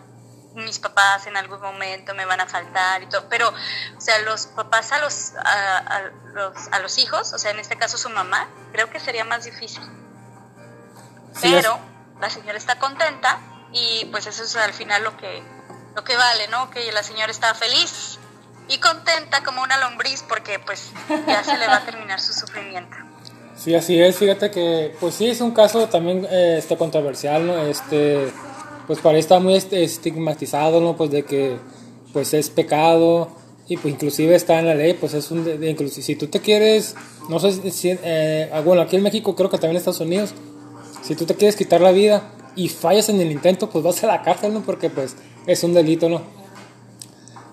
mis 0.54 0.78
papás 0.78 1.26
en 1.26 1.38
algún 1.38 1.62
momento 1.62 2.14
me 2.14 2.26
van 2.26 2.42
a 2.42 2.48
faltar 2.48 3.02
y 3.02 3.06
todo, 3.06 3.30
pero, 3.30 3.48
o 3.48 4.02
sea, 4.02 4.20
los 4.20 4.48
papás 4.48 4.92
a 4.92 4.98
los, 5.00 5.32
a, 5.38 6.02
los, 6.34 6.54
a 6.74 6.80
los 6.80 6.98
hijos, 6.98 7.32
o 7.32 7.40
sea, 7.40 7.52
en 7.52 7.60
este 7.60 7.78
caso 7.78 7.98
su 7.98 8.10
mamá, 8.10 8.50
creo 8.74 8.90
que 8.90 9.00
sería 9.00 9.24
más 9.24 9.46
difícil. 9.46 9.84
pero 11.42 11.80
la 12.20 12.30
señora 12.30 12.58
está 12.58 12.78
contenta 12.78 13.40
y 13.72 14.04
pues 14.12 14.28
eso 14.28 14.44
es 14.44 14.54
al 14.58 14.74
final 14.74 15.02
lo 15.02 15.16
que, 15.16 15.42
lo 15.96 16.04
que 16.04 16.18
vale, 16.18 16.50
¿no? 16.50 16.70
Que 16.72 16.92
la 16.92 17.04
señora 17.04 17.32
está 17.32 17.54
feliz 17.54 18.20
y 18.68 18.80
contenta 18.80 19.46
como 19.46 19.64
una 19.64 19.78
lombriz 19.78 20.24
porque 20.24 20.60
pues 20.60 20.92
ya 21.26 21.42
se 21.42 21.58
le 21.58 21.68
va 21.68 21.78
a 21.78 21.86
terminar 21.86 22.20
su 22.20 22.34
sufrimiento. 22.34 23.05
Sí, 23.66 23.74
así 23.74 24.00
es, 24.00 24.18
fíjate 24.18 24.52
que 24.52 24.92
pues 25.00 25.16
sí 25.16 25.26
es 25.26 25.42
un 25.42 25.50
caso 25.50 25.88
también 25.88 26.28
eh, 26.30 26.58
este 26.60 26.78
controversial, 26.78 27.48
¿no? 27.48 27.58
Este 27.66 28.28
pues 28.86 29.00
para 29.00 29.18
está 29.18 29.40
muy 29.40 29.56
estigmatizado, 29.56 30.80
¿no? 30.82 30.96
Pues 30.96 31.10
de 31.10 31.24
que 31.24 31.58
pues 32.14 32.36
es 32.36 32.52
pecado 32.52 33.28
y 33.68 33.78
pues 33.78 33.92
inclusive 33.92 34.36
está 34.36 34.60
en 34.60 34.68
la 34.68 34.76
ley, 34.76 34.94
pues 34.94 35.16
es 35.16 35.32
un 35.32 35.44
de, 35.44 35.68
inclusive 35.68 36.04
si 36.06 36.16
tú 36.16 36.28
te 36.28 36.42
quieres, 36.42 36.94
no 37.28 37.40
sé 37.40 37.72
si 37.72 37.90
eh, 38.04 38.52
ah, 38.54 38.62
bueno 38.62 38.84
aquí 38.84 38.98
en 38.98 39.02
México 39.02 39.36
creo 39.36 39.50
que 39.50 39.58
también 39.58 39.72
en 39.72 39.78
Estados 39.78 40.00
Unidos, 40.00 40.36
si 41.02 41.16
tú 41.16 41.26
te 41.26 41.34
quieres 41.34 41.56
quitar 41.56 41.82
la 41.82 41.92
vida 41.92 42.34
y 42.56 42.70
fallas 42.70 43.10
en 43.10 43.20
el 43.20 43.32
intento, 43.32 43.72
pues 43.72 43.84
vas 43.84 44.04
a 44.04 44.06
la 44.06 44.22
cárcel, 44.22 44.54
¿no? 44.54 44.62
Porque 44.62 44.92
pues 44.92 45.16
es 45.48 45.64
un 45.64 45.74
delito, 45.74 46.08
¿no? 46.08 46.22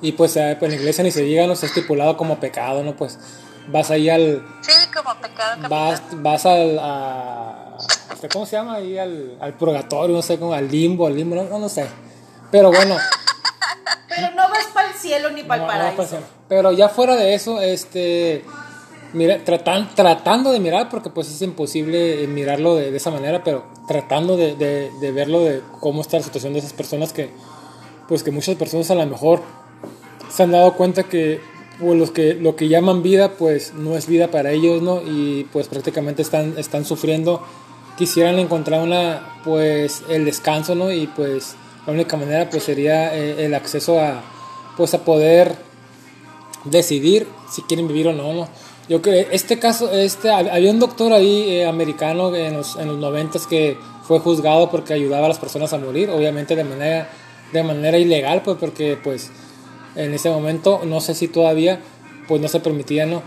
Y 0.02 0.12
pues, 0.12 0.36
eh, 0.36 0.56
pues 0.58 0.70
en 0.70 0.76
la 0.76 0.82
iglesia 0.82 1.04
ni 1.04 1.10
se 1.10 1.22
diga, 1.22 1.46
no 1.46 1.54
está 1.54 1.64
estipulado 1.64 2.18
como 2.18 2.38
pecado, 2.38 2.82
¿no? 2.82 2.96
Pues 2.96 3.18
vas 3.68 3.90
ahí 3.90 4.08
al... 4.08 4.44
Sí, 4.60 4.72
como 4.94 5.14
pecado. 5.20 5.68
Vas, 5.68 6.02
vas 6.12 6.46
al... 6.46 6.78
A, 6.80 7.76
este, 8.12 8.28
¿Cómo 8.28 8.46
se 8.46 8.56
llama? 8.56 8.74
Ahí 8.74 8.98
al, 8.98 9.36
al 9.40 9.54
purgatorio, 9.54 10.14
no 10.14 10.22
sé, 10.22 10.38
como 10.38 10.52
al 10.52 10.70
limbo, 10.70 11.06
al 11.06 11.16
limbo, 11.16 11.36
no, 11.36 11.58
no 11.58 11.68
sé. 11.68 11.86
Pero 12.50 12.70
bueno. 12.70 12.96
Pero 14.08 14.30
no 14.32 14.48
vas 14.48 14.66
para 14.74 14.88
el 14.88 14.94
cielo 14.94 15.30
ni 15.30 15.42
para 15.42 15.62
el 15.62 15.68
paraíso. 15.68 16.18
Pero 16.48 16.72
ya 16.72 16.88
fuera 16.88 17.16
de 17.16 17.34
eso, 17.34 17.60
este... 17.60 18.44
Mira, 19.14 19.44
tratan, 19.44 19.94
tratando 19.94 20.52
de 20.52 20.60
mirar, 20.60 20.88
porque 20.88 21.10
pues 21.10 21.28
es 21.28 21.42
imposible 21.42 22.26
mirarlo 22.28 22.76
de, 22.76 22.90
de 22.90 22.96
esa 22.96 23.10
manera, 23.10 23.44
pero 23.44 23.66
tratando 23.86 24.38
de, 24.38 24.56
de, 24.56 24.90
de, 25.02 25.12
verlo 25.12 25.40
de 25.40 25.60
cómo 25.80 26.00
está 26.00 26.16
la 26.16 26.22
situación 26.22 26.54
de 26.54 26.60
esas 26.60 26.72
personas 26.72 27.12
que, 27.12 27.30
pues 28.08 28.22
que 28.22 28.30
muchas 28.30 28.56
personas 28.56 28.90
a 28.90 28.94
lo 28.94 29.04
mejor 29.04 29.42
se 30.30 30.44
han 30.44 30.52
dado 30.52 30.72
cuenta 30.74 31.02
que 31.02 31.42
pues 31.78 31.98
los 31.98 32.10
que 32.10 32.34
lo 32.34 32.56
que 32.56 32.68
llaman 32.68 33.02
vida 33.02 33.32
pues 33.38 33.74
no 33.74 33.96
es 33.96 34.06
vida 34.06 34.28
para 34.28 34.52
ellos 34.52 34.82
no 34.82 35.02
y 35.02 35.46
pues 35.52 35.68
prácticamente 35.68 36.22
están 36.22 36.54
están 36.58 36.84
sufriendo. 36.84 37.42
Quisieran 37.96 38.38
encontrar 38.38 38.82
una 38.82 39.40
pues 39.44 40.02
el 40.08 40.24
descanso 40.24 40.74
no 40.74 40.90
y 40.90 41.06
pues 41.08 41.56
la 41.86 41.92
única 41.92 42.16
manera 42.16 42.48
pues 42.50 42.62
sería 42.64 43.14
eh, 43.16 43.44
el 43.44 43.54
acceso 43.54 44.00
a 44.00 44.22
pues 44.76 44.94
a 44.94 45.04
poder 45.04 45.54
decidir 46.64 47.26
si 47.50 47.62
quieren 47.62 47.88
vivir 47.88 48.08
o 48.08 48.12
no, 48.12 48.32
no. 48.32 48.48
yo 48.88 49.02
creo 49.02 49.26
este 49.30 49.58
caso 49.58 49.90
este 49.92 50.30
había 50.30 50.70
un 50.70 50.78
doctor 50.78 51.12
ahí 51.12 51.50
eh, 51.50 51.66
americano 51.66 52.34
en 52.34 52.54
los 52.54 52.76
en 52.76 52.88
los 52.88 52.98
noventas 52.98 53.46
que 53.46 53.76
fue 54.04 54.20
juzgado 54.20 54.70
porque 54.70 54.94
ayudaba 54.94 55.26
a 55.26 55.28
las 55.28 55.38
personas 55.38 55.72
a 55.72 55.78
morir 55.78 56.08
obviamente 56.10 56.56
de 56.56 56.64
manera 56.64 57.10
de 57.52 57.62
manera 57.62 57.98
ilegal 57.98 58.42
pues 58.42 58.56
porque 58.58 58.96
pues 59.02 59.30
en 59.96 60.14
ese 60.14 60.30
momento, 60.30 60.80
no 60.84 61.00
sé 61.00 61.14
si 61.14 61.28
todavía, 61.28 61.80
pues 62.28 62.40
no 62.40 62.48
se 62.48 62.60
permitía, 62.60 63.06
¿no? 63.06 63.22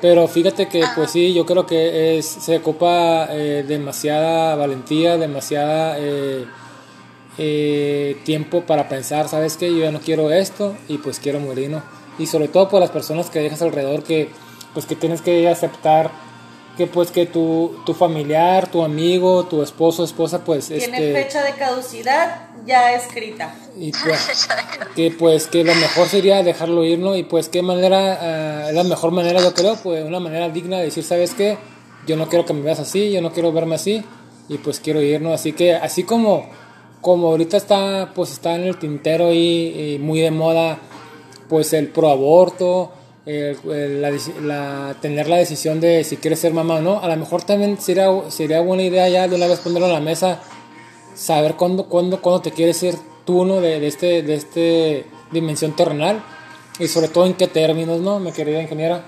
Pero 0.00 0.26
fíjate 0.28 0.68
que, 0.68 0.82
pues 0.94 1.10
sí, 1.10 1.34
yo 1.34 1.44
creo 1.44 1.66
que 1.66 2.18
es, 2.18 2.26
se 2.26 2.56
ocupa 2.56 3.28
eh, 3.30 3.64
demasiada 3.66 4.54
valentía, 4.56 5.18
demasiada 5.18 5.96
eh, 5.98 6.46
eh, 7.36 8.16
tiempo 8.24 8.62
para 8.62 8.88
pensar, 8.88 9.28
¿sabes 9.28 9.56
qué? 9.56 9.70
Yo 9.70 9.80
ya 9.80 9.92
no 9.92 10.00
quiero 10.00 10.30
esto 10.30 10.74
y 10.88 10.98
pues 10.98 11.18
quiero 11.20 11.38
morir. 11.38 11.76
Y 12.18 12.26
sobre 12.26 12.48
todo 12.48 12.68
por 12.68 12.80
las 12.80 12.90
personas 12.90 13.28
que 13.28 13.40
dejas 13.40 13.60
alrededor 13.60 14.02
que, 14.02 14.30
pues 14.72 14.86
que 14.86 14.96
tienes 14.96 15.20
que 15.20 15.48
aceptar 15.48 16.10
que 16.76 16.86
pues 16.86 17.10
que 17.10 17.26
tu, 17.26 17.76
tu 17.84 17.94
familiar, 17.94 18.70
tu 18.70 18.82
amigo, 18.82 19.44
tu 19.44 19.62
esposo, 19.62 20.04
esposa, 20.04 20.44
pues 20.44 20.68
Tiene 20.68 20.84
este, 20.84 21.12
fecha 21.12 21.42
de 21.44 21.52
caducidad 21.52 22.48
ya 22.66 22.94
escrita. 22.94 23.54
y 23.76 23.92
pues 23.92 24.48
que 24.94 25.10
pues 25.10 25.46
que 25.46 25.64
lo 25.64 25.74
mejor 25.74 26.08
sería 26.08 26.42
dejarlo 26.42 26.84
ir, 26.84 26.98
¿no? 26.98 27.16
Y 27.16 27.24
pues 27.24 27.48
qué 27.48 27.62
manera, 27.62 28.68
es 28.68 28.74
la 28.74 28.84
mejor 28.84 29.10
manera 29.10 29.40
yo 29.40 29.52
creo, 29.54 29.76
pues 29.76 30.04
una 30.04 30.20
manera 30.20 30.48
digna 30.48 30.78
de 30.78 30.84
decir, 30.84 31.04
¿sabes 31.04 31.34
qué? 31.34 31.58
Yo 32.06 32.16
no 32.16 32.28
quiero 32.28 32.44
que 32.46 32.52
me 32.52 32.62
veas 32.62 32.80
así, 32.80 33.10
yo 33.10 33.20
no 33.20 33.32
quiero 33.32 33.52
verme 33.52 33.74
así 33.74 34.02
y 34.48 34.58
pues 34.58 34.80
quiero 34.80 35.02
ir, 35.02 35.20
¿no? 35.20 35.32
Así 35.32 35.52
que 35.52 35.74
así 35.74 36.04
como, 36.04 36.48
como 37.00 37.28
ahorita 37.28 37.56
está, 37.56 38.12
pues 38.14 38.32
está 38.32 38.54
en 38.54 38.64
el 38.64 38.78
tintero 38.78 39.32
y, 39.32 39.94
y 39.96 39.98
muy 40.00 40.20
de 40.20 40.30
moda, 40.30 40.78
pues 41.48 41.72
el 41.72 41.88
pro 41.88 42.10
aborto, 42.10 42.92
el- 43.26 43.58
el- 43.70 44.48
la, 44.48 44.94
tener 45.00 45.28
la 45.28 45.36
decisión 45.36 45.80
de 45.80 46.04
si 46.04 46.16
quieres 46.16 46.40
ser 46.40 46.52
mamá 46.54 46.76
o 46.76 46.80
no, 46.80 47.00
a 47.00 47.08
lo 47.08 47.16
mejor 47.16 47.42
también 47.42 47.80
sería, 47.80 48.08
sería 48.30 48.60
buena 48.60 48.82
idea 48.82 49.08
ya 49.08 49.28
de 49.28 49.36
una 49.36 49.46
vez 49.46 49.60
ponerlo 49.60 49.86
en 49.86 49.92
la 49.92 50.00
mesa 50.00 50.40
saber 51.14 51.54
cuándo, 51.56 51.86
cuándo, 51.86 52.20
cuándo 52.22 52.40
te 52.42 52.50
quieres 52.52 52.78
ser 52.78 52.94
tú, 53.26 53.44
¿no? 53.44 53.60
De, 53.60 53.78
de 53.80 53.86
este, 53.86 54.22
de 54.22 54.34
este 54.34 55.06
dimensión 55.30 55.76
terrenal 55.76 56.22
y 56.78 56.88
sobre 56.88 57.08
todo 57.08 57.26
en 57.26 57.34
qué 57.34 57.46
términos, 57.46 58.00
¿no? 58.00 58.18
Mi 58.20 58.32
querida 58.32 58.62
ingeniera. 58.62 59.04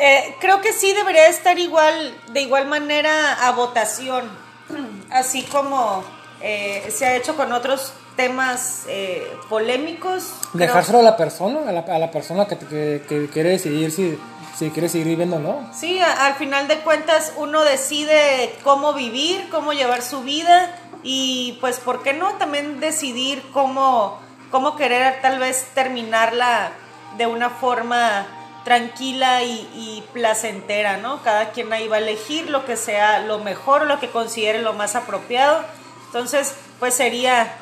Eh, 0.00 0.36
creo 0.40 0.60
que 0.60 0.72
sí 0.72 0.92
debería 0.92 1.26
estar 1.26 1.58
igual, 1.58 2.14
de 2.32 2.42
igual 2.42 2.66
manera 2.66 3.46
a 3.48 3.52
votación, 3.52 4.30
así 5.10 5.42
como 5.44 6.04
eh, 6.40 6.86
se 6.90 7.06
ha 7.06 7.16
hecho 7.16 7.34
con 7.36 7.50
otros 7.52 7.92
temas 8.18 8.82
eh, 8.88 9.32
polémicos. 9.48 10.24
Creo- 10.52 10.66
Dejárselo 10.66 10.98
a 10.98 11.02
la 11.02 11.16
persona, 11.16 11.60
a 11.68 11.72
la, 11.72 11.80
a 11.80 11.98
la 12.00 12.10
persona 12.10 12.46
que, 12.48 12.58
que, 12.58 13.04
que 13.08 13.28
quiere 13.32 13.50
decidir 13.50 13.92
si, 13.92 14.18
si 14.58 14.70
quiere 14.70 14.88
seguir 14.88 15.06
viviendo 15.06 15.36
o 15.36 15.38
no. 15.38 15.70
Sí, 15.72 16.00
a- 16.00 16.26
al 16.26 16.34
final 16.34 16.66
de 16.66 16.80
cuentas 16.80 17.32
uno 17.36 17.62
decide 17.62 18.54
cómo 18.64 18.92
vivir, 18.92 19.48
cómo 19.50 19.72
llevar 19.72 20.02
su 20.02 20.22
vida 20.22 20.74
y 21.04 21.56
pues, 21.60 21.78
¿por 21.78 22.02
qué 22.02 22.12
no? 22.12 22.32
También 22.34 22.80
decidir 22.80 23.40
cómo, 23.52 24.18
cómo 24.50 24.74
querer 24.74 25.20
tal 25.22 25.38
vez 25.38 25.68
terminarla 25.74 26.72
de 27.16 27.26
una 27.28 27.50
forma 27.50 28.26
tranquila 28.64 29.44
y, 29.44 29.60
y 29.74 30.04
placentera, 30.12 30.96
¿no? 30.96 31.22
Cada 31.22 31.50
quien 31.52 31.72
ahí 31.72 31.86
va 31.88 31.96
a 31.96 32.00
elegir 32.00 32.50
lo 32.50 32.66
que 32.66 32.76
sea 32.76 33.20
lo 33.20 33.38
mejor, 33.38 33.86
lo 33.86 34.00
que 34.00 34.10
considere 34.10 34.60
lo 34.60 34.72
más 34.74 34.96
apropiado. 34.96 35.62
Entonces, 36.06 36.54
pues 36.80 36.94
sería 36.94 37.54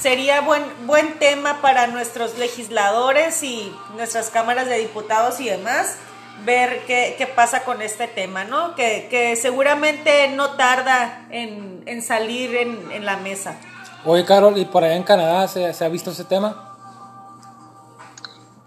sería 0.00 0.40
buen, 0.40 0.64
buen 0.86 1.18
tema 1.18 1.60
para 1.60 1.86
nuestros 1.86 2.38
legisladores 2.38 3.42
y 3.42 3.74
nuestras 3.96 4.30
cámaras 4.30 4.66
de 4.66 4.78
diputados 4.78 5.40
y 5.40 5.48
demás 5.48 5.96
ver 6.44 6.84
qué, 6.86 7.16
qué 7.18 7.26
pasa 7.26 7.64
con 7.64 7.82
este 7.82 8.06
tema, 8.06 8.44
¿no? 8.44 8.74
Que, 8.76 9.08
que 9.10 9.34
seguramente 9.36 10.28
no 10.28 10.50
tarda 10.52 11.26
en, 11.30 11.82
en 11.86 12.02
salir 12.02 12.54
en, 12.54 12.92
en 12.92 13.04
la 13.04 13.16
mesa. 13.16 13.56
Oye, 14.04 14.24
Carol, 14.24 14.56
¿y 14.56 14.64
por 14.64 14.84
allá 14.84 14.94
en 14.94 15.02
Canadá 15.02 15.48
se, 15.48 15.74
se 15.74 15.84
ha 15.84 15.88
visto 15.88 16.12
ese 16.12 16.24
tema? 16.24 16.64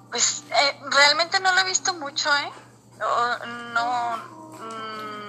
Pues 0.10 0.44
eh, 0.50 0.80
realmente 0.92 1.40
no 1.40 1.54
lo 1.54 1.62
he 1.62 1.64
visto 1.64 1.94
mucho, 1.94 2.30
¿eh? 2.36 2.52
No, 3.74 4.18
mm, 4.18 5.21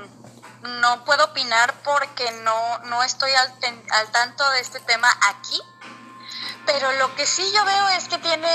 no 0.62 1.04
puedo 1.04 1.24
opinar 1.24 1.74
porque 1.82 2.30
no, 2.44 2.78
no 2.84 3.02
estoy 3.02 3.32
al, 3.32 3.52
al 3.90 4.10
tanto 4.12 4.48
de 4.50 4.60
este 4.60 4.80
tema 4.80 5.08
aquí. 5.28 5.60
Pero 6.66 6.92
lo 6.92 7.14
que 7.16 7.26
sí 7.26 7.44
yo 7.54 7.64
veo 7.64 7.88
es 7.88 8.08
que 8.08 8.18
tiene, 8.18 8.48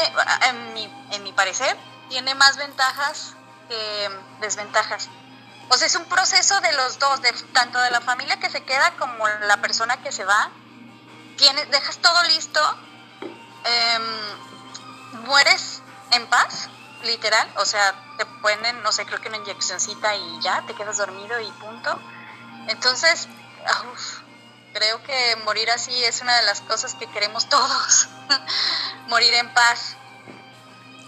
en 0.49 0.73
mi, 0.73 1.07
en 1.11 1.23
mi 1.23 1.33
parecer, 1.33 1.77
tiene 2.09 2.35
más 2.35 2.57
ventajas 2.57 3.33
que 3.67 4.09
desventajas. 4.39 5.09
O 5.69 5.75
sea, 5.75 5.87
es 5.87 5.95
un 5.95 6.05
proceso 6.05 6.59
de 6.61 6.71
los 6.73 6.99
dos, 6.99 7.21
de, 7.21 7.33
tanto 7.53 7.79
de 7.79 7.91
la 7.91 7.99
familia 7.99 8.39
que 8.39 8.49
se 8.49 8.63
queda 8.63 8.95
como 8.97 9.27
la 9.27 9.57
persona 9.57 10.01
que 10.01 10.11
se 10.11 10.23
va. 10.23 10.49
Tienes, 11.37 11.69
dejas 11.69 11.97
todo 11.97 12.23
listo, 12.23 12.61
em, 13.65 15.23
mueres 15.25 15.81
en 16.11 16.25
paz, 16.27 16.69
literal, 17.05 17.47
o 17.57 17.65
sea, 17.65 17.93
te 18.17 18.25
ponen, 18.41 18.81
no 18.83 18.91
sé, 18.91 19.05
creo 19.05 19.21
que 19.21 19.29
una 19.29 19.37
inyeccióncita 19.37 20.15
y 20.15 20.41
ya, 20.41 20.63
te 20.65 20.73
quedas 20.73 20.97
dormido 20.97 21.39
y 21.39 21.51
punto. 21.51 21.99
Entonces, 22.67 23.27
uf, 23.93 24.19
creo 24.73 25.01
que 25.03 25.35
morir 25.45 25.69
así 25.71 25.91
es 26.03 26.21
una 26.21 26.35
de 26.37 26.45
las 26.45 26.61
cosas 26.61 26.95
que 26.95 27.07
queremos 27.07 27.47
todos, 27.47 28.07
morir 29.09 29.33
en 29.33 29.53
paz. 29.53 29.97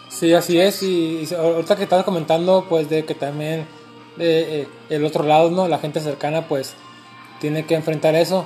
Sí, 0.09 0.33
así 0.33 0.59
es. 0.59 0.81
Y, 0.83 1.27
y 1.29 1.33
ahorita 1.33 1.75
que 1.75 1.83
estás 1.83 2.03
comentando, 2.03 2.65
pues 2.67 2.89
de 2.89 3.05
que 3.05 3.15
también 3.15 3.67
eh, 4.17 4.67
el 4.89 5.05
otro 5.05 5.23
lado, 5.23 5.49
¿no? 5.49 5.67
La 5.67 5.79
gente 5.79 6.01
cercana, 6.01 6.47
pues 6.47 6.73
tiene 7.39 7.65
que 7.65 7.75
enfrentar 7.75 8.15
eso. 8.15 8.45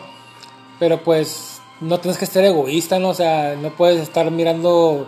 Pero 0.80 1.04
pues 1.04 1.62
no 1.80 2.00
tienes 2.00 2.18
que 2.18 2.26
ser 2.26 2.46
egoísta, 2.46 3.00
¿no? 3.00 3.10
O 3.10 3.14
sea, 3.14 3.56
no 3.56 3.76
puedes 3.76 4.02
estar 4.02 4.30
mirando 4.32 5.08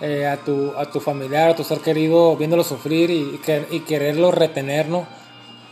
eh, 0.00 0.26
a, 0.26 0.36
tu, 0.36 0.72
a 0.76 0.90
tu 0.90 1.00
familiar, 1.00 1.50
a 1.50 1.56
tu 1.56 1.64
ser 1.64 1.78
querido, 1.80 2.36
viéndolo 2.36 2.62
sufrir 2.64 3.10
y, 3.10 3.34
y 3.34 3.38
que- 3.38 3.66
y 3.70 3.80
quererlo 3.80 4.30
retener, 4.30 4.88
¿no? 4.88 5.06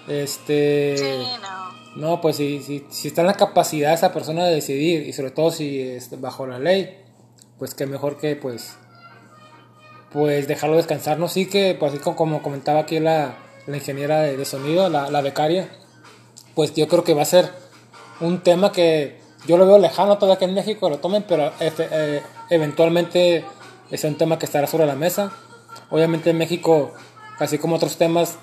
Este. 0.09 0.97
Sí, 0.99 1.05
no. 1.43 1.67
No, 1.97 2.21
pues 2.21 2.37
si, 2.37 2.63
si, 2.63 2.85
si 2.91 3.09
está 3.09 3.23
en 3.23 3.29
la 3.29 3.35
capacidad 3.35 3.95
esa 3.95 4.13
persona 4.13 4.45
de 4.45 4.55
decidir 4.55 5.07
y 5.07 5.13
sobre 5.15 5.31
todo 5.31 5.51
si 5.51 5.81
es 5.81 6.21
bajo 6.21 6.47
la 6.47 6.59
ley, 6.59 6.99
pues 7.59 7.75
que 7.75 7.87
mejor 7.87 8.19
que 8.19 8.37
pues 8.37 8.77
pues 10.13 10.47
dejarlo 10.49 10.77
descansar, 10.77 11.19
¿no? 11.19 11.29
Sí 11.29 11.47
que, 11.47 11.75
pues 11.79 11.93
así 11.93 12.01
como, 12.01 12.43
comentaba 12.43 12.81
aquí 12.81 13.01
la, 13.01 13.35
la 13.67 13.77
ingeniera 13.77 14.21
de, 14.23 14.37
de 14.37 14.45
sonido, 14.45 14.89
la, 14.89 15.11
la 15.11 15.21
becaria, 15.21 15.69
pues 16.55 16.75
yo 16.75 16.87
creo 16.89 17.03
que 17.05 17.13
va 17.15 17.23
a 17.23 17.27
ser 17.27 17.51
un 18.21 18.41
tema 18.43 18.73
que 18.73 19.19
yo 19.47 19.57
lo 19.59 19.67
veo 19.67 19.79
lejano 19.79 20.17
todavía 20.17 20.39
que 20.39 20.45
en 20.47 20.55
México 20.55 20.89
lo 20.89 20.99
tomen, 20.99 21.25
pero 21.29 21.51
eh, 21.61 22.23
eventualmente 22.51 23.45
es 23.91 24.05
un 24.05 24.17
tema 24.17 24.39
que 24.39 24.47
estará 24.47 24.67
sobre 24.67 24.87
la 24.87 24.95
mesa. 24.95 25.33
Obviamente 25.91 26.31
en 26.31 26.39
México, 26.39 26.93
así 27.39 27.59
como 27.59 27.77
otros 27.77 27.97
temas, 27.97 28.37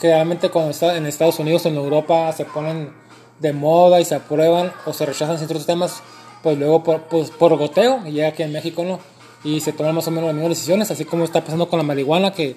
generalmente 0.00 0.50
cuando 0.50 0.70
está 0.70 0.96
en 0.96 1.06
Estados 1.06 1.38
Unidos, 1.38 1.66
en 1.66 1.76
Europa, 1.76 2.32
se 2.32 2.44
ponen 2.44 2.92
de 3.40 3.52
moda 3.52 4.00
y 4.00 4.04
se 4.04 4.14
aprueban 4.14 4.72
o 4.86 4.92
se 4.92 5.06
rechazan 5.06 5.38
ciertos 5.38 5.66
temas, 5.66 6.02
pues 6.42 6.58
luego 6.58 6.82
por, 6.82 7.02
pues, 7.04 7.30
por 7.30 7.56
goteo, 7.56 8.06
y 8.06 8.12
ya 8.12 8.28
aquí 8.28 8.42
en 8.42 8.52
México 8.52 8.84
no, 8.84 9.00
y 9.42 9.60
se 9.60 9.72
toman 9.72 9.94
más 9.94 10.06
o 10.06 10.10
menos 10.10 10.26
las 10.26 10.34
mismas 10.34 10.50
decisiones, 10.50 10.90
así 10.90 11.04
como 11.04 11.24
está 11.24 11.40
pasando 11.40 11.68
con 11.68 11.78
la 11.78 11.84
marihuana, 11.84 12.32
que 12.32 12.56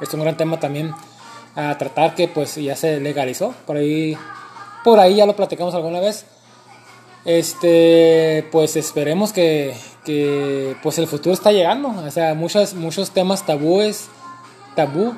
es 0.00 0.14
un 0.14 0.20
gran 0.20 0.36
tema 0.36 0.60
también 0.60 0.92
a 1.56 1.76
tratar, 1.78 2.14
que 2.14 2.28
pues 2.28 2.54
ya 2.56 2.76
se 2.76 3.00
legalizó, 3.00 3.54
por 3.66 3.76
ahí, 3.76 4.16
por 4.84 5.00
ahí 5.00 5.16
ya 5.16 5.26
lo 5.26 5.34
platicamos 5.34 5.74
alguna 5.74 6.00
vez. 6.00 6.26
Este, 7.28 8.48
pues 8.50 8.74
esperemos 8.76 9.34
que, 9.34 9.76
que 10.06 10.74
pues 10.82 10.98
el 10.98 11.06
futuro 11.06 11.34
está 11.34 11.52
llegando, 11.52 11.90
o 11.90 12.10
sea, 12.10 12.32
muchos, 12.32 12.72
muchos 12.72 13.10
temas 13.10 13.44
tabúes, 13.44 14.08
tabú, 14.74 15.12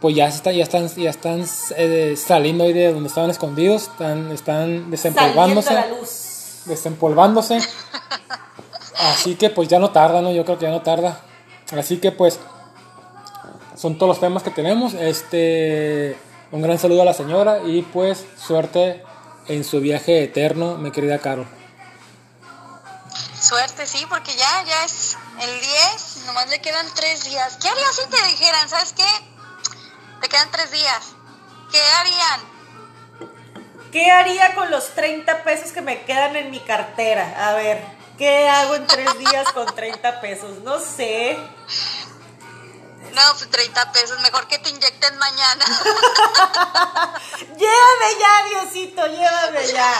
pues 0.00 0.16
ya, 0.16 0.26
está, 0.26 0.50
ya 0.50 0.64
están, 0.64 0.88
ya 0.88 1.10
están 1.10 1.44
eh, 1.76 2.16
saliendo 2.16 2.64
ahí 2.64 2.72
de 2.72 2.92
donde 2.92 3.08
estaban 3.08 3.30
escondidos, 3.30 3.82
están, 3.82 4.32
están 4.32 4.90
desempolvándose 4.90 5.72
la 5.72 5.86
luz. 5.86 6.62
desempolvándose. 6.64 7.60
Así 8.98 9.36
que 9.36 9.50
pues 9.50 9.68
ya 9.68 9.78
no 9.78 9.90
tarda, 9.90 10.20
¿no? 10.22 10.32
Yo 10.32 10.44
creo 10.44 10.58
que 10.58 10.64
ya 10.64 10.72
no 10.72 10.82
tarda. 10.82 11.20
Así 11.78 11.98
que 11.98 12.10
pues 12.10 12.40
son 13.76 13.98
todos 13.98 14.08
los 14.08 14.20
temas 14.20 14.42
que 14.42 14.50
tenemos. 14.50 14.94
Este, 14.94 16.16
un 16.50 16.60
gran 16.60 16.76
saludo 16.80 17.02
a 17.02 17.04
la 17.04 17.14
señora 17.14 17.60
y 17.64 17.82
pues 17.82 18.26
suerte 18.36 19.04
en 19.50 19.64
su 19.64 19.80
viaje 19.80 20.22
eterno, 20.22 20.76
mi 20.76 20.92
querida 20.92 21.18
Carol. 21.18 21.46
Suerte, 23.40 23.84
sí, 23.84 24.06
porque 24.08 24.32
ya, 24.36 24.64
ya 24.64 24.84
es 24.84 25.16
el 25.40 25.60
10, 25.60 26.22
nomás 26.26 26.48
le 26.48 26.60
quedan 26.60 26.86
tres 26.94 27.24
días. 27.24 27.58
¿Qué 27.60 27.68
harías 27.68 27.96
si 27.96 28.08
te 28.08 28.28
dijeran, 28.28 28.68
sabes 28.68 28.92
qué? 28.92 29.08
Te 30.20 30.28
quedan 30.28 30.50
tres 30.52 30.70
días. 30.70 31.14
¿Qué 31.72 31.80
harían? 31.98 32.40
¿Qué 33.90 34.10
haría 34.12 34.54
con 34.54 34.70
los 34.70 34.94
30 34.94 35.42
pesos 35.42 35.72
que 35.72 35.80
me 35.80 36.02
quedan 36.02 36.36
en 36.36 36.52
mi 36.52 36.60
cartera? 36.60 37.48
A 37.48 37.54
ver, 37.54 37.82
¿qué 38.18 38.48
hago 38.48 38.76
en 38.76 38.86
tres 38.86 39.18
días 39.18 39.50
con 39.52 39.66
30 39.66 40.20
pesos? 40.20 40.60
No 40.60 40.78
sé. 40.78 41.36
No, 43.14 43.22
pues 43.38 43.50
30 43.50 43.92
pesos, 43.92 44.20
mejor 44.20 44.46
que 44.46 44.58
te 44.58 44.70
inyecten 44.70 45.18
mañana. 45.18 45.64
Llévame 47.38 48.08
ya, 48.20 48.44
Diosito, 48.62 49.06
llévame 49.06 49.66
ya. 49.66 49.92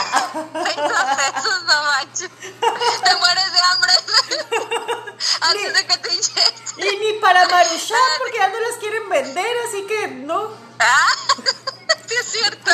30 0.53 1.17
pesos, 1.17 1.65
no 1.65 1.83
manches. 1.83 2.31
Te 2.31 3.17
mueres 3.17 3.53
de 3.53 3.59
hambre 3.61 3.93
antes 5.41 5.75
de 5.75 5.87
que 5.87 5.99
te 5.99 6.15
inyecten. 6.15 6.93
Y 6.93 6.97
ni 6.97 7.13
para 7.21 7.47
Maruchan, 7.47 7.99
porque 8.19 8.39
ya 8.39 8.49
no 8.49 8.61
las 8.61 8.77
quieren 8.79 9.09
vender, 9.09 9.57
así 9.69 9.87
que 9.87 10.09
no. 10.09 10.51
Ah, 10.79 11.09
sí 12.07 12.15
es 12.15 12.27
cierto. 12.33 12.71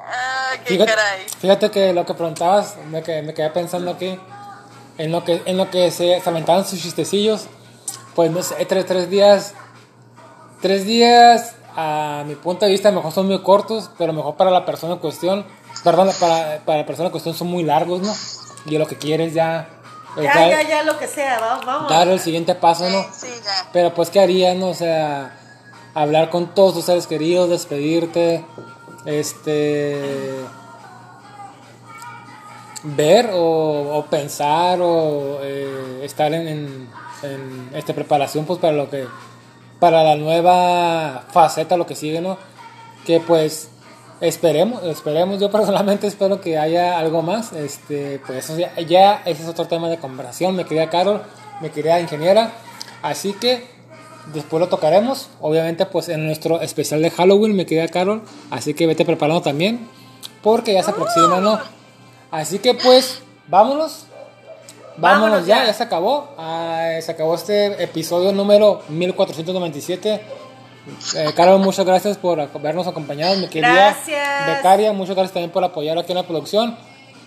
Ah, 0.00 0.52
qué 0.64 0.74
Fíjate, 0.74 0.90
caray. 0.94 1.26
fíjate 1.40 1.70
que 1.70 1.92
lo 1.92 2.06
que 2.06 2.14
preguntabas, 2.14 2.76
me 2.86 3.02
quedé, 3.02 3.22
me 3.22 3.34
quedé 3.34 3.50
pensando 3.50 3.90
aquí, 3.90 4.18
en 4.98 5.12
lo 5.12 5.24
que, 5.24 5.42
en 5.44 5.56
lo 5.56 5.70
que 5.70 5.90
se, 5.90 6.20
se 6.20 6.28
aventaban 6.28 6.66
sus 6.66 6.80
chistecillos, 6.80 7.46
pues 8.18 8.32
no 8.32 8.42
sé, 8.42 8.56
tres, 8.66 8.84
tres 8.84 9.08
días, 9.08 9.54
tres 10.60 10.84
días, 10.84 11.54
a 11.76 12.24
mi 12.26 12.34
punto 12.34 12.64
de 12.66 12.72
vista, 12.72 12.88
a 12.88 12.90
lo 12.90 12.96
mejor 12.96 13.12
son 13.12 13.28
muy 13.28 13.40
cortos, 13.44 13.90
pero 13.96 14.12
mejor 14.12 14.34
para 14.36 14.50
la 14.50 14.64
persona 14.66 14.94
en 14.94 14.98
cuestión, 14.98 15.46
perdón, 15.84 16.10
para, 16.18 16.58
para 16.64 16.78
la 16.78 16.84
persona 16.86 17.06
en 17.06 17.10
cuestión 17.12 17.36
son 17.36 17.46
muy 17.46 17.62
largos, 17.62 18.00
¿no? 18.02 18.12
Y 18.66 18.76
lo 18.76 18.88
que 18.88 18.96
quieres 18.96 19.34
ya... 19.34 19.68
es 20.16 20.24
Ya, 20.24 20.34
dar- 20.34 20.50
ya, 20.50 20.62
ya, 20.68 20.82
lo 20.82 20.98
que 20.98 21.06
sea, 21.06 21.38
vamos, 21.38 21.64
vamos. 21.64 21.90
dar 21.92 22.08
el 22.08 22.18
siguiente 22.18 22.56
paso, 22.56 22.90
¿no? 22.90 23.06
Sí, 23.12 23.28
ya. 23.44 23.68
Pero 23.72 23.94
pues, 23.94 24.10
¿qué 24.10 24.18
harías, 24.18 24.56
no? 24.56 24.70
O 24.70 24.74
sea, 24.74 25.38
hablar 25.94 26.28
con 26.30 26.52
todos 26.56 26.74
tus 26.74 26.86
seres 26.86 27.06
queridos, 27.06 27.48
despedirte, 27.50 28.44
este... 29.06 30.40
Ver 32.82 33.30
o, 33.32 33.96
o 33.98 34.06
pensar 34.06 34.80
o 34.80 35.38
eh, 35.42 36.00
estar 36.02 36.32
en, 36.32 36.48
en, 36.48 36.90
en, 37.22 37.70
este, 37.74 37.94
preparación 37.94 38.44
pues 38.44 38.58
para 38.58 38.74
lo 38.74 38.90
que... 38.90 39.06
Para 39.80 40.02
la 40.02 40.16
nueva 40.16 41.26
faceta, 41.30 41.76
lo 41.76 41.86
que 41.86 41.94
sigue, 41.94 42.20
¿no? 42.20 42.36
Que 43.06 43.20
pues 43.20 43.70
esperemos, 44.20 44.82
esperemos, 44.84 45.40
yo 45.40 45.50
personalmente 45.52 46.06
espero 46.06 46.40
que 46.40 46.58
haya 46.58 46.98
algo 46.98 47.22
más, 47.22 47.52
este, 47.52 48.20
pues 48.26 48.44
eso 48.44 48.58
ya, 48.58 48.74
ya 48.80 49.22
ese 49.24 49.42
es 49.42 49.48
otro 49.48 49.66
tema 49.66 49.88
de 49.88 49.98
conversación, 49.98 50.56
me 50.56 50.64
quería 50.64 50.90
Carol, 50.90 51.22
me 51.60 51.70
quería 51.70 52.00
ingeniera, 52.00 52.52
así 53.02 53.32
que 53.34 53.66
después 54.32 54.60
lo 54.60 54.68
tocaremos, 54.68 55.28
obviamente 55.40 55.86
pues 55.86 56.08
en 56.08 56.26
nuestro 56.26 56.60
especial 56.60 57.02
de 57.02 57.10
Halloween, 57.10 57.54
me 57.54 57.66
quería 57.66 57.88
Carol, 57.88 58.22
así 58.50 58.74
que 58.74 58.86
vete 58.86 59.04
preparando 59.04 59.42
también, 59.42 59.88
porque 60.42 60.72
ya 60.72 60.82
se 60.82 60.90
aproxima, 60.90 61.40
¿no? 61.40 61.58
Así 62.30 62.58
que 62.58 62.74
pues, 62.74 63.22
vámonos, 63.46 64.06
vámonos, 65.00 65.22
Vámonos 65.30 65.46
ya, 65.46 65.58
ya. 65.60 65.66
ya 65.66 65.74
se 65.74 65.82
acabó, 65.84 66.34
se 66.36 67.10
acabó 67.10 67.34
este 67.34 67.82
episodio 67.82 68.32
número 68.32 68.82
1497. 68.88 70.24
Eh, 71.16 71.32
Carol, 71.36 71.58
muchas 71.60 71.84
gracias 71.84 72.16
por 72.16 72.40
habernos 72.40 72.86
acompañado, 72.86 73.36
mi 73.36 73.48
querida 73.48 73.72
Gracias. 73.74 74.46
becaria, 74.46 74.92
muchas 74.92 75.14
gracias 75.14 75.34
también 75.34 75.50
por 75.50 75.62
apoyar 75.62 75.98
aquí 75.98 76.12
en 76.12 76.16
la 76.18 76.26
producción. 76.26 76.78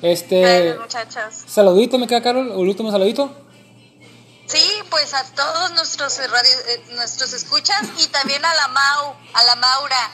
Este, 0.02 0.42
Gracias, 0.42 0.80
muchachos. 0.80 1.44
saludito, 1.48 2.00
me 2.00 2.08
queda 2.08 2.22
Carol, 2.24 2.48
el 2.52 2.58
último 2.58 2.90
saludito. 2.92 3.32
Sí, 4.48 4.68
pues 4.90 5.14
a 5.14 5.24
todos 5.36 5.72
nuestros 5.74 6.18
eh, 6.20 6.28
radio- 6.28 6.60
eh, 6.70 6.84
nuestros 6.96 7.32
escuchas 7.34 7.84
y 8.04 8.08
también 8.08 8.44
a 8.44 8.54
la 8.54 8.68
Mau, 8.70 9.14
a 9.34 9.44
la 9.44 9.56
Maura. 9.56 10.10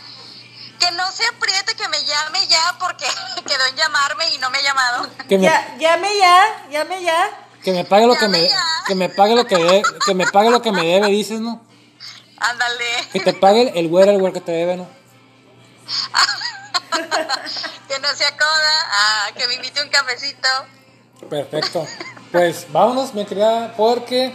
Que 0.80 0.92
no 0.92 1.10
se 1.12 1.24
apriete 1.26 1.74
que 1.76 1.88
me 1.88 1.98
llame 2.04 2.46
ya 2.48 2.76
porque 2.80 3.06
quedó 3.48 3.66
en 3.70 3.76
llamarme 3.78 4.26
y 4.36 4.38
no 4.40 4.50
me 4.52 4.58
ha 4.58 4.62
llamado. 4.62 5.08
Me, 5.30 5.40
Ya, 5.40 5.76
llame 5.80 6.10
ya, 6.20 6.68
llame 6.70 7.02
ya. 7.02 7.47
Que 7.68 7.74
me 7.74 7.84
pague 7.84 8.08
lo 8.08 8.16
que 8.16 8.30
me, 8.30 8.48
ya. 8.48 8.64
que 8.88 8.96
me 8.96 9.10
pague 9.10 9.36
lo 9.36 9.46
que 9.46 9.58
debe, 9.58 9.84
que 10.06 10.14
me 10.14 10.26
pague 10.26 10.50
lo 10.50 10.62
que 10.62 10.72
me 10.72 10.86
debe, 10.86 11.08
dices, 11.08 11.42
¿no? 11.42 11.60
Ándale. 12.38 12.86
Que 13.12 13.20
te 13.20 13.34
pague 13.34 13.78
el 13.78 13.90
güero, 13.90 14.12
el 14.12 14.20
güero 14.20 14.34
que 14.34 14.40
te 14.40 14.54
debe, 14.54 14.78
¿no? 14.78 14.88
que 17.90 18.00
no 18.00 18.08
se 18.16 18.24
acoda, 18.24 18.72
ah, 18.90 19.28
que 19.36 19.46
me 19.50 19.56
invite 19.56 19.84
un 19.84 19.90
cafecito. 19.90 20.48
Perfecto. 21.30 21.86
Pues 22.32 22.68
vámonos, 22.72 23.14
mi 23.14 23.26
querida, 23.26 23.74
porque 23.76 24.34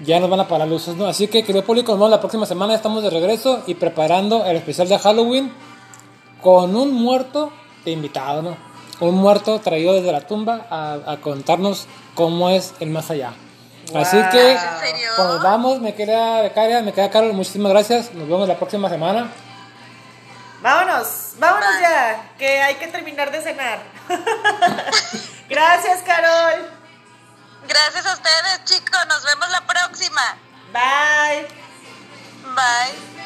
ya 0.00 0.18
nos 0.18 0.30
van 0.30 0.40
a 0.40 0.48
parar 0.48 0.66
luces, 0.66 0.96
¿no? 0.96 1.06
Así 1.06 1.28
que, 1.28 1.44
querido 1.44 1.66
público, 1.66 1.92
vemos 1.92 2.08
la 2.08 2.20
próxima 2.20 2.46
semana. 2.46 2.74
Estamos 2.74 3.02
de 3.02 3.10
regreso 3.10 3.64
y 3.66 3.74
preparando 3.74 4.46
el 4.46 4.56
especial 4.56 4.88
de 4.88 4.98
Halloween 4.98 5.52
con 6.40 6.74
un 6.74 6.94
muerto 6.94 7.52
de 7.84 7.90
invitado, 7.90 8.40
¿no? 8.40 8.71
Un 9.02 9.16
muerto 9.16 9.60
traído 9.60 9.94
desde 9.94 10.12
la 10.12 10.20
tumba 10.20 10.66
a, 10.70 10.98
a 11.12 11.16
contarnos 11.18 11.88
cómo 12.14 12.50
es 12.50 12.74
el 12.80 12.90
más 12.90 13.10
allá. 13.10 13.32
Así 13.94 14.16
que, 14.30 14.56
pues 15.16 15.42
vamos, 15.42 15.80
me 15.80 15.94
queda 15.94 16.40
becaria, 16.42 16.80
me 16.82 16.92
queda 16.92 17.10
Carol, 17.10 17.32
muchísimas 17.32 17.72
gracias. 17.72 18.14
Nos 18.14 18.28
vemos 18.28 18.48
la 18.48 18.56
próxima 18.56 18.88
semana. 18.88 19.30
Vámonos, 20.62 21.32
vámonos 21.38 21.80
ya, 21.80 22.30
que 22.38 22.62
hay 22.62 22.76
que 22.76 22.86
terminar 22.86 23.32
de 23.32 23.42
cenar. 23.42 23.80
Gracias, 25.48 26.02
Carol. 26.02 26.70
Gracias 27.66 28.06
a 28.06 28.12
ustedes, 28.12 28.64
chicos. 28.64 29.00
Nos 29.08 29.24
vemos 29.24 29.50
la 29.50 29.66
próxima. 29.66 30.22
Bye. 30.72 31.48
Bye. 32.54 33.21